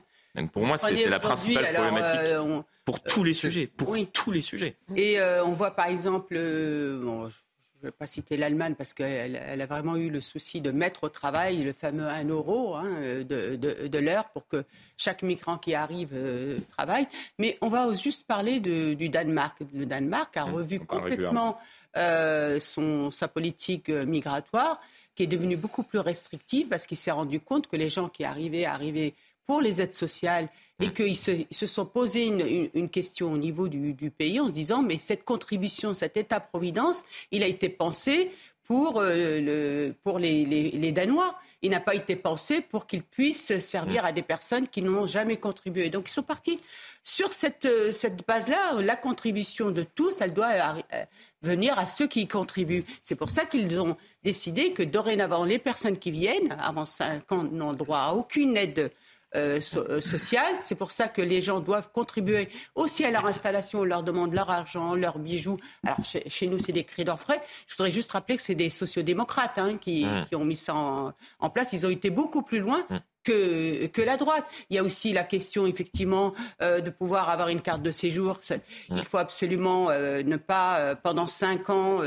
[0.52, 3.66] pour moi, c'est la principale problématique euh, pour tous les euh, sujets.
[3.66, 4.76] Pour tous les sujets.
[4.96, 7.36] Et on voit par exemple, je
[7.80, 11.04] je ne vais pas citer l'Allemagne parce qu'elle a vraiment eu le souci de mettre
[11.04, 12.84] au travail le fameux 1 euro hein,
[13.24, 14.64] de, l'heure pour que
[14.98, 17.06] chaque migrant qui arrive euh, travaille.
[17.38, 19.56] Mais on va juste parler du Danemark.
[19.72, 21.58] Le Danemark a mmh, revu complètement
[21.96, 24.78] euh, son, sa politique euh, migratoire
[25.14, 28.24] qui est devenue beaucoup plus restrictive parce qu'il s'est rendu compte que les gens qui
[28.24, 29.14] arrivaient arrivaient
[29.46, 30.48] pour les aides sociales
[30.80, 34.98] et qu'ils se, sont posé une, question au niveau du, pays en se disant mais
[34.98, 38.30] cette contribution, cet État-providence, il a été pensé
[38.64, 41.36] pour, euh, le, pour les, Danois.
[41.60, 44.06] Il n'a pas été pensé pour qu'il puisse servir mm.
[44.06, 45.90] à des personnes qui n'ont jamais contribué.
[45.90, 46.60] Donc ils sont partis
[47.02, 48.80] sur cette, euh, cette base-là.
[48.80, 50.52] La contribution de tous, elle doit
[50.94, 51.04] euh,
[51.42, 52.84] venir à ceux qui y contribuent.
[53.02, 57.42] C'est pour ça qu'ils ont décidé que dorénavant, les personnes qui viennent, avant 5 ans,
[57.42, 58.92] n'ont droit à aucune aide
[59.36, 60.54] euh, euh, sociale.
[60.62, 63.80] C'est pour ça que les gens doivent contribuer aussi à leur installation.
[63.80, 65.56] On leur demande leur argent, leurs bijoux.
[65.84, 67.40] Alors chez, nous, c'est des cris d'orfraie.
[67.68, 70.26] Je voudrais juste rappeler que c'est des sociodémocrates hein, qui, mmh.
[70.28, 71.72] qui, ont mis ça en, en, place.
[71.72, 72.84] Ils ont été beaucoup plus loin.
[73.22, 74.46] Que, que la droite.
[74.70, 76.32] Il y a aussi la question, effectivement,
[76.62, 78.40] euh, de pouvoir avoir une carte de séjour.
[78.88, 82.00] Il faut absolument euh, ne pas, euh, pendant cinq ans,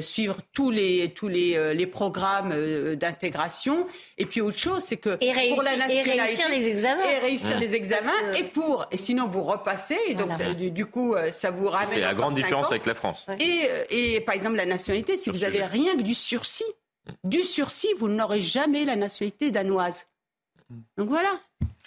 [0.00, 2.52] suivre tous les, tous les, les programmes
[2.96, 3.86] d'intégration.
[4.18, 5.10] Et puis autre chose, c'est que
[5.54, 6.16] pour la nationalité...
[6.16, 7.08] Et réussir les examens.
[7.08, 8.32] Et réussir les examens.
[8.36, 8.86] Et pour...
[8.90, 9.98] Et sinon, vous repassez.
[10.08, 11.88] Et donc, du, coup, ça vous ramène...
[11.88, 13.26] C'est la grande différence avec la France.
[13.38, 16.64] Et, et, par exemple, la nationalité, si vous avez rien que du sursis,
[17.24, 20.06] du sursis, vous n'aurez jamais la nationalité danoise.
[20.96, 21.40] Donc voilà.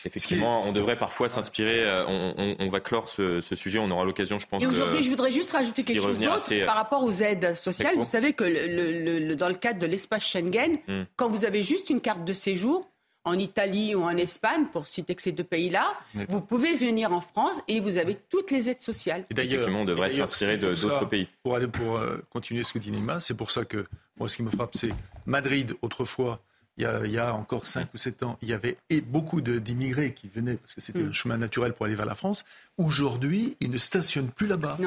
[0.06, 1.86] Effectivement, on devrait parfois s'inspirer.
[1.86, 3.80] Euh, on, va clore ce, sujet.
[3.80, 4.62] On aura l'occasion, je pense.
[4.62, 7.95] Et aujourd'hui, je voudrais juste rajouter quelque chose d'autre euh, par rapport aux aides sociales.
[7.95, 11.04] Vous savez que dans le cadre de l'espace Schengen, hmm.
[11.16, 12.90] quand vous avez juste une carte de séjour,
[13.26, 15.94] en Italie ou en Espagne, pour citer que ces deux pays-là,
[16.28, 19.26] vous pouvez venir en France et vous avez toutes les aides sociales.
[19.32, 21.28] d'ailleurs, on devrait s'inspirer d'autres pays.
[21.41, 23.86] Pour aller pour euh, continuer ce que dit Nima, c'est pour ça que
[24.18, 24.91] moi, ce qui me frappe, c'est
[25.26, 26.41] Madrid autrefois
[26.78, 30.56] il y, a, encore 5 ou 7 ans, il y avait beaucoup d'immigrés qui venaient,
[30.56, 31.10] parce que c'était mm.
[31.10, 32.45] un chemin naturel pour aller vers la France.
[32.78, 34.78] Aujourd'hui, ils ne stationnent plus là-bas.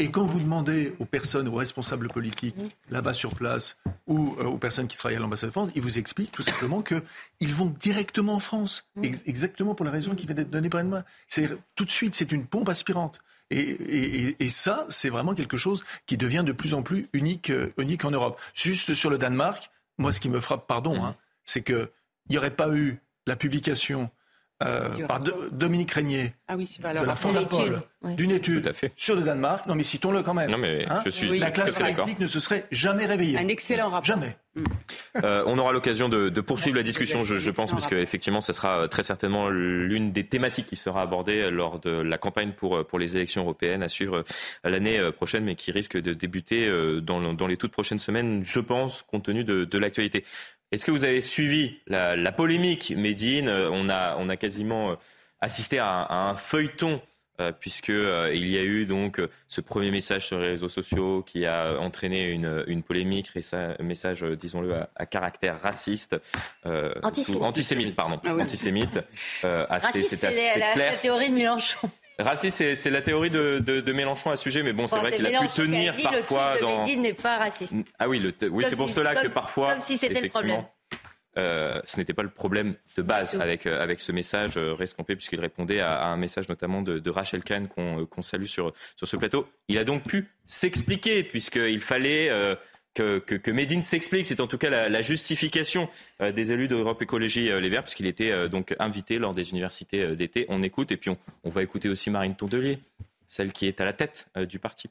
[0.00, 2.68] Et quand vous demandez aux personnes, aux responsables politiques, mm.
[2.90, 3.78] là-bas sur place,
[4.08, 6.82] ou euh, aux personnes qui travaillent à l'ambassade de France, ils vous expliquent tout simplement
[6.82, 8.90] qu'ils vont directement en France.
[8.96, 9.04] Mm.
[9.26, 11.04] exactement pour la raison qui vient d'être donnée par main.
[11.76, 13.20] Tout de suite, c'est une pompe aspirante.
[13.50, 17.72] Et, et, ça, c'est vraiment quelque chose qui devient de plus en plus unique, euh,
[17.78, 18.40] unique en Europe.
[18.54, 21.14] Juste sur le Danemark, moi, ce qui me frappe, pardon, hein,
[21.46, 21.88] c'est qu'il
[22.28, 24.10] n'y aurait pas eu la publication
[24.62, 25.20] euh, par
[25.52, 27.82] Dominique Régnier ah de la Fondapol
[28.16, 29.66] d'une étude sur le Danemark.
[29.66, 30.50] Non, mais citons-le quand même.
[30.50, 33.36] Non, mais hein je suis la classe politique ne se serait jamais réveillée.
[33.36, 34.04] Un excellent rapport.
[34.04, 34.34] Jamais.
[34.54, 34.64] Mm.
[35.24, 38.86] Euh, on aura l'occasion de, poursuivre la discussion, je, pense, parce qu'effectivement, ce sera euh,
[38.86, 43.14] très certainement l'une des thématiques qui sera abordée lors de la campagne pour, pour les
[43.14, 44.24] élections européennes à suivre
[44.64, 49.02] l'année prochaine, mais qui risque de débuter dans, dans, les toutes prochaines semaines, je pense,
[49.02, 50.24] compte tenu de, de l'actualité.
[50.72, 53.48] Est-ce que vous avez suivi la, polémique Médine?
[53.48, 54.94] Euh, on a, on a quasiment euh,
[55.40, 57.00] assisté à, un feuilleton
[57.38, 61.44] euh, puisque il y a eu donc ce premier message sur les réseaux sociaux qui
[61.44, 66.16] a entraîné une, une polémique, un message, disons-le, à, caractère raciste,
[67.02, 67.42] antisémite.
[67.42, 68.98] antisémite, pardon, ah antisémite.
[69.42, 71.90] raciste, c'est la, théorie de Mélenchon.
[72.18, 75.26] Raciste, c'est la théorie de, de, Mélenchon à ce sujet, mais bon, c'est vrai qu'il
[75.26, 76.86] a pu tenir dit, parfois le dans.
[76.86, 77.74] n'est pas raciste.
[77.98, 79.72] Ah oui, oui, c'est pour cela que parfois.
[79.72, 80.64] Comme si c'était le problème.
[81.38, 85.16] Euh, ce n'était pas le problème de base avec, euh, avec ce message euh, rescampé,
[85.16, 89.46] puisqu'il répondait à, un message notamment de, Rachel Kahn qu'on salue sur, sur ce plateau.
[89.68, 92.30] Il a donc pu s'expliquer, puisqu'il fallait
[92.96, 94.26] que, que, que Médine s'explique.
[94.26, 95.88] C'est en tout cas la, justification
[96.20, 100.46] des élus d'Europe Écologie Les Verts, puisqu'il était donc invité lors des universités d'été.
[100.48, 102.78] On écoute, et puis on, on, va écouter aussi Marine Tourdelier,
[103.28, 104.88] celle qui est à la tête du parti.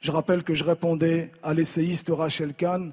[0.00, 2.92] Je rappelle que je répondais à l'essayiste Rachel Kahn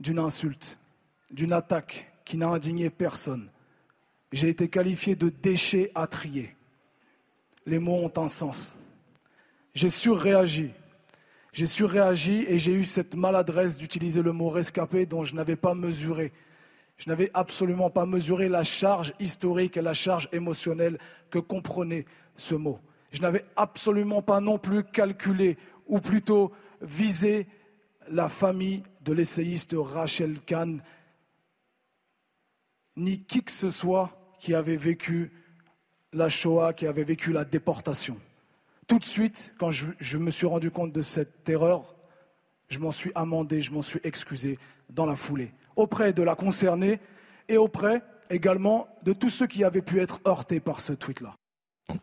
[0.00, 0.78] d'une insulte,
[1.30, 3.48] d'une attaque qui n'a indigné personne.
[4.32, 6.54] J'ai été qualifié de déchet à trier.
[7.66, 8.76] Les mots ont un sens.
[9.74, 10.70] J'ai surréagi.
[11.52, 15.74] J'ai surréagi et j'ai eu cette maladresse d'utiliser le mot rescapé dont je n'avais pas
[15.74, 16.32] mesuré.
[16.96, 20.98] Je n'avais absolument pas mesuré la charge historique et la charge émotionnelle
[21.30, 22.78] que comprenait ce mot.
[23.12, 27.46] Je n'avais absolument pas non plus calculé, ou plutôt visé
[28.08, 30.82] la famille de l'essayiste Rachel Kahn,
[32.96, 35.32] ni qui que ce soit qui avait vécu
[36.12, 38.18] la Shoah, qui avait vécu la déportation.
[38.92, 41.96] Tout de suite, quand je, me suis rendu compte de cette erreur,
[42.68, 44.58] je m'en suis amendé, je m'en suis excusé
[44.90, 47.00] dans la foulée, auprès de la concernée
[47.48, 51.36] et auprès également de tous ceux qui avaient pu être heurtés par ce tweet-là.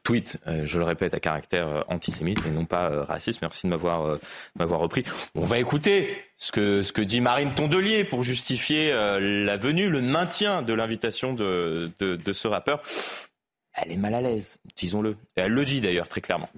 [0.01, 3.43] tweet, euh, je le répète, à caractère euh, antisémite et non pas euh, raciste.
[3.43, 4.17] Merci de m'avoir
[4.79, 5.03] repris.
[5.35, 10.01] On va écouter ce que, ce que dit Marine Tondelier pour justifier la venue, le
[10.01, 11.91] maintien de l'invitation de,
[12.33, 12.81] ce rappeur.
[13.75, 15.17] Elle est mal à l'aise, disons-le.
[15.35, 16.49] Elle le dit d'ailleurs très clairement.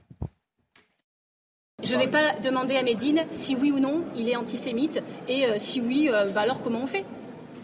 [1.83, 5.45] Je ne vais pas demander à Médine si oui ou non il est antisémite et
[5.57, 7.05] si oui, bah alors comment on fait?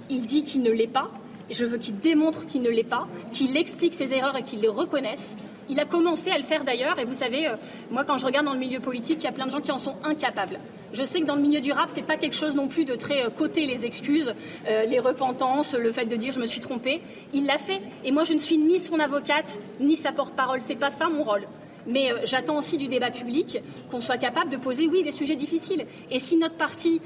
[0.10, 1.10] Il dit qu'il ne l'est pas.
[1.50, 4.68] Je veux qu'il démontre qu'il ne l'est pas, qu'il explique ses erreurs et qu'il les
[4.68, 5.38] reconnaisse.
[5.70, 7.56] Il a commencé à le faire d'ailleurs, et vous savez, euh,
[7.92, 9.72] moi quand je regarde dans le milieu politique, il y a plein de gens qui
[9.72, 10.60] en sont incapables.
[10.94, 12.96] Je sais que dans le milieu du rap, c'est pas quelque chose non plus de
[12.96, 14.34] très euh, coté les excuses,
[14.68, 17.02] euh, les repentances, le fait de dire je me suis trompé.
[17.34, 20.62] Il l'a fait, et moi je ne suis ni son avocate ni sa porte-parole.
[20.62, 21.46] C'est pas ça mon rôle.
[21.88, 23.60] Mais j'attends aussi du débat public
[23.90, 25.86] qu'on soit capable de poser, oui, des sujets difficiles.
[26.12, 27.02] Et si notre parti,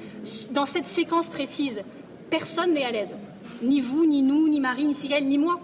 [0.50, 1.82] dans cette séquence précise,
[2.30, 3.16] personne n'est à l'aise,
[3.62, 5.60] ni vous, ni nous, ni Marie, ni Cyril, ni moi.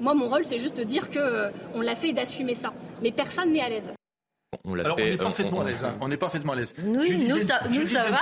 [0.00, 1.50] Moi, mon rôle, c'est juste de dire qu'on euh,
[1.82, 2.72] l'a fait et d'assumer ça.
[3.02, 3.90] Mais personne n'est à l'aise.
[4.64, 5.84] On Alors, on est parfaitement à l'aise.
[5.84, 5.96] Hein.
[6.00, 6.74] On est parfaitement à l'aise.
[6.84, 8.18] Oui, nous, ça, nous, ça va.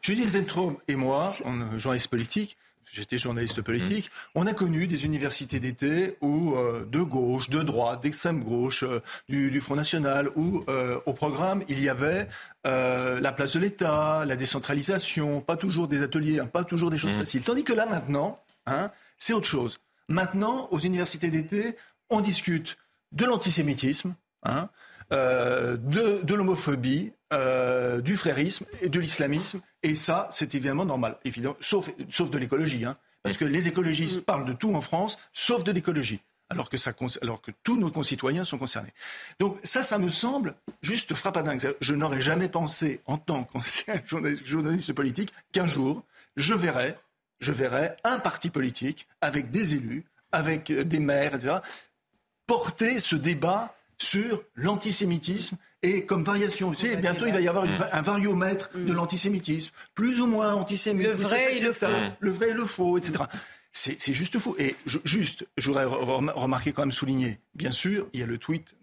[0.00, 1.32] Judith Ventrom et moi,
[1.76, 2.56] journaliste politique,
[2.92, 4.38] j'étais journaliste politique, mmh.
[4.40, 9.00] on a connu des universités d'été où euh, de gauche, de droite, d'extrême gauche, euh,
[9.28, 10.64] du, Front National, où
[11.06, 12.28] au programme il y avait
[12.64, 17.14] la place de l'État, la décentralisation, pas toujours des ateliers, hein, pas toujours des choses
[17.14, 17.20] mmh.
[17.20, 17.42] faciles.
[17.42, 19.78] Tandis que là maintenant, hein, c'est autre chose.
[20.08, 21.76] Maintenant, aux universités d'été,
[22.10, 22.76] on discute
[23.12, 24.68] de l'antisémitisme, hein,
[25.12, 29.60] euh, de, l'homophobie, euh, du frérisme et de l'islamisme.
[29.82, 32.84] Et ça, c'est évidemment normal, évidemment, sauf, de l'écologie.
[32.84, 36.20] Hein, parce que les écologistes parlent de tout en France, sauf de l'écologie.
[36.50, 36.92] Alors que, ça,
[37.22, 38.92] alors tous nos concitoyens sont concernés.
[39.38, 41.74] Donc ça, ça me semble juste frappadingue.
[41.80, 44.02] Je n'aurais jamais pensé, en tant qu'ancien
[44.44, 46.04] journaliste politique, qu'un jour,
[46.36, 46.98] je verrais
[47.42, 51.56] je verrais un parti politique avec des élus, avec des maires, etc.,
[52.46, 56.72] porter ce débat sur l'antisémitisme et comme variation.
[56.72, 58.84] Tu sais, bientôt il va y avoir un variomètre mm.
[58.84, 61.86] de l'antisémitisme, plus ou moins antisémite, le vrai et le faux,
[62.20, 63.24] le vrai et le faux, etc.
[63.72, 64.54] C'est juste fou.
[64.58, 68.74] Et juste, je voudrais remarquer quand même souligner, bien sûr, il y a le tweet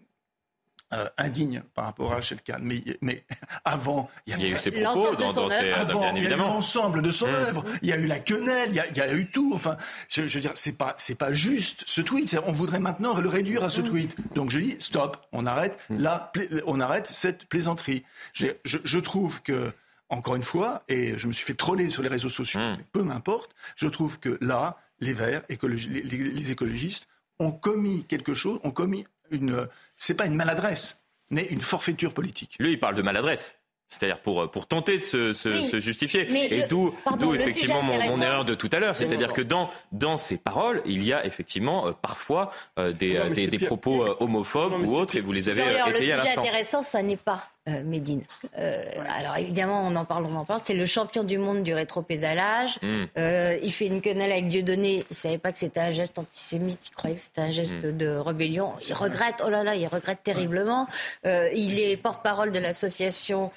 [0.92, 2.58] euh, indigne par rapport à Shelkan.
[2.62, 3.24] Mais, mais
[3.64, 6.36] avant, il y, a eu ses propos dans, dans ses, avant, il y a eu
[6.36, 7.34] l'ensemble de son mmh.
[7.34, 7.64] œuvre.
[7.82, 9.52] Il y a eu la quenelle, il y a, il y a eu tout.
[9.54, 9.76] Enfin,
[10.08, 12.36] je, je veux dire, c'est pas, c'est pas juste ce tweet.
[12.46, 13.88] On voudrait maintenant le réduire à ce mmh.
[13.88, 14.34] tweet.
[14.34, 15.96] Donc je dis stop, on arrête mmh.
[15.98, 16.32] la,
[16.66, 18.04] on arrête cette plaisanterie.
[18.32, 19.72] Je, je, trouve que
[20.08, 23.02] encore une fois, et je me suis fait troller sur les réseaux sociaux, mais peu
[23.02, 27.06] m'importe, je trouve que là, les Verts, les, les, écologistes,
[27.38, 32.56] ont commis quelque chose, ont commis une, c'est pas une maladresse, mais une forfaiture politique.
[32.58, 33.54] Lui, il parle de maladresse.
[33.90, 36.28] C'est-à-dire pour, pour tenter de se, se, justifier.
[36.54, 36.94] et d'où
[37.34, 38.96] effectivement mon, erreur de tout à l'heure.
[38.96, 43.30] C'est-à-dire que dans, dans ces paroles, il y a effectivement euh, parfois euh, des, euh,
[43.30, 45.90] des, propos homophobes ou autres, et vous les avez étayés à l'instant.
[45.90, 48.22] Le sujet intéressant, ça n'est pas euh, Médine.
[48.58, 48.82] Euh,
[49.18, 50.62] alors évidemment, on en parle, on en parle.
[50.64, 52.78] C'est le champion du monde du rétropédalage.
[52.80, 53.04] Mm.
[53.18, 55.04] Euh, il fait une quenelle avec Dieudonné.
[55.10, 56.78] Il savait pas que c'était un geste antisémite.
[56.88, 57.98] Il croyait que c'était un geste mm.
[57.98, 58.72] de rébellion.
[58.88, 59.42] Il regrette.
[59.44, 60.88] Oh là là, il regrette terriblement.
[61.24, 63.50] il est porte-parole de l'association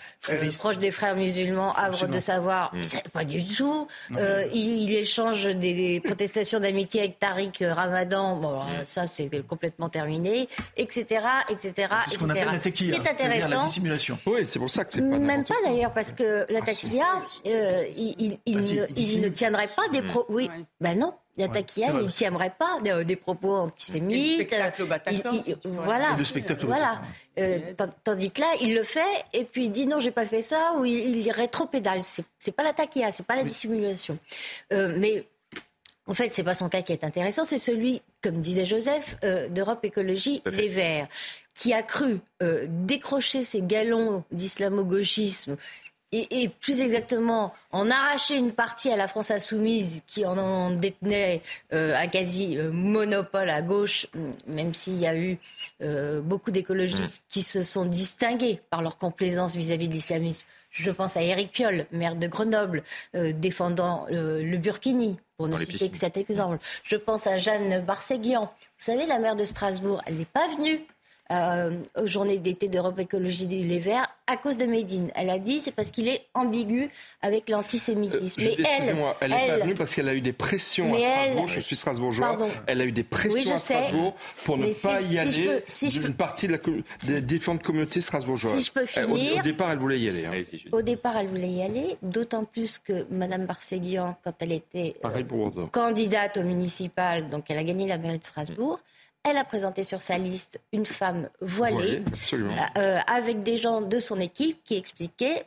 [0.60, 2.76] proche des frères musulmans, Havre de Savoir.
[2.76, 2.82] Mm.
[3.14, 3.88] Pas du tout.
[4.54, 8.36] Il, échange des, protestations d'amitié avec Tariq Ramadan.
[8.36, 11.88] Bon, ça c'est complètement terminé, etc., etc.
[12.06, 13.66] C'est ce qu'on appelle la qui est intéressant.
[14.26, 17.86] Oui, c'est pour ça que c'est pas Même pas d'ailleurs, parce que la ah, euh,
[17.96, 20.32] il, il, ne, tiendrait pas des propos.
[20.34, 20.50] Oui,
[20.80, 21.14] ben non.
[21.36, 24.38] La il ne tiendrait pas des, propos antisémites.
[24.40, 24.84] Le spectacle
[25.64, 26.16] voilà.
[26.16, 27.02] Le spectacle voilà.
[27.40, 27.60] Euh,
[28.04, 29.02] tandis que là, il le fait
[29.34, 32.02] et puis il dit non, j'ai pas fait ça ou il, il rétropédale.
[32.38, 34.20] C'est pas la taquilla, c'est pas la dissimulation.
[34.74, 35.26] Euh, mais
[36.06, 39.48] en fait, c'est pas son cas qui est intéressant, c'est celui, comme disait Joseph, euh,
[39.48, 41.08] d'Europe Écologie Les Verts,
[41.54, 45.58] qui a cru euh, décrocher ses galons d'islamo-gauchisme
[46.16, 51.42] et, plus exactement en arracher une partie à la France insoumise qui en, détenait
[51.74, 54.06] euh, un quasi monopole à gauche,
[54.46, 55.40] même s'il y a eu
[56.22, 60.46] beaucoup d'écologistes qui se sont distingués par leur complaisance vis-à-vis de l'islamisme.
[60.70, 62.84] Je pense à Éric Piolle, maire de Grenoble,
[63.16, 66.60] défendant le Burkini, pour ne citer que cet exemple.
[66.84, 68.44] Je pense à Jeanne Barséguian.
[68.44, 70.86] Vous savez, la maire de Strasbourg, elle n'est pas venue
[71.32, 75.10] euh, aux journées d'été d'Europe Écologie Les Verts à cause de Médine.
[75.16, 76.90] Elle a dit c'est parce qu'il est ambigu
[77.22, 78.42] avec l'antisémitisme.
[78.42, 81.48] Euh, mais elle, elle n'est pas venue parce qu'elle a eu des pressions à Strasbourg.
[81.48, 82.38] je suis strasbourgeois.
[82.68, 86.54] Elle a eu des pressions à Strasbourg pour ne pas y aller d'une partie de
[86.54, 86.60] la,
[87.04, 88.60] des différentes communautés strasbourgeoises.
[88.60, 90.26] Si je peux finir, au, départ, elle voulait y aller.
[90.26, 90.42] Hein.
[90.72, 95.68] Au départ, elle voulait y aller, d'autant plus que Madame Barséguian, quand elle était euh,
[95.72, 98.80] candidate au municipal, donc elle a gagné la mairie de Strasbourg.
[99.24, 102.04] Elle a présenté sur sa liste une femme voilée,
[102.78, 105.46] euh, avec des gens de son équipe qui expliquaient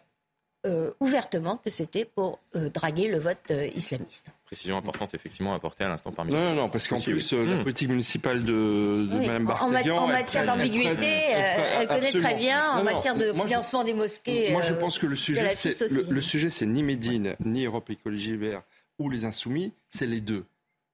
[0.65, 4.29] euh, ouvertement que c'était pour euh, draguer le vote islamiste.
[4.47, 7.63] Précision importante, effectivement, apportée à l'instant parmi Non, non, non, parce qu'en plus, la hmm.
[7.63, 9.99] politique municipale de, de Mme Barseguian...
[9.99, 12.73] En, matière d'ambiguïté, elle, connaît très bien.
[12.73, 14.53] En matière de financement des mosquées...
[14.53, 15.79] Moi, je pense que le sujet, c'est,
[16.09, 18.63] le, sujet, c'est ni Médine, ni Europe Écologie Vert
[18.99, 20.47] ou les Insoumis, c'est les deux.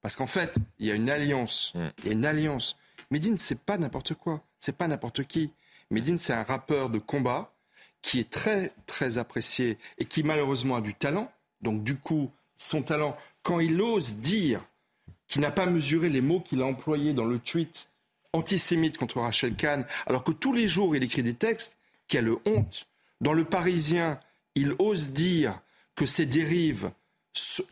[0.03, 1.71] Parce qu'en fait, il y a une alliance.
[1.73, 1.89] Hmm.
[1.99, 2.77] Il y a une alliance.
[3.09, 4.43] Médine, c'est pas n'importe quoi.
[4.59, 5.51] C'est pas n'importe qui.
[5.89, 7.53] Médine, c'est un rappeur de combat
[8.01, 11.31] qui est très, très apprécié et qui malheureusement a du talent.
[11.61, 14.61] Donc, du coup, son talent, quand il ose dire
[15.27, 17.89] qu'il n'a pas mesuré les mots qu'il a employés dans le tweet
[18.33, 21.77] antisémite contre Rachel Kahn, alors que tous les jours il écrit des textes,
[22.07, 22.87] quelle honte.
[23.21, 24.19] Dans le Parisien,
[24.55, 25.61] il ose dire
[25.95, 26.91] que ces dérives,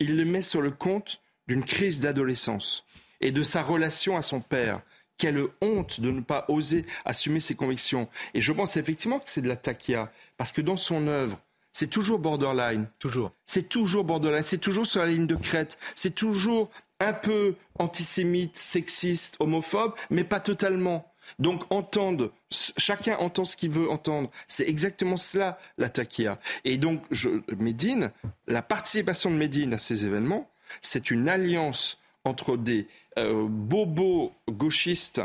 [0.00, 1.20] il les met sur le compte
[1.52, 2.86] d'une crise d'adolescence
[3.20, 4.80] et de sa relation à son père.
[5.18, 8.08] Quelle honte de ne pas oser assumer ses convictions.
[8.32, 11.38] Et je pense effectivement que c'est de la taquia, parce que dans son œuvre,
[11.70, 12.86] c'est toujours borderline.
[12.98, 13.32] Toujours.
[13.44, 16.70] C'est toujours borderline, c'est toujours sur la ligne de crête, c'est toujours
[17.00, 21.12] un peu antisémite, sexiste, homophobe, mais pas totalement.
[21.38, 24.30] Donc entendre, chacun entend ce qu'il veut entendre.
[24.48, 26.40] C'est exactement cela la taquia.
[26.64, 28.10] Et donc, je, Médine,
[28.46, 30.48] la participation de Médine à ces événements,
[30.80, 32.86] c'est une alliance entre des
[33.18, 35.22] euh, bobos gauchistes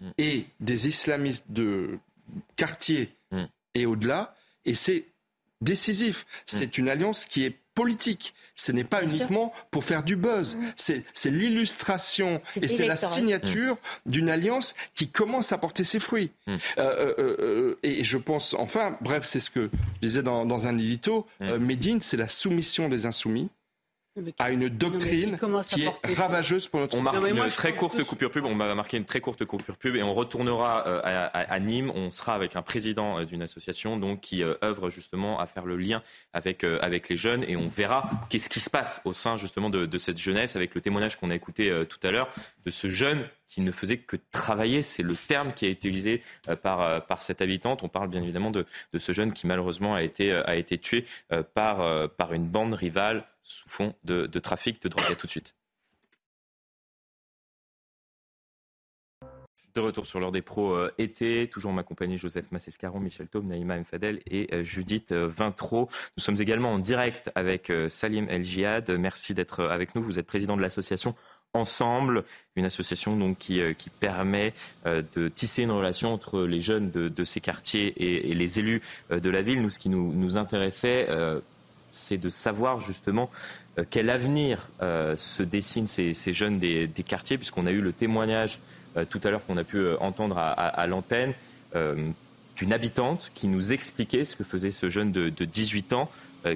[0.00, 0.10] mm.
[0.18, 1.98] et des islamistes de
[2.56, 3.44] quartier mm.
[3.74, 4.34] et au-delà.
[4.64, 5.04] Et c'est
[5.60, 6.22] décisif.
[6.22, 6.24] Mm.
[6.46, 8.34] C'est une alliance qui est politique.
[8.56, 10.58] Ce n'est pas uniquement pour faire du buzz.
[10.74, 16.32] C'est l'illustration et c'est la signature d'une alliance qui commence à porter ses fruits.
[16.48, 21.24] Euh, euh, et je pense, enfin, bref, c'est ce que je disais dans, un édito,
[21.40, 23.48] Médine, c'est la soumission des insoumis
[24.38, 25.38] à une doctrine
[25.70, 28.44] qui, est ravageuse pour notre On marque une très courte coupure pub.
[28.44, 31.00] On va marquer une très courte coupure pub et on retournera euh,
[31.32, 31.90] à, Nîmes.
[31.94, 35.64] On sera avec un président euh, d'une association donc qui euh, œuvre justement à faire
[35.64, 39.36] le lien avec avec les jeunes et on verra qu'est-ce qui se passe au sein
[39.36, 42.28] justement de, cette jeunesse avec le témoignage qu'on a écouté tout à l'heure
[42.64, 44.82] de ce jeune qui ne faisait que travailler.
[44.82, 46.22] C'est le terme qui a été utilisé
[46.62, 47.82] par, par cette habitante.
[47.82, 51.04] On parle bien évidemment de, de ce jeune qui malheureusement a été, a été tué
[51.54, 55.10] par, par une bande rivale sous fond de, trafic de drogue.
[55.10, 55.54] À tout de suite.
[59.74, 63.46] De retour sur l'heure des pros euh, été, toujours ma compagnie Joseph Massescaron, Michel Taube,
[63.46, 65.88] Naïma Mfadel et euh, Judith euh, Vintro.
[66.16, 68.90] Nous sommes également en direct avec Salim El Jihad.
[68.90, 70.02] Merci d'être avec nous.
[70.02, 71.14] Vous êtes président de l'association
[71.54, 72.24] Ensemble,
[72.56, 74.52] une association donc qui, qui permet
[74.84, 77.94] de tisser une relation entre les jeunes de, ces quartiers
[78.30, 79.62] et, les élus de la ville.
[79.62, 81.08] Nous, ce qui nous, nous intéressait
[81.90, 83.30] c'est de savoir justement
[83.78, 88.60] euh, quel avenir euh, se dessinent ces, jeunes des, quartiers, puisqu'on a eu le témoignage
[88.96, 91.34] euh, tout à l'heure qu'on a pu entendre à, l'antenne
[92.56, 96.10] d'une habitante qui nous expliquait ce que faisait ce jeune de, 18 ans,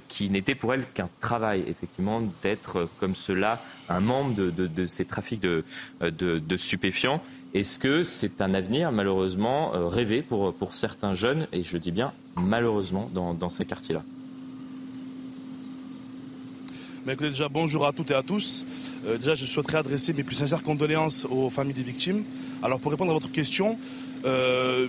[0.09, 5.41] qui n'était pour elle qu'un travail, effectivement, d'être comme cela un membre de, ces trafics
[5.43, 7.23] de, stupéfiants.
[7.53, 13.11] Est-ce que c'est un avenir malheureusement rêvé pour, certains jeunes, et je dis bien malheureusement,
[13.13, 14.03] dans ces quartiers-là?
[17.11, 18.65] Écoutez, déjà, bonjour à toutes et à tous.
[19.07, 22.25] Euh, déjà, je souhaiterais adresser mes plus sincères condoléances aux familles des victimes.
[22.63, 23.77] Alors, pour répondre à votre question,
[24.25, 24.87] euh,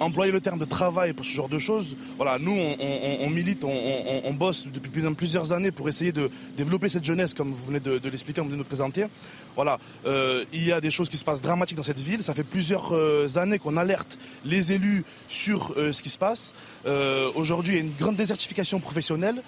[0.00, 4.32] employer le terme de travail pour ce genre de choses, voilà, nous, on, milite, on,
[4.32, 8.40] bosse depuis plusieurs années pour essayer de développer cette jeunesse, comme vous venez de, l'expliquer,
[8.40, 9.06] vous venez de nous présenter.
[9.54, 12.22] Voilà, euh, il y a des choses qui se passent dramatiques dans cette ville.
[12.22, 12.92] Ça fait plusieurs
[13.36, 16.52] années qu'on alerte les élus sur ce qui se passe.
[17.34, 19.42] Aujourd'hui, il y a une grande désertification professionnelle.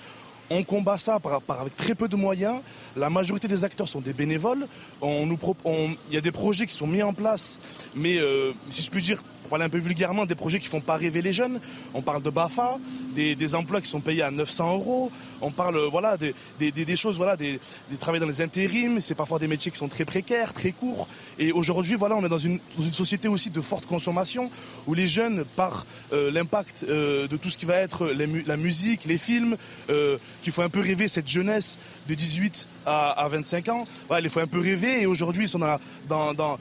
[0.53, 1.19] On combat ça
[1.49, 2.61] avec très peu de moyens.
[2.97, 4.67] La majorité des acteurs sont des bénévoles.
[5.01, 7.61] Il y a des projets qui sont mis en place,
[7.95, 10.71] mais euh, si je puis dire, pour parler un peu vulgairement, des projets qui ne
[10.71, 11.59] font pas rêver les jeunes.
[11.93, 12.79] On parle de BAFA,
[13.17, 15.11] des, emplois qui sont payés à 900 euros.
[15.41, 17.59] On parle voilà, des, choses, voilà, des,
[17.99, 19.01] travaux dans les intérims.
[19.01, 21.09] C'est parfois des métiers qui sont très précaires, très courts.
[21.37, 22.61] Et aujourd'hui, voilà, on est dans une,
[22.93, 24.53] société aussi de forte consommation
[24.87, 29.05] où les jeunes, par euh, l'impact euh, de tout ce qui va être la musique,
[29.05, 29.57] les films,
[29.89, 34.31] euh, qui font un peu rêver cette jeunesse de 18 à, 25 ans, voilà, il
[34.31, 35.03] faut un peu rêver.
[35.03, 36.59] Et aujourd'hui, ils sont dans, dans, dans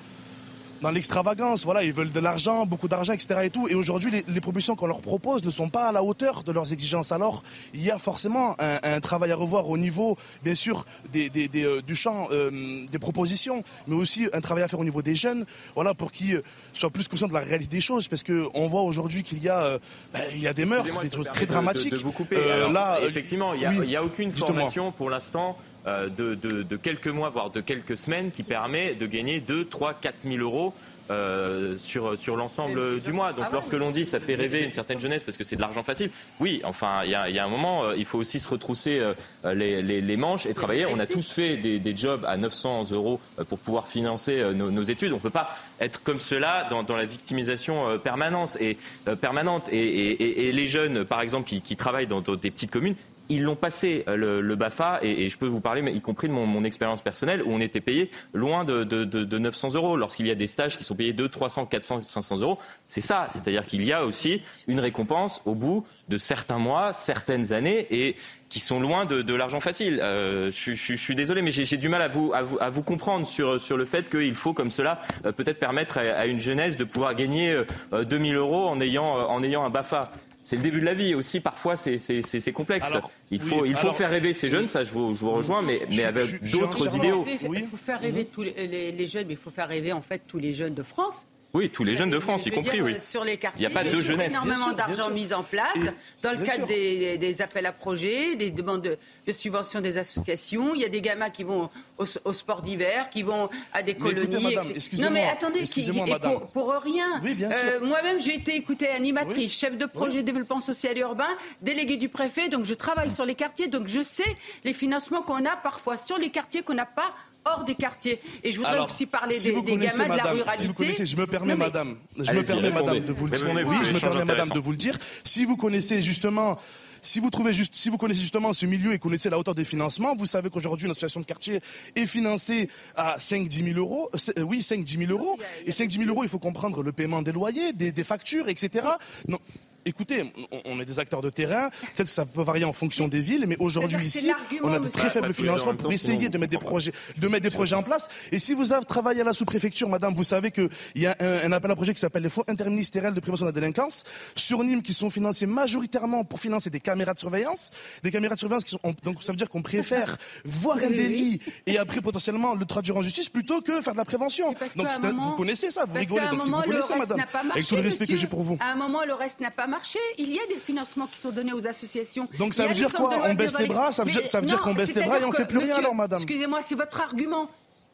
[0.81, 1.65] dans l'extravagance.
[1.65, 3.41] Voilà, ils veulent de l'argent, beaucoup d'argent, etc.
[3.43, 3.67] Et tout.
[3.67, 6.73] Et aujourd'hui, les, propositions qu'on leur propose ne sont pas à la hauteur de leurs
[6.73, 7.11] exigences.
[7.11, 7.43] Alors,
[7.73, 11.95] il y a forcément un, travail à revoir au niveau, bien sûr, des, euh, du
[11.95, 15.45] champ euh, des propositions, mais aussi un travail à faire au niveau des jeunes,
[15.75, 16.43] voilà, pour qu'ils euh,
[16.73, 19.77] soient plus conscients de la réalité des choses, parce qu'on voit aujourd'hui qu'il y a,
[20.13, 21.91] ben, il y a des meurtres, des trucs très dramatiques.
[21.91, 22.37] De, vous couper.
[22.71, 27.61] là, effectivement, il n'y a, a, aucune formation pour l'instant de, quelques mois, voire de
[27.61, 30.73] quelques semaines, qui permet de gagner 2, 3, 4 000 euros
[31.11, 33.33] euh, sur, sur l'ensemble du mois.
[33.33, 35.61] Donc ah lorsque l'on dit ça fait rêver une certaine jeunesse parce que c'est de
[35.61, 38.39] l'argent facile, oui, enfin, il y a, y a, un moment, euh, il faut aussi
[38.39, 39.15] se retrousser euh,
[39.55, 40.85] les, les, les, manches et travailler.
[40.85, 44.83] On a tous fait des, des jobs à 900 euros pour pouvoir financer nos, nos
[44.83, 45.11] études.
[45.11, 48.77] On ne peut pas être comme cela dans, dans la victimisation permanente et,
[49.19, 49.69] permanente.
[49.71, 52.95] Et, et, et, les jeunes, par exemple, qui, qui travaillent dans, dans des petites communes,
[53.29, 56.33] ils l'ont passé euh, le, BAFA et, je peux vous parler, mais y compris de
[56.33, 59.95] mon, expérience personnelle, où on était payé loin de, de, 900 euros.
[59.95, 63.29] Lorsqu'il y a des stages qui sont payés 200, 300, 400, 500 euros, c'est ça.
[63.31, 68.15] C'est-à-dire qu'il y a aussi une récompense au bout de certains mois, certaines années, et
[68.49, 69.99] qui sont loin de, l'argent facile.
[70.01, 73.27] Euh, je, suis désolé, mais j'ai du mal à vous, à vous, à vous, comprendre
[73.27, 76.83] sur, sur le fait qu'il faut, comme cela, euh, peut-être permettre à, une jeunesse de
[76.83, 77.61] pouvoir gagner
[77.91, 80.11] 2000 euros en ayant, en ayant un BAFA
[80.49, 81.41] c'est le début de la vie aussi.
[81.41, 82.91] Parfois, c'est complexe.
[83.29, 85.81] il faut, il faut faire rêver ces jeunes, ça je vous, je vous rejoins, mais,
[85.91, 87.23] mais avec d'autres idéaux.
[87.53, 90.23] Il faut faire rêver tous les, les, jeunes, mais il faut faire rêver en fait
[90.27, 91.27] tous les jeunes de France.
[91.53, 93.01] Oui, tous les jeunes de France, y compris, oui.
[93.01, 94.29] Sur les quartiers, il n'y a pas de jeunesse.
[94.29, 95.79] énormément d'argent mis en place
[96.21, 100.75] dans le cadre des, appels à projets, des demandes de, de, subventions des associations.
[100.75, 104.55] Il y a des gamins qui vont au, sport d'hiver, qui vont à des colonies.
[104.99, 105.89] non, mais attendez, qui,
[106.21, 107.19] pour, pour, rien.
[107.25, 111.29] Euh, moi-même, j'ai été écoutée animatrice, chef de projet développement social et urbain,
[111.61, 115.45] déléguée du préfet, donc je travaille sur les quartiers, donc je sais les financements qu'on
[115.45, 118.19] a parfois sur les quartiers qu'on n'a pas hors des quartiers.
[118.43, 120.57] Et je voudrais aussi parler des, gamins de la ruralité.
[120.57, 123.67] Si vous connaissez, je me permets, madame, je me permets, madame, de vous le dire.
[123.67, 124.97] Oui, je me permets, madame, de vous le dire.
[125.23, 126.57] Si vous connaissez justement
[127.01, 129.63] si vous, trouvez juste, si vous connaissez justement ce milieu et connaissez la hauteur des
[129.63, 131.59] financements, vous savez qu'aujourd'hui, une association de quartier
[131.95, 134.09] est financée à 5-10 000 euros.
[134.37, 135.37] Euh, oui, 5-10 000 euros.
[135.65, 138.85] Et 5-10 000 euros, il faut comprendre le paiement des loyers, des, des factures, etc.
[139.27, 139.39] Non,
[139.85, 140.31] écoutez,
[140.65, 143.45] on est des acteurs de terrain, peut-être que ça peut varier en fonction des villes,
[143.47, 144.31] mais aujourd'hui ici,
[144.63, 147.49] on a de très faibles financements pour essayer de mettre des projets, de mettre des
[147.49, 148.07] projets en place.
[148.31, 151.51] Et si vous avez travaillé à la sous-préfecture, madame, vous savez qu'il y a un,
[151.51, 154.03] appel à projet qui s'appelle les fonds interministériels de prévention de la délinquance
[154.35, 157.71] sur Nîmes qui sont financés majoritairement pour financer des caméras de surveillance,
[158.03, 161.39] des caméras de surveillance qui sont, donc ça veut dire qu'on préfère voir un délit
[161.65, 164.53] et après potentiellement le traduire en justice plutôt que faire de la prévention.
[164.75, 167.19] Donc vous connaissez ça, vous rigolez, donc si vous connaissez, madame,
[167.51, 168.57] avec tout le respect que j'ai pour vous.
[168.59, 169.99] À un moment, le reste n'a pas marché.
[170.17, 172.27] Il y a des financements qui sont donnés aux associations.
[172.37, 175.03] Donc ça veut dire quoi On baisse les bras Ça veut dire, qu'on baisse les
[175.03, 177.49] bras et on ne fait plus rien alors, madame Excusez-moi, c'est votre argument.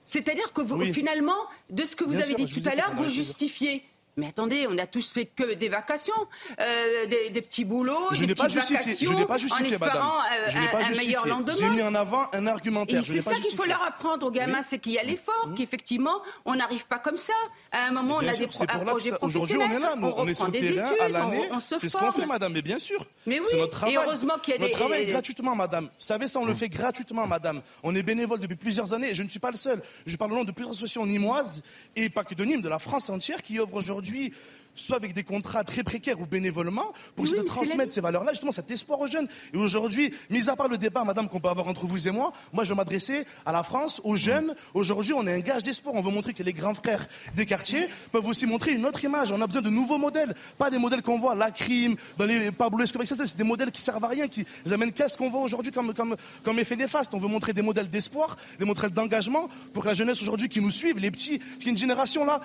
[0.07, 1.37] C'est-à-dire que vous, finalement,
[1.69, 3.83] de ce que vous avez dit tout à l'heure, vous justifiez
[4.17, 6.13] mais attendez, on a tous fait que des vacations,
[6.61, 10.95] euh, des, petits boulots, des petites vacations, je n'ai pas justifié, en espérant euh, un,
[10.95, 11.53] meilleur lendemain.
[11.57, 13.03] J'ai mis en avant un argumentaire.
[13.03, 15.55] C'est ça qu'il faut leur apprendre aux gamins, c'est qu'il y a l'effort, mmh.
[15.55, 17.33] qu'effectivement, on n'arrive pas comme ça.
[17.73, 20.27] À un moment, on a des pro un projet Aujourd'hui, on est là, on, on
[20.27, 21.49] est sur le terrain à l'année.
[21.59, 23.05] C'est ce qu'on fait, madame, mais bien sûr.
[23.25, 23.95] Mais oui, notre travail.
[23.95, 24.65] et heureusement qu'il y a des...
[24.65, 25.85] Notre travail gratuitement, madame.
[25.85, 26.55] Vous savez ça, on le mmh.
[26.55, 27.61] fait gratuitement, madame.
[27.83, 29.81] On est bénévole depuis plusieurs années et je ne suis pas le seul.
[30.05, 31.61] Je parle au nom de plusieurs associations nîmoises
[31.97, 34.04] et pas que de Nîmes, de la France entière qui œuvrent aujourd'hui
[34.75, 38.51] soit avec des contrats très précaires ou bénévolement, pour essayer de transmettre ces valeurs-là, justement
[38.51, 39.27] cet espoir aux jeunes.
[39.53, 42.33] Et aujourd'hui, mis à part le débat, madame, qu'on peut avoir entre vous et moi,
[42.53, 44.53] moi je veux m'adresser à la France, aux jeunes.
[44.73, 45.95] Aujourd'hui, on est un gage d'espoir.
[45.95, 49.31] On veut montrer que les grands frères des quartiers peuvent aussi montrer une autre image.
[49.31, 52.51] On a besoin de nouveaux modèles, pas des modèles qu'on voit, la crime, dans les
[52.51, 55.41] Pablo Escobar, c'est des modèles qui servent à rien, qui amènent qu'à ce qu'on voit
[55.41, 57.13] aujourd'hui comme, comme, comme effet néfaste.
[57.13, 60.59] On veut montrer des modèles d'espoir, des modèles d'engagement pour que la jeunesse aujourd'hui qui
[60.59, 62.41] nous suive, les petits, qui une génération là,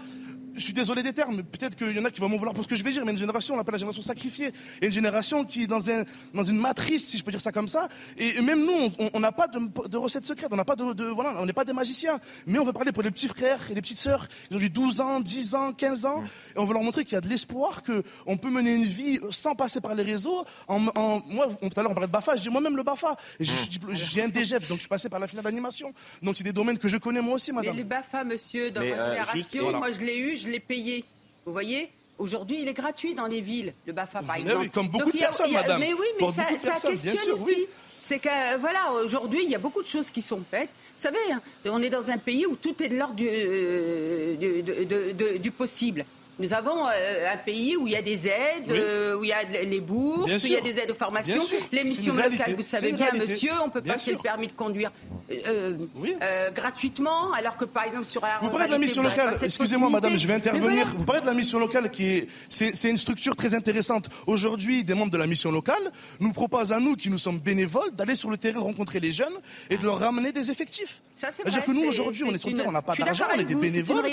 [0.55, 2.65] je suis désolé des termes, peut-être qu'il y en a qui vont m'en vouloir pour
[2.65, 4.53] ce que je vais dire, mais une génération, on l'appelle la génération sacrifiée.
[4.81, 6.05] Et une génération qui est dans, un,
[6.35, 7.89] dans une matrice, si je peux dire ça comme ça.
[8.17, 11.41] Et même nous, on n'a pas de, de recettes secrètes, on n'a pas de, voilà,
[11.41, 12.21] on n'est pas des magiciens.
[12.47, 14.29] Mais on veut parler pour les petits frères et les petites sœurs.
[14.51, 16.23] Ils ont eu 12 ans, 10 ans, 15 ans.
[16.57, 19.19] Et on veut leur montrer qu'il y a de l'espoir, qu'on peut mener une vie
[19.31, 20.45] sans passer par les réseaux.
[20.69, 22.37] En, moi, tout à l'heure, on parlait de BAFA.
[22.37, 23.17] Dis moi-même le BAFA.
[23.39, 25.93] J'ai un DGF, donc je suis passé par la filière d'animation.
[26.23, 27.75] Donc c'est des domaines que je connais moi aussi, madame.
[27.75, 31.05] Mais le BAFA, monsieur, dans votre euh, moi je l'ai eu, je l'ai payé.
[31.47, 34.61] Vous voyez Aujourd'hui, il est gratuit dans les villes, le BAFA par exemple.
[34.61, 35.81] Oui, comme beaucoup de personnes, madame.
[35.81, 37.67] Mais oui, mais ça, questionne aussi.
[38.03, 40.69] C'est que, voilà, aujourd'hui, il y a beaucoup de choses qui sont faites.
[40.69, 45.39] Vous savez, hein, on est dans un pays où tout est de l'ordre du, euh,
[45.39, 46.05] du possible.
[46.41, 49.33] Nous avons euh, un pays où il y a des aides, euh, où il y
[49.33, 51.43] a les bourses, où il y a des aides aux formations.
[51.71, 54.91] Les missions locales, vous savez bien, monsieur, on peut passer le permis de conduire
[55.31, 59.91] euh, gratuitement, alors que par exemple sur la Vous parlez de la mission locale, excusez-moi
[59.91, 60.87] madame, je vais intervenir.
[60.97, 62.29] Vous parlez de la mission locale qui est.
[62.49, 64.09] C'est une structure très intéressante.
[64.27, 67.91] Aujourd'hui, des membres de la mission locale nous proposent à nous, qui nous sommes bénévoles,
[67.93, 69.35] d'aller sur le terrain rencontrer les jeunes
[69.69, 71.03] et de leur ramener des effectifs.
[71.17, 71.51] Ça, c'est vrai.
[71.51, 73.45] dire que nous, aujourd'hui, on est sur le terrain, on n'a pas d'argent, on est
[73.45, 74.07] des bénévoles.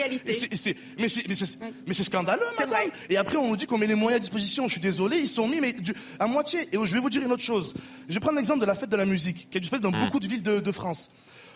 [0.98, 1.08] Mais
[1.94, 2.90] c'est scandaleux, madame.
[3.10, 4.68] Et après, on nous dit qu'on met les moyens à disposition.
[4.68, 5.76] Je suis désolé, ils sont mis, mais
[6.20, 6.68] à moitié.
[6.72, 7.74] Et je vais vous dire une autre chose.
[8.08, 9.92] Je vais prendre l'exemple de la fête de la musique, qui a du fait dans
[9.92, 10.00] hmm.
[10.00, 10.78] beaucoup de villes de, France.
[10.78, 11.12] France.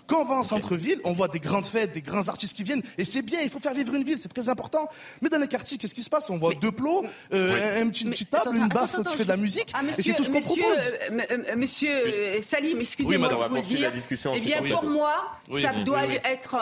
[0.08, 2.82] Quand on va en centre-ville, on voit des grandes fêtes, des grands artistes qui viennent,
[2.98, 4.90] et c'est bien, il faut faire vivre une ville, c'est très important.
[5.22, 6.30] Mais dans les quartiers, qu'est-ce qui se passe?
[6.32, 9.72] On voit deux plots, euh, une, petite, table, une baffe qui fait de la musique,
[9.74, 10.66] ah, et c'est tout ce qu'on propose.
[10.66, 13.82] Euh, euh, monsieur Salim, excusez-moi oui, de vous le dire.
[13.82, 16.58] La discussion eh bien, pour moi, ça doit être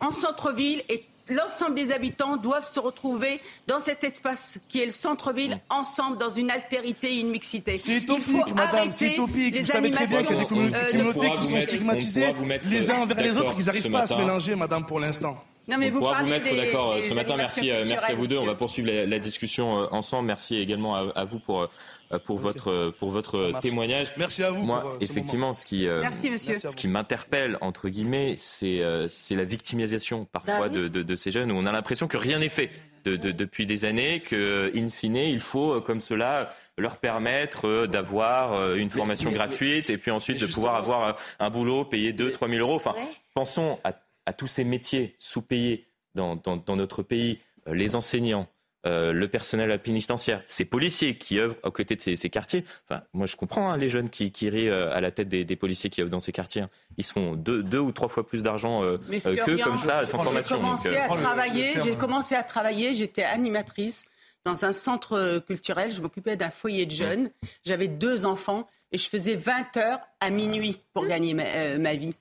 [0.00, 4.92] en centre-ville et l'ensemble des habitants doivent se retrouver dans cet espace qui est le
[4.92, 7.78] centre-ville, ensemble, dans une altérité, une mixité.
[7.78, 9.58] C'est utopique, madame, c'est utopique.
[9.58, 12.34] Vous savez très bien qu'il y a des communautés, qui sont stigmatisées
[12.64, 15.36] les uns envers les autres et qu'ils n'arrivent pas à se mélanger, madame, pour l'instant.
[15.66, 17.36] Non, mais on vous, pourra vous mettre d'accord ce matin.
[17.36, 18.36] Merci, euh, merci à vous deux.
[18.36, 20.26] On va poursuivre la, discussion euh, ensemble.
[20.26, 21.70] Merci également à, vous pour euh,
[22.18, 24.12] pour votre pour votre témoignage.
[24.16, 24.64] Merci à vous.
[24.64, 26.56] Moi, effectivement, ce qui merci, monsieur.
[26.58, 31.30] ce qui m'interpelle entre guillemets, c'est c'est la victimisation parfois bah de, de, de, ces
[31.30, 32.70] jeunes où on a l'impression que rien n'est fait
[33.04, 38.90] de, depuis des années, que in fine il faut comme cela leur permettre d'avoir une
[38.90, 42.76] formation gratuite et puis ensuite de pouvoir avoir un boulot payé 2 3 000 euros.
[42.76, 42.94] Enfin,
[43.34, 43.92] pensons à
[44.26, 48.48] à tous ces métiers sous-payés dans, notre pays, euh, les enseignants,
[48.86, 52.64] euh, le personnel pénitentiaire, ces policiers qui œuvrent aux côtés de ces, quartiers.
[52.88, 55.56] Enfin, moi, je comprends hein, les jeunes qui, qui rient euh, à la tête des,
[55.56, 56.62] policiers qui œuvrent dans ces quartiers.
[56.62, 56.70] Hein.
[56.96, 60.56] Ils se font deux, deux ou trois fois plus d'argent qu'eux, comme ça, sans formation.
[60.56, 64.04] Commencé à travailler, j'ai commencé à travailler, j'étais animatrice
[64.44, 67.30] dans un centre culturel, je m'occupais d'un foyer de jeunes,
[67.64, 72.14] j'avais deux enfants et je faisais 20 heures à minuit pour gagner ma, euh, vie.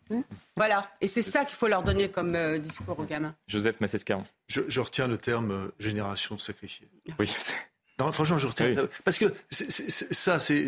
[0.55, 0.89] Voilà.
[1.01, 3.35] Et c'est ça qu'il faut leur donner comme euh, discours aux gamins.
[3.47, 4.25] Joseph Massescaron.
[4.53, 6.87] Je, je retiens le terme euh, génération sacrifiée.
[7.17, 7.55] Oui, je sais.
[7.99, 8.87] Non, franchement, je retiens.
[9.03, 10.67] Parce que ça, c'est.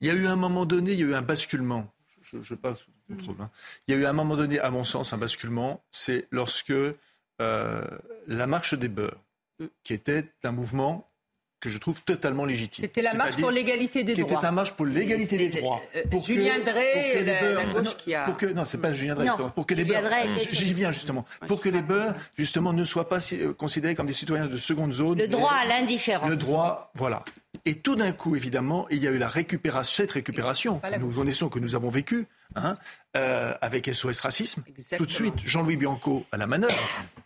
[0.00, 1.92] Il y a eu un moment donné, il y a eu un basculement.
[2.22, 2.78] Je, passe
[3.22, 3.50] trop hein.
[3.86, 5.82] Il y a eu un moment donné, à mon sens, un basculement.
[5.90, 6.72] C'est lorsque
[7.38, 9.20] la marche des beurs,
[9.58, 9.66] mm.
[9.82, 11.08] qui était un mouvement
[11.64, 12.84] que je trouve totalement légitime.
[12.84, 14.28] C'était la marche pour l'égalité des droits.
[14.28, 15.80] C'était la marche pour l'égalité des droits.
[15.96, 18.24] Euh, pour Julien Drey, la, gauche qui a...
[18.24, 19.26] Pour que, non, c'est pas Julien Drey.
[19.54, 20.04] pour que les beurs,
[20.42, 21.24] j'y viens justement.
[21.48, 24.92] Pour que les beurs, justement, ne soient pas euh, considérés comme des citoyens de seconde
[24.92, 25.18] zone.
[25.18, 26.28] Le droit à l'indifférence.
[26.28, 27.24] Le droit, voilà.
[27.66, 31.10] Et tout d'un coup, évidemment, il y a eu la récupération, cette récupération que nous
[31.10, 32.26] connaissons, que nous avons vécue,
[32.56, 32.74] hein,
[33.16, 34.64] euh, avec SOS Racisme.
[34.96, 36.76] Tout de suite, Jean-Louis Bianco à la manœuvre.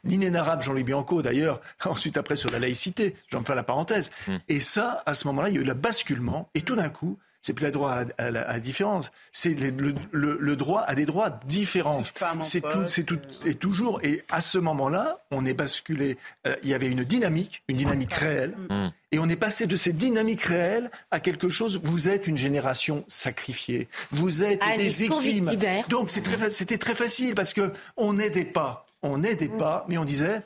[0.05, 4.13] L'inénarrable Jean-Louis Bianco, d'ailleurs, ensuite après sur la laïcité, j'en fais la parenthèse.
[4.29, 4.37] Hmm.
[4.49, 7.19] Et ça, à ce moment-là, il y a eu le basculement, et tout d'un coup,
[7.41, 12.03] c'est plus le droit à, la différence, c'est le, droit à des droits différents.
[12.41, 14.01] C'est tout, c'est tout, et toujours.
[14.03, 16.19] Et à ce moment-là, on est basculé.
[16.47, 18.89] Euh, il y avait une dynamique, une dynamique réelle, mm.
[19.13, 21.81] et on est passé de cette dynamique réelle à quelque chose.
[21.85, 23.89] Vous êtes une génération sacrifiée.
[24.11, 25.51] Vous êtes des victimes.
[25.89, 29.59] Donc c'était très facile parce que on n'aidait pas, on n'aidait mm.
[29.59, 30.43] pas, mais on disait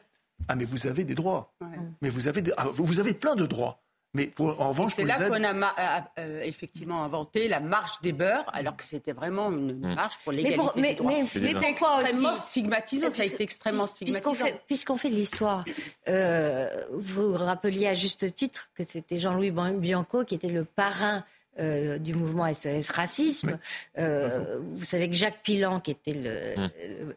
[0.48, 1.55] ah mais vous avez des droits,
[2.01, 3.82] mais vous avez ah, vous avez plein de droits.
[4.14, 8.76] Mais en revanche, c'est là qu'on a euh, effectivement inventé la marche des beurs, alors
[8.76, 9.94] que c'était vraiment une hmm.
[9.94, 13.10] marche pour l'égalité mais, mais, mais, c'est extrêmement stigmatisant.
[13.10, 14.47] Ça a été extrêmement stigmatisant.
[14.66, 15.64] Puisqu'on fait, de l'histoire,
[16.09, 21.24] euh, vous rappeliez à juste titre que c'était Jean-Louis Bianco qui était le parrain
[21.59, 23.59] euh, du mouvement SOS Racisme.
[23.97, 26.70] vous savez que Jacques Pilan, qui était le, hmm.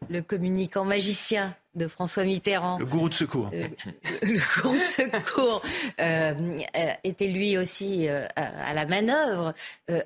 [0.08, 2.78] le communicant magicien de François Mitterrand.
[2.78, 3.50] Le gourou de secours.
[3.52, 3.68] Euh,
[4.22, 5.62] le gourou de secours
[6.00, 6.34] euh,
[6.76, 9.54] euh, était lui aussi à, la manœuvre,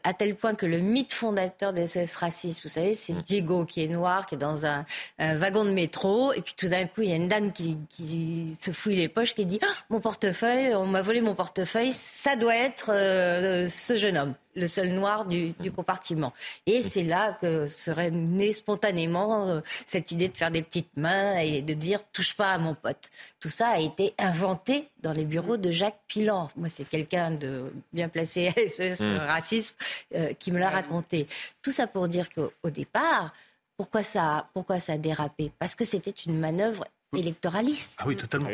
[0.04, 3.22] à tel point que le mythe fondateur des SOS racistes, vous savez, c'est mm.
[3.22, 4.84] Diego qui est noir, qui est dans un,
[5.18, 7.78] wagon de métro, et puis tout d'un coup, il y a une dame qui,
[8.60, 12.36] se fouille les poches, qui dit ah, Mon portefeuille, on m'a volé mon portefeuille, ça
[12.36, 12.86] doit être
[13.68, 16.32] ce jeune homme le seul noir du, compartiment.
[16.66, 21.38] Et c'est là que serait née spontanément euh, cette idée de faire des petites mains
[21.38, 23.10] et de dire touche pas à mon pote.
[23.38, 26.48] Tout ça a été inventé dans les bureaux de Jacques Pilan.
[26.56, 29.16] Moi, c'est quelqu'un de bien placé à SOS mmh.
[29.16, 29.74] Racisme
[30.14, 31.26] euh, qui me l'a raconté.
[31.62, 33.32] Tout ça pour dire qu'au départ,
[33.76, 35.52] pourquoi ça, pourquoi ça a dérapé?
[35.58, 36.84] Parce que c'était une manœuvre
[37.16, 37.98] électoraliste.
[37.98, 38.50] Ah oui, totalement.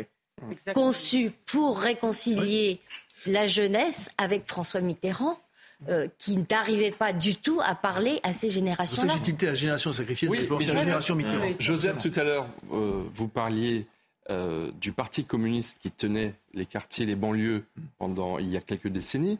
[0.73, 2.79] Conçue pour réconcilier
[3.25, 5.39] la jeunesse avec François Mitterrand
[5.87, 9.13] euh, qui n'arrivait pas du tout à parler à ces générations-là.
[9.13, 11.53] légitimité à la génération sacrifiée, oui, c'est la génération Mitterrand.
[11.59, 13.85] Joseph, tout à l'heure, euh, vous parliez
[14.31, 17.63] euh, du Parti communiste qui tenait les quartiers, les banlieues
[17.99, 19.37] pendant il y a quelques décennies.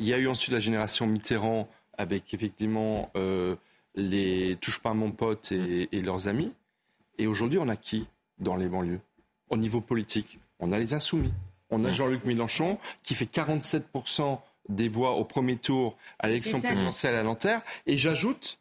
[0.00, 3.12] Il y a eu ensuite la génération Mitterrand avec effectivement
[3.94, 6.52] les Touche pas à mon pote et, et leurs amis.
[7.16, 8.08] Et aujourd'hui, on a qui
[8.40, 9.00] dans les banlieues?
[9.50, 11.32] Au niveau politique, on a les insoumis.
[11.70, 13.86] On a Jean-Luc Mélenchon qui fait 47
[14.68, 17.62] des voix au premier tour à l'élection présidentielle à Nanterre.
[17.86, 18.58] Et j'ajoute,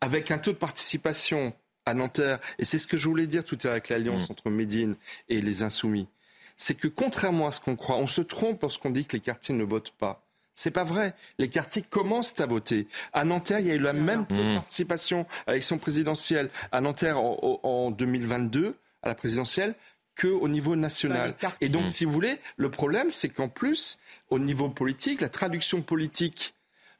[0.00, 1.52] avec un taux de participation
[1.86, 4.32] à Nanterre, et c'est ce que je voulais dire tout à l'heure avec l'alliance mm.
[4.32, 4.96] entre Médine
[5.28, 6.08] et les Insoumis,
[6.56, 9.54] c'est que contrairement à ce qu'on croit, on se trompe lorsqu'on dit que les quartiers
[9.54, 10.24] ne votent pas.
[10.54, 11.14] C'est pas vrai.
[11.38, 12.86] Les quartiers commencent à voter.
[13.12, 14.54] À Nanterre, il y a eu la même mmh.
[14.54, 19.74] participation à l'élection présidentielle à Nanterre en, en 2022, à la présidentielle,
[20.20, 21.34] qu'au niveau national.
[21.60, 23.98] Et donc, si vous voulez, le problème, c'est qu'en plus,
[24.30, 26.54] au niveau politique, la traduction politique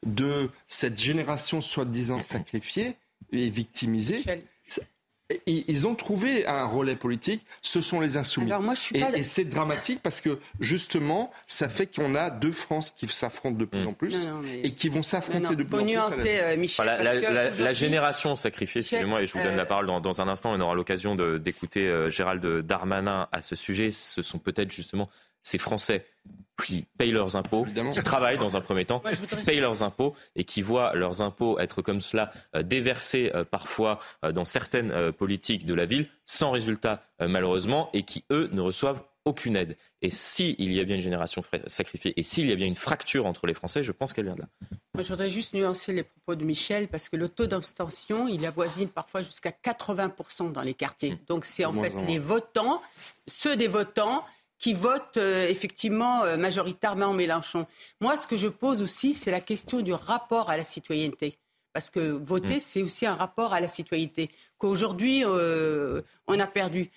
[0.05, 2.95] de cette génération soi-disant sacrifiée
[3.31, 4.23] et victimisée,
[5.45, 8.51] ils ont trouvé un relais politique, ce sont les insoumis.
[8.93, 13.65] et, c'est dramatique parce que justement, ça fait qu'on a deux France qui s'affrontent de
[13.65, 14.15] plus en plus
[14.63, 16.23] et qui vont s'affronter de plus en plus.
[16.25, 20.27] Euh, Michel, la, génération sacrifiée, excusez-moi, et je vous donne la euh, parole dans, un
[20.27, 23.91] instant, on aura l'occasion d'écouter euh, Gérald Darmanin à ce sujet.
[23.91, 25.09] Ce sont peut-être justement
[25.43, 26.05] ces Français
[26.63, 30.43] qui payent leurs impôts, qui travaillent dans un premier temps, qui payent leurs impôts et
[30.43, 35.65] qui voient leurs impôts être comme cela euh, déversés euh, parfois euh, dans certaines politiques
[35.65, 39.77] de la ville, sans résultat malheureusement, et qui, eux, ne reçoivent aucune aide.
[40.01, 43.25] Et s'il y a bien une génération sacrifiée et s'il y a bien une fracture
[43.25, 44.49] entre les Français, je pense qu'elle vient de là.
[44.93, 48.45] Moi, je voudrais juste nuancer les propos de Michel parce que le taux d'abstention, il
[48.45, 51.13] avoisine parfois jusqu'à 80% dans les quartiers.
[51.13, 51.19] Mmh.
[51.27, 52.81] Donc, c'est en fait les votants,
[53.27, 54.25] ceux des votants
[54.63, 57.67] qui votent euh, effectivement euh, majoritairement Mélenchon.
[57.99, 61.37] Moi, ce que je pose aussi, c'est la question du rapport à la citoyenneté.
[61.73, 62.61] Parce que voter, mm.
[62.61, 66.91] c'est aussi un rapport à la citoyenneté qu'aujourd'hui, euh, on a perdu.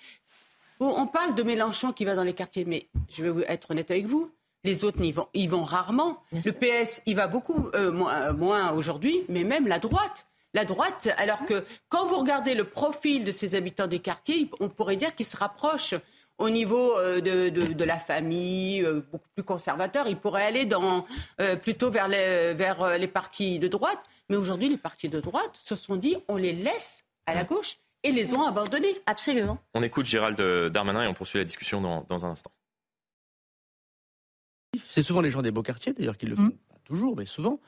[0.79, 4.07] on parle de Mélenchon qui va dans les quartiers, mais je vais être honnête avec
[4.07, 4.31] vous,
[4.63, 6.23] les autres y vont, y vont rarement.
[6.31, 10.27] Le PS, il va beaucoup moins, moins aujourd'hui, mais même la droite.
[10.55, 14.69] La droite, alors que quand vous regardez le profil de ces habitants des quartiers, on
[14.69, 15.97] pourrait dire qu'ils se rapprochent
[16.39, 20.07] au niveau euh, de, la famille, euh, beaucoup plus conservateur.
[20.09, 21.07] Il pourrait aller dans,
[21.41, 24.01] euh, plutôt vers les, vers les partis de droite.
[24.29, 27.79] Mais aujourd'hui, les partis de droite se sont dit on les laisse à la gauche
[28.03, 28.95] et les ont abandonnés.
[29.07, 29.59] Absolument.
[29.75, 30.41] On écoute Gérald
[30.73, 32.51] Darmanin et on poursuit la discussion dans, un instant.
[34.79, 36.43] C'est souvent les gens des beaux quartiers, d'ailleurs, qui le font.
[36.43, 36.53] Mm.
[36.69, 37.61] Pas toujours, mais souvent.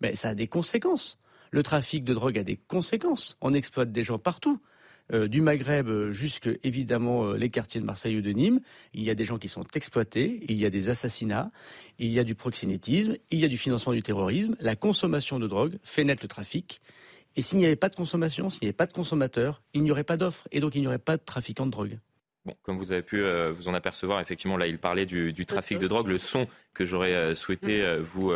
[0.00, 1.18] Mais ça a des conséquences.
[1.52, 3.36] Le trafic de drogue a des conséquences.
[3.40, 4.60] On exploite des gens partout.
[5.12, 8.60] Euh, du Maghreb jusque évidemment euh, les quartiers de Marseille ou de Nîmes.
[8.92, 11.50] Il y a des gens qui sont exploités, il y a des assassinats,
[11.98, 14.56] il y a du proxénétisme, il y a du financement du terrorisme.
[14.58, 16.80] La consommation de drogue fait naître le trafic.
[17.36, 19.90] Et s'il n'y avait pas de consommation, s'il n'y avait pas de consommateurs, il n'y
[19.90, 21.98] aurait pas d'offres et donc il n'y aurait pas de trafiquants de drogue.
[22.44, 25.78] Bon, comme vous avez pu euh, vous en apercevoir, effectivement, là, il parlait du, trafic
[25.78, 26.08] de drogue.
[26.08, 28.32] Le son que j'aurais souhaité vous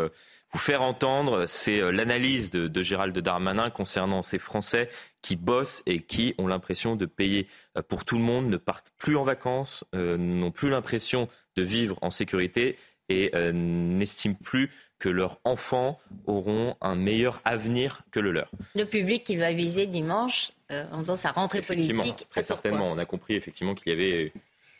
[0.52, 4.88] vous faire entendre, c'est euh, l'analyse de, de, Gérald Darmanin concernant ces Français
[5.22, 7.46] qui bossent et qui ont l'impression de payer
[7.76, 11.62] euh, pour tout le monde, ne partent plus en vacances, euh, n'ont plus l'impression de
[11.62, 12.76] vivre en sécurité
[13.08, 14.70] et n'estiment plus
[15.00, 18.52] que leurs enfants auront un meilleur avenir que le leur.
[18.76, 22.28] Le public qu'il va viser dimanche en faisant sa rentrée politique.
[22.30, 24.32] Très certainement, on a compris effectivement qu'il y avait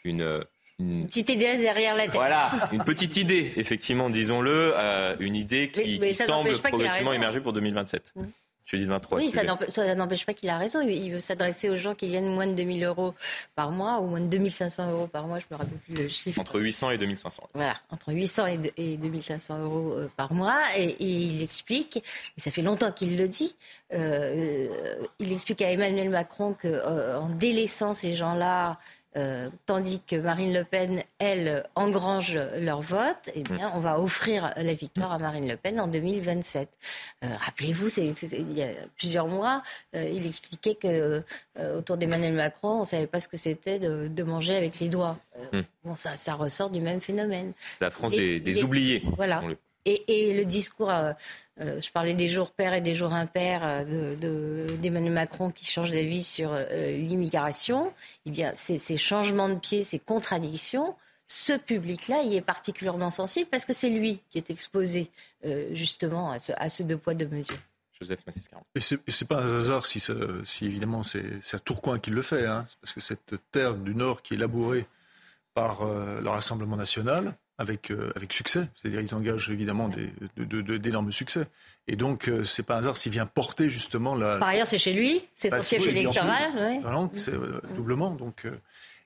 [0.04, 0.44] une
[0.80, 2.14] une petite idée derrière la tête.
[2.14, 8.12] Voilà, une petite idée, effectivement, disons-le, euh, une idée qui, semble progressivement émerger pour 2027.
[8.16, 8.22] Mmh.
[8.70, 9.18] Jeudi 23.
[9.18, 10.80] Oui, ça n'empêche pas qu'il a raison.
[10.80, 13.14] Il veut s'adresser aux gens qui gagnent moins de 2000 euros
[13.56, 15.40] par mois ou moins de 2500 euros par mois.
[15.40, 16.40] Je ne me rappelle plus le chiffre.
[16.40, 17.48] Entre 800 et 2500.
[17.54, 18.46] Voilà, entre 800
[18.76, 20.60] et, 2500 euros euh, par mois.
[20.76, 23.56] Et, il explique, et ça fait longtemps qu'il le dit,
[23.92, 24.68] euh,
[25.18, 28.78] il explique à Emmanuel Macron qu'en délaissant ces gens-là,
[29.16, 33.72] euh, tandis que Marine Le Pen, elle, engrange leur vote, eh bien, mm.
[33.74, 36.68] on va offrir la victoire à Marine Le Pen en 2027.
[37.24, 39.62] Euh, rappelez-vous, il y a plusieurs mois,
[39.96, 41.22] euh, il expliquait que
[41.76, 45.18] autour d'Emmanuel Macron, on ne savait pas ce que c'était de, manger avec les doigts.
[45.52, 45.60] Mm.
[45.84, 47.52] Bon, ça, ça, ressort du même phénomène.
[47.80, 49.02] La France des, oubliés.
[49.16, 49.42] Voilà.
[49.86, 51.12] Et, le discours, euh,
[51.60, 55.90] euh, je parlais des jours pairs et des jours impairs euh, d'Emmanuel Macron qui change
[55.90, 57.92] d'avis sur l'immigration,
[58.26, 60.94] eh bien, ces, changements de pied, ces contradictions,
[61.26, 65.10] ce public-là, il est particulièrement sensible parce que c'est lui qui est exposé
[65.72, 67.58] justement à ce, deux poids, deux mesures.
[68.00, 68.20] Joseph
[68.74, 70.00] Et ce n'est pas un hasard si,
[70.44, 74.22] si évidemment c'est à Tourcoing qui le fait, hein, parce que cette terre du Nord
[74.22, 74.86] qui est labourée
[75.54, 78.66] par le Rassemblement national, avec, euh, avec succès.
[78.74, 79.90] C'est-à-dire ils engagent évidemment
[80.36, 81.46] d'énormes de, succès.
[81.88, 84.38] Et donc, ce euh, c'est pas un hasard s'il vient porter justement la.
[84.38, 86.38] Par ailleurs, c'est chez lui, c'est son bah, siège électoral.
[87.16, 88.12] C'est euh, doublement.
[88.12, 88.46] Donc,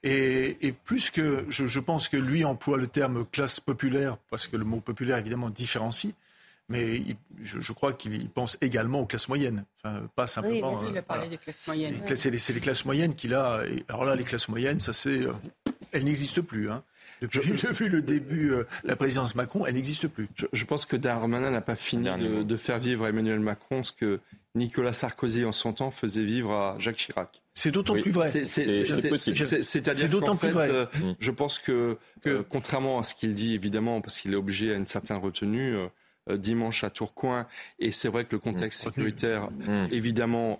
[0.04, 1.44] et, et, plus que.
[1.48, 5.18] Je, je, pense que lui emploie le terme classe populaire, parce que le mot populaire,
[5.18, 6.14] évidemment, différencie.
[6.68, 7.02] Mais
[7.42, 9.64] je, je, crois qu'il pense également aux classes moyennes.
[9.82, 10.74] Enfin, pas simplement.
[10.74, 12.00] Oui, il a parlé des classes moyennes.
[12.14, 13.64] C'est les, les, classes moyennes qu'il a.
[13.88, 15.22] alors là, les classes moyennes, ça c'est.
[15.90, 16.70] elles n'existent plus.
[16.70, 16.84] Hein.
[17.20, 20.28] Depuis, le début de euh, la présidence Macron, elle n'existe plus.
[20.52, 22.08] Je, pense que Darmanin n'a pas fini
[22.44, 24.20] de, faire vivre Emmanuel Macron ce que
[24.54, 27.42] Nicolas Sarkozy en son temps faisait vivre à Jacques Chirac.
[27.54, 28.30] C'est d'autant plus vrai.
[28.30, 30.70] C'est d'autant plus vrai.
[30.70, 31.14] Euh, mm.
[31.18, 34.76] je pense que, euh, contrairement à ce qu'il dit, évidemment, parce qu'il est obligé à
[34.76, 35.76] une certaine retenue,
[36.30, 37.46] dimanche à Tourcoing.
[37.78, 38.88] Et c'est vrai que le contexte mmh.
[38.88, 39.88] sécuritaire, mmh.
[39.92, 40.58] évidemment,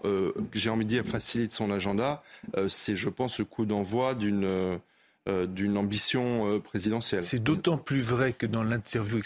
[0.53, 2.23] j'ai envie de dire, facilite son agenda.
[2.69, 4.79] c'est, je pense, le coup d'envoi d'une
[5.27, 7.23] d'une ambition présidentielle.
[7.23, 9.23] C'est d'autant plus vrai que dans l'interview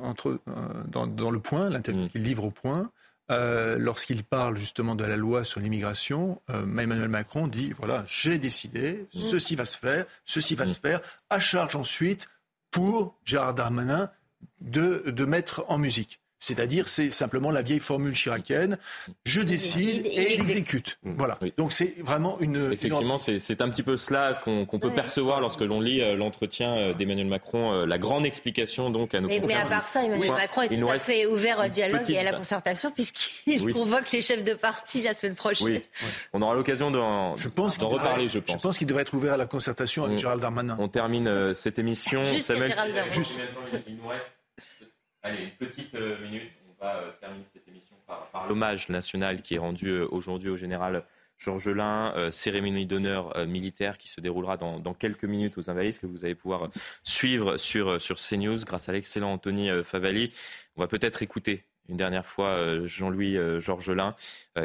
[0.00, 0.38] entre
[0.86, 2.08] dans, dans, le point, l'interview mmh.
[2.08, 2.90] qu'il livre au point,
[3.30, 8.38] euh, lorsqu'il parle justement de la loi sur l'immigration, euh, Emmanuel Macron dit voilà, j'ai
[8.38, 9.18] décidé, mmh.
[9.18, 11.00] ceci va se faire, ceci va se faire,
[11.30, 12.28] à charge ensuite
[12.70, 14.10] pour Gérard Darmanin
[14.60, 16.20] de, de mettre en musique.
[16.44, 18.76] C'est-à-dire, c'est simplement la vieille formule chiracienne
[19.24, 20.98] je décide et exécute.
[21.02, 21.14] Mmh.
[21.16, 21.38] Voilà.
[21.56, 22.72] Donc c'est vraiment une.
[22.72, 26.94] Effectivement, c'est un petit peu cela qu'on peut percevoir lorsque l'on lit euh, l'entretien euh,
[26.94, 29.28] d'Emmanuel Macron, euh, la grande explication donc à nos.
[29.28, 32.18] Mais, mais à part ça, Emmanuel Macron est tout à fait ouvert au dialogue et
[32.18, 35.80] à la concertation puisqu'il convoque les chefs de parti la semaine prochaine.
[36.32, 38.56] On aura l'occasion d'en reparler, je pense.
[38.56, 40.76] Je pense qu'il devrait être ouvert à la concertation avec Gérald Darmanin.
[40.78, 42.22] On termine cette émission.
[42.24, 43.10] Juste Gérald Darmanin.
[43.10, 43.32] Juste.
[43.86, 44.43] Il nous reste?
[45.24, 46.50] Allez, une petite euh, minute.
[46.68, 50.56] On va euh, terminer cette émission par, l'hommage national qui est rendu euh, aujourd'hui au
[50.58, 51.02] général
[51.38, 56.24] Georges Lin, cérémonie d'honneur militaire qui se déroulera dans, quelques minutes aux Invalides, que vous
[56.24, 56.70] allez pouvoir
[57.02, 60.32] suivre sur, sur CNews grâce à l'excellent Anthony Favali.
[60.76, 64.14] On va peut-être écouter une dernière fois Jean-Louis Georges Lin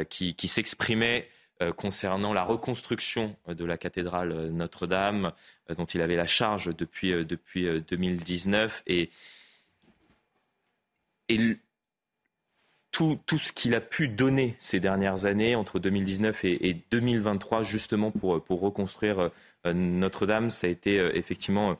[0.08, 1.28] qui, qui s'exprimait
[1.76, 5.32] concernant la reconstruction de la cathédrale Notre-Dame,
[5.76, 8.84] dont il avait la charge depuis, depuis 2019.
[8.86, 9.10] Et
[11.30, 11.58] et
[12.90, 18.10] tout, tout, ce qu'il a pu donner ces dernières années, entre 2019 et, 2023, justement
[18.10, 19.30] pour, pour reconstruire
[19.66, 21.78] euh, Notre-Dame, ça a été euh, effectivement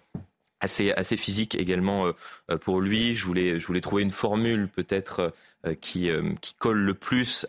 [0.61, 3.15] assez, assez physique également euh, pour lui.
[3.15, 5.35] Je voulais, je voulais trouver une formule peut-être
[5.83, 6.09] qui,
[6.41, 7.47] qui colle le plus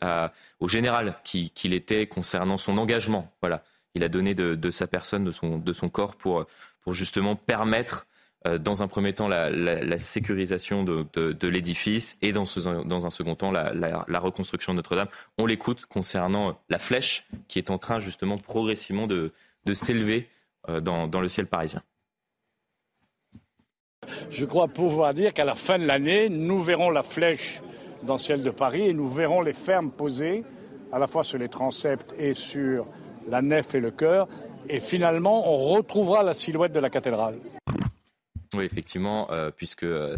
[0.60, 3.32] au général qu'il était concernant son engagement.
[3.40, 3.64] Voilà.
[3.96, 6.46] Il a donné de, de, sa personne, de son, de son corps pour,
[6.82, 8.11] pour justement permettre euh,
[8.60, 12.46] dans un premier temps la, sécurisation de, l'édifice et dans,
[12.86, 15.10] dans, un second temps la, reconstruction de Notre-Dame.
[15.38, 19.32] On l'écoute concernant la flèche qui est en train justement progressivement de,
[19.74, 20.28] s'élever
[20.70, 21.84] euh, dans, dans le ciel parisien.
[24.30, 27.62] Je crois pouvoir dire qu'à la fin de l'année, nous verrons la flèche
[28.04, 30.44] dans le ciel de Paris et nous verrons les fermes posées
[30.92, 32.88] à la fois sur les transepts et sur
[33.30, 34.28] la nef et le chœur.
[34.68, 37.36] Et finalement, on retrouvera la silhouette de la cathédrale.
[38.54, 40.18] Oui, effectivement, euh, puisque euh,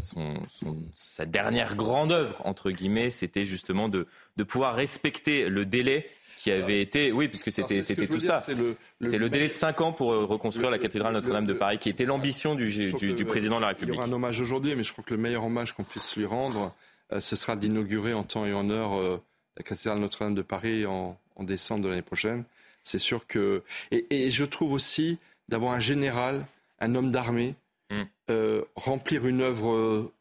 [0.95, 4.07] sa dernière grande œuvre, entre guillemets, c'était justement de,
[4.47, 8.41] pouvoir respecter le délai qui avait été, oui, puisque c'était c'était tout ça.
[8.41, 11.77] C'est le, le, délai de 5 ans pour euh, reconstruire la cathédrale Notre-Dame de Paris,
[11.77, 13.93] qui était l'ambition du, du, président de la République.
[13.93, 16.15] Il y aura un hommage aujourd'hui, mais je crois que le meilleur hommage qu'on puisse
[16.15, 16.75] lui rendre,
[17.19, 19.21] ce sera d'inaugurer en temps et en heure
[19.57, 22.45] la cathédrale Notre-Dame de Paris en, décembre de l'année prochaine.
[22.83, 25.19] C'est sûr que et, et je trouve aussi
[25.49, 26.47] d'avoir un général,
[26.79, 27.55] un homme d'armée
[27.93, 28.03] Mm.
[28.29, 30.13] Euh, remplir une œuvre euh,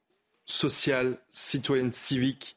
[0.44, 2.56] sociale, citoyenne, civique,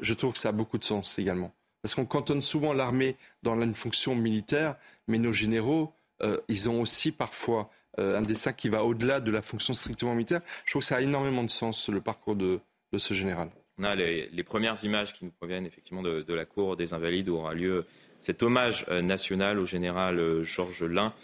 [0.00, 1.52] je trouve que ça a beaucoup de sens également.
[1.82, 4.76] Parce qu'on cantonne souvent l'armée dans une fonction militaire,
[5.06, 5.92] mais nos généraux,
[6.22, 10.40] euh, ils ont aussi parfois un dessin qui va au-delà de la fonction strictement militaire.
[10.64, 12.58] Je trouve que ça a énormément de sens, le parcours de,
[12.96, 13.50] ce général.
[13.78, 17.28] On a les, premières images qui nous proviennent effectivement de, de, la cour des Invalides
[17.28, 17.86] où aura lieu
[18.20, 21.14] cet hommage national au général Georges Lin.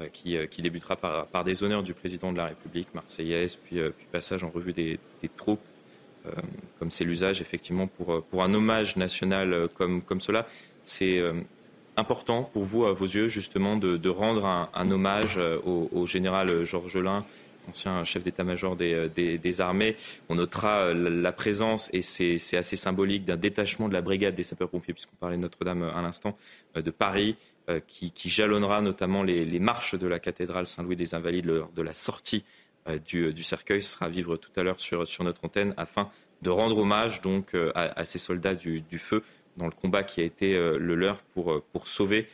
[0.00, 3.90] Euh, euh, qui, débutera par, des honneurs du président de la République, marseillaise, puis, euh,
[3.90, 4.98] puis passage en revue des,
[5.36, 5.60] troupes,
[6.78, 10.46] comme c'est l'usage effectivement pour, un hommage national comme, cela.
[10.84, 11.22] C'est
[11.96, 14.44] important pour vous, à vos yeux, justement, de, rendre
[14.74, 17.24] un, hommage au, général Georges Lin,
[17.70, 19.96] ancien chef d'état-major des, des, armées.
[20.28, 24.92] On notera la présence, et c'est assez symbolique, d'un détachement de la brigade des sapeurs-pompiers,
[24.92, 26.36] puisqu'on parlait de Notre-Dame à l'instant,
[26.74, 27.36] de Paris,
[27.70, 31.94] euh, qui, jalonnera notamment les, marches de la cathédrale Saint-Louis des Invalides lors de la
[31.94, 32.44] sortie
[32.88, 33.80] euh, du, cercueil.
[33.80, 36.10] Ce sera à vivre tout à l'heure sur, notre antenne afin
[36.42, 39.22] de rendre hommage donc euh, à, ces soldats du, feu
[39.56, 42.26] dans le combat qui a été le leur pour, sauver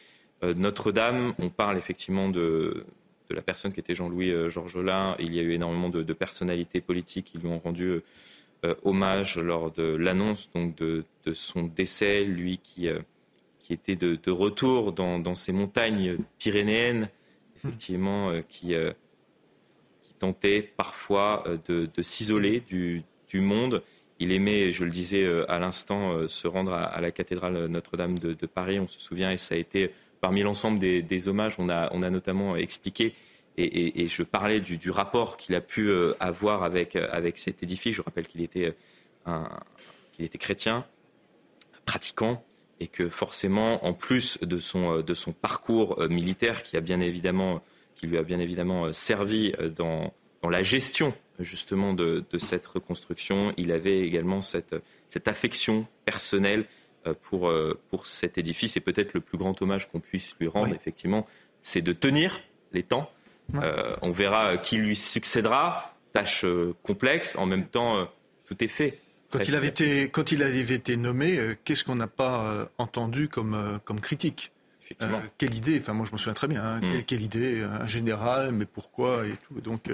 [0.42, 1.34] Notre-Dame.
[1.38, 2.84] On parle effectivement de,
[3.28, 5.16] la personne qui était Jean-Louis Georgelin.
[5.18, 8.00] Il y a eu énormément de, personnalités politiques qui lui ont rendu
[8.84, 12.24] hommage lors de l'annonce donc de, son décès.
[12.24, 12.88] Lui qui
[13.66, 17.08] qui était de, retour dans, ces montagnes pyrénéennes,
[17.56, 18.92] effectivement, euh, qui, euh,
[20.04, 23.02] qui tentait parfois euh, de, s'isoler du,
[23.34, 23.82] monde.
[24.20, 28.78] Il aimait, je le disais à l'instant, se rendre à, la cathédrale Notre-Dame de, Paris.
[28.78, 29.90] On se souvient, et ça a été
[30.22, 33.12] parmi l'ensemble des, hommages, on a, notamment expliqué,
[33.58, 37.96] et, je parlais du, rapport qu'il a pu avoir avec, avec cet édifice.
[37.96, 38.74] Je rappelle qu'il était,
[40.12, 40.86] qu'il était chrétien,
[41.84, 42.42] pratiquant,
[42.80, 46.80] et que forcément, en plus de son, euh, de son parcours euh, militaire qui, a
[46.80, 47.62] bien évidemment,
[47.94, 50.12] qui lui a bien évidemment euh, servi dans,
[50.42, 53.52] dans la gestion justement de, cette reconstruction.
[53.58, 54.74] Il avait également cette,
[55.10, 56.64] cette affection personnelle
[57.20, 57.52] pour,
[57.90, 61.26] pour cet édifice et peut-être le plus grand hommage qu'on puisse lui rendre, effectivement,
[61.62, 62.40] c'est de tenir
[62.72, 63.10] les temps.
[63.54, 65.94] Euh, on verra qui lui succédera.
[66.14, 66.46] Tâche
[66.82, 67.36] complexe.
[67.36, 68.08] En même temps,
[68.46, 68.98] tout est fait.
[69.38, 73.80] Quand il, avait été, quand il avait été nommé, qu'est-ce qu'on n'a pas entendu comme,
[73.84, 74.52] comme critique?
[75.38, 77.02] Quelle idée, enfin moi je me souviens très bien, hein, mm.
[77.04, 79.60] quelle, idée, un général, mais pourquoi et tout.
[79.60, 79.90] Donc,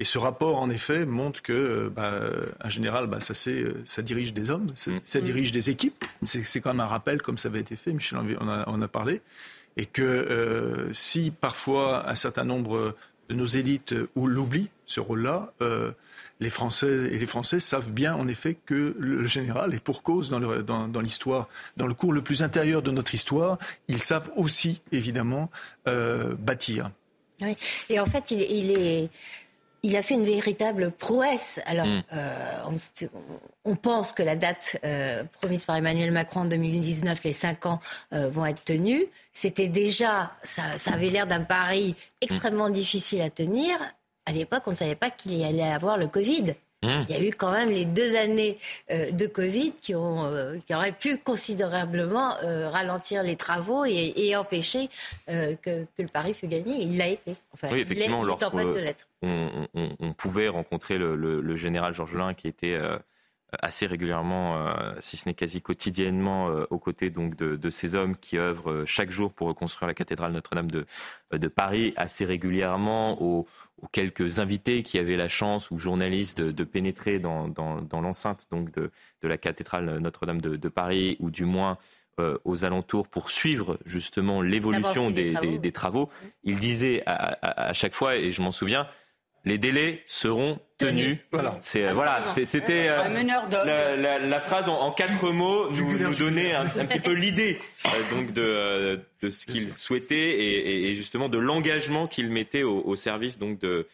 [0.00, 2.20] et ce rapport, en effet, montre que bah,
[2.60, 5.22] un général, bah, ça, ça dirige des hommes, ça, mm.
[5.22, 6.04] dirige des équipes.
[6.24, 9.22] C'est quand même un rappel, comme ça avait été fait, Michel en a, a parlé.
[9.76, 12.94] Et que euh, si parfois un certain nombre
[13.28, 15.92] de nos élites ou l'oublient, ce rôle-là, euh,
[16.40, 20.30] les Français et les Français savent bien, en effet, que le général est pour cause
[20.30, 20.38] dans
[21.00, 23.58] l'histoire, dans, dans, le cours le plus intérieur de notre histoire.
[23.88, 25.50] Ils savent aussi, évidemment,
[25.88, 26.90] euh, bâtir.
[27.40, 27.56] Oui.
[27.88, 29.10] Et en fait, il, il est
[29.84, 31.60] il a fait une véritable prouesse.
[31.66, 32.02] Alors, mm.
[32.14, 32.62] euh,
[33.66, 37.80] on, pense que la date euh, promise par Emmanuel Macron en 2019, les cinq ans,
[38.14, 39.04] euh, vont être tenus.
[39.34, 43.76] C'était déjà, ça, avait l'air d'un pari extrêmement difficile à tenir.
[44.26, 46.54] À l'époque, on ne savait pas qu'il y allait avoir le Covid.
[46.84, 47.04] Mmh.
[47.08, 48.58] Il y a eu quand même les deux années
[48.90, 54.36] euh, de Covid qui, ont, euh, qui auraient pu considérablement euh, ralentir les travaux et,
[54.36, 54.88] empêcher
[55.26, 56.82] que, le pari fût gagné.
[56.82, 57.36] Il l'a été.
[57.52, 59.08] Enfin, oui, effectivement, il est, en place de l'être.
[59.22, 62.78] On, pouvait rencontrer le, général Georges Lin qui était
[63.60, 68.84] assez régulièrement, si ce n'est quasi quotidiennement, aux côtés donc de, ces hommes qui œuvrent
[68.86, 70.86] chaque jour pour reconstruire la cathédrale Notre-Dame de,
[71.32, 73.46] de, Paris, assez régulièrement au,
[73.82, 77.52] aux quelques invités qui avaient la chance ou journalistes de, pénétrer dans,
[77.92, 78.90] l'enceinte donc de,
[79.22, 81.78] la cathédrale Notre-Dame de, Paris ou du moins
[82.20, 86.10] euh, aux alentours pour suivre justement l'évolution des, travaux.
[86.44, 88.86] Il disait à, chaque fois, et je m'en souviens,
[89.44, 91.18] les délais seront tenus.
[91.30, 91.58] Voilà.
[91.62, 97.12] C'est, euh, voilà, c'était euh, la, phrase en, quatre mots nous, donnait un, petit peu
[97.12, 102.96] l'idée euh, donc de, de ce qu'il souhaitait et, justement de l'engagement qu'il mettait au,
[102.96, 103.86] service donc de,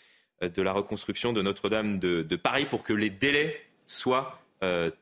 [0.43, 4.41] de la reconstruction de Notre-Dame de, Paris pour que les délais soient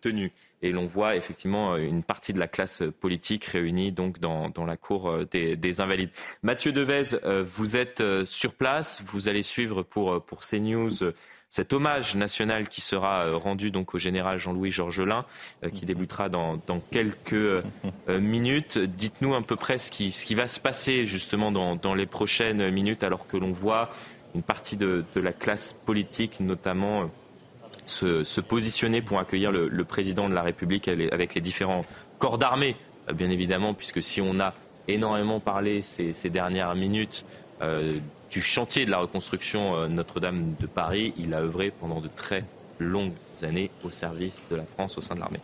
[0.01, 0.31] tenus.
[0.63, 4.77] Et l'on voit effectivement une partie de la classe politique réunie donc dans, dans la
[4.77, 6.11] cour euh, des, Invalides.
[6.43, 11.13] Mathieu Devez, euh, vous êtes euh, sur place, vous allez suivre pour, pour CNews
[11.51, 15.25] cet hommage national qui sera rendu donc au général Jean-Louis Georgelin,
[15.73, 17.65] qui débutera dans, dans quelques
[18.07, 18.77] minutes.
[18.77, 22.05] Dites-nous à peu près ce qui, ce qui va se passer justement dans, dans les
[22.05, 23.89] prochaines minutes, alors que l'on voit
[24.35, 27.11] une partie de, de la classe politique, notamment
[27.91, 31.85] se, positionner pour accueillir le, président de la République avec les différents
[32.19, 32.77] corps d'armée,
[33.09, 34.55] euh, bien évidemment, puisque si on a
[34.89, 37.25] énormément parlé ces, dernières minutes
[37.63, 37.99] euh,
[38.31, 42.45] du chantier de la reconstruction euh, Notre-Dame de Paris, il a œuvré pendant de très
[42.79, 43.13] longues
[43.43, 45.41] années au service de la France au sein de l'armée.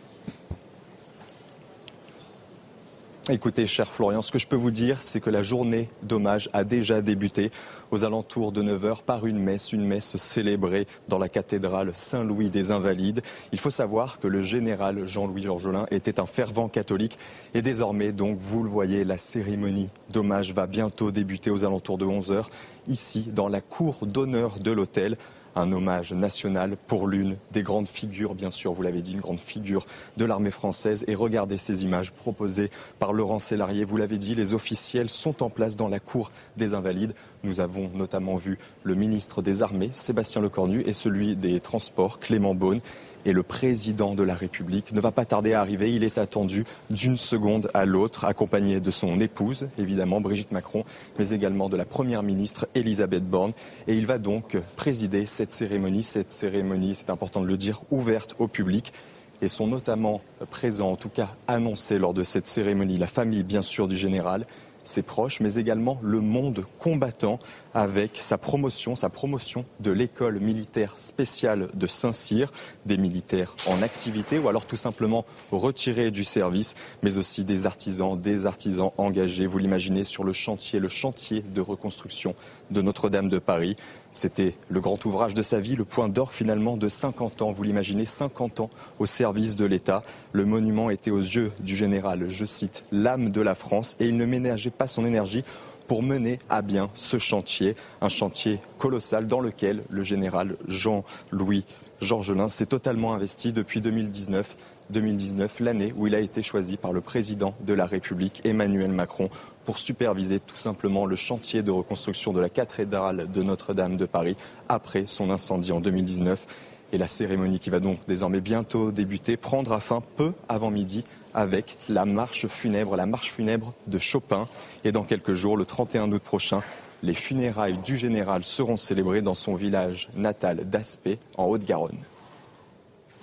[3.31, 6.63] Écoutez, cher Florian, ce que je peux vous dire, c'est que la journée d'hommage a
[6.63, 7.49] déjà débuté
[7.89, 12.69] aux alentours de 9h par une messe, une messe célébrée dans la cathédrale Saint-Louis des
[12.69, 13.23] Invalides.
[13.51, 17.17] Il faut savoir que le général Jean-Louis Georgelin était un fervent catholique
[17.55, 22.05] et désormais, donc, vous le voyez, la cérémonie d'hommage va bientôt débuter aux alentours de
[22.05, 22.43] 11h
[22.87, 25.17] ici dans la cour d'honneur de l'hôtel
[25.55, 29.39] un hommage national pour l'une des grandes figures, bien sûr, vous l'avez dit, une grande
[29.39, 29.85] figure
[30.17, 31.05] de l'armée française.
[31.07, 32.69] Et regardez ces images proposées
[32.99, 33.85] par Laurent Sélarié.
[33.85, 37.13] Vous l'avez dit, les officiels sont en place dans la cour des Invalides.
[37.43, 42.55] Nous avons notamment vu le ministre des Armées, Sébastien Lecornu, et celui des Transports, Clément
[42.55, 42.81] Beaune
[43.25, 45.93] et le président de la République ne va pas tarder à arriver.
[45.93, 50.83] Il est attendu d'une seconde à l'autre, accompagné de son épouse, évidemment, Brigitte Macron,
[51.19, 53.53] mais également de la première ministre Elisabeth Borne.
[53.87, 58.35] Et il va donc présider cette cérémonie, cette cérémonie, c'est important de le dire, ouverte
[58.39, 58.93] au public
[59.41, 63.61] et sont notamment présents, en tout cas annoncés lors de cette cérémonie, la famille bien
[63.61, 64.45] sûr du général,
[64.85, 67.39] ses proches, mais également le monde combattant
[67.73, 72.51] avec sa promotion, sa promotion de l'école militaire spéciale de Saint-Cyr,
[72.85, 78.19] des militaires en activité ou alors tout simplement retirés du service, mais aussi des artisans,
[78.19, 82.35] des artisans engagés, vous l'imaginez, sur le chantier, le chantier de reconstruction
[82.71, 83.75] de Notre-Dame de Paris.
[84.15, 87.51] C'était le grand ouvrage de sa vie, le point d'or finalement de 50 ans.
[87.51, 90.03] Vous l'imaginez, 50 ans au service de l'État.
[90.31, 94.15] Le monument était aux yeux du général, je cite, l'âme de la France et il
[94.15, 95.43] ne ménageait pas son énergie
[95.89, 101.65] pour mener à bien ce chantier, un chantier colossal dans lequel le général Jean-Louis
[101.99, 104.55] Georgelin s'est totalement investi depuis 2019
[104.89, 109.29] 2019, l'année où il a été choisi par le président de la République, Emmanuel Macron,
[109.65, 114.37] pour superviser tout simplement le chantier de reconstruction de la cathédrale de Notre-Dame de Paris
[114.69, 116.45] après son incendie en 2019.
[116.93, 121.77] Et la cérémonie qui va donc désormais bientôt débuter prendra fin peu avant midi avec
[121.89, 124.47] la marche funèbre, la marche funèbre de Chopin.
[124.83, 126.61] Et dans quelques jours, le 31 août prochain,
[127.03, 131.97] les funérailles du général seront célébrées dans son village natal d'Aspet, en Haute-Garonne.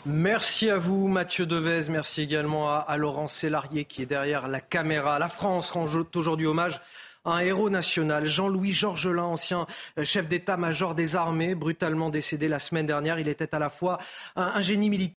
[0.04, 1.88] Merci à vous, Mathieu Devez.
[1.88, 5.20] Merci également à, Laurent Sélarié qui est derrière la caméra.
[5.20, 6.80] La France rend aujourd'hui hommage
[7.24, 9.68] à un héros national, Jean-Louis Georgelin, ancien
[10.02, 13.20] chef d'état-major des armées, brutalement décédé la semaine dernière.
[13.20, 13.98] Il était à la fois
[14.34, 15.10] un génie militaire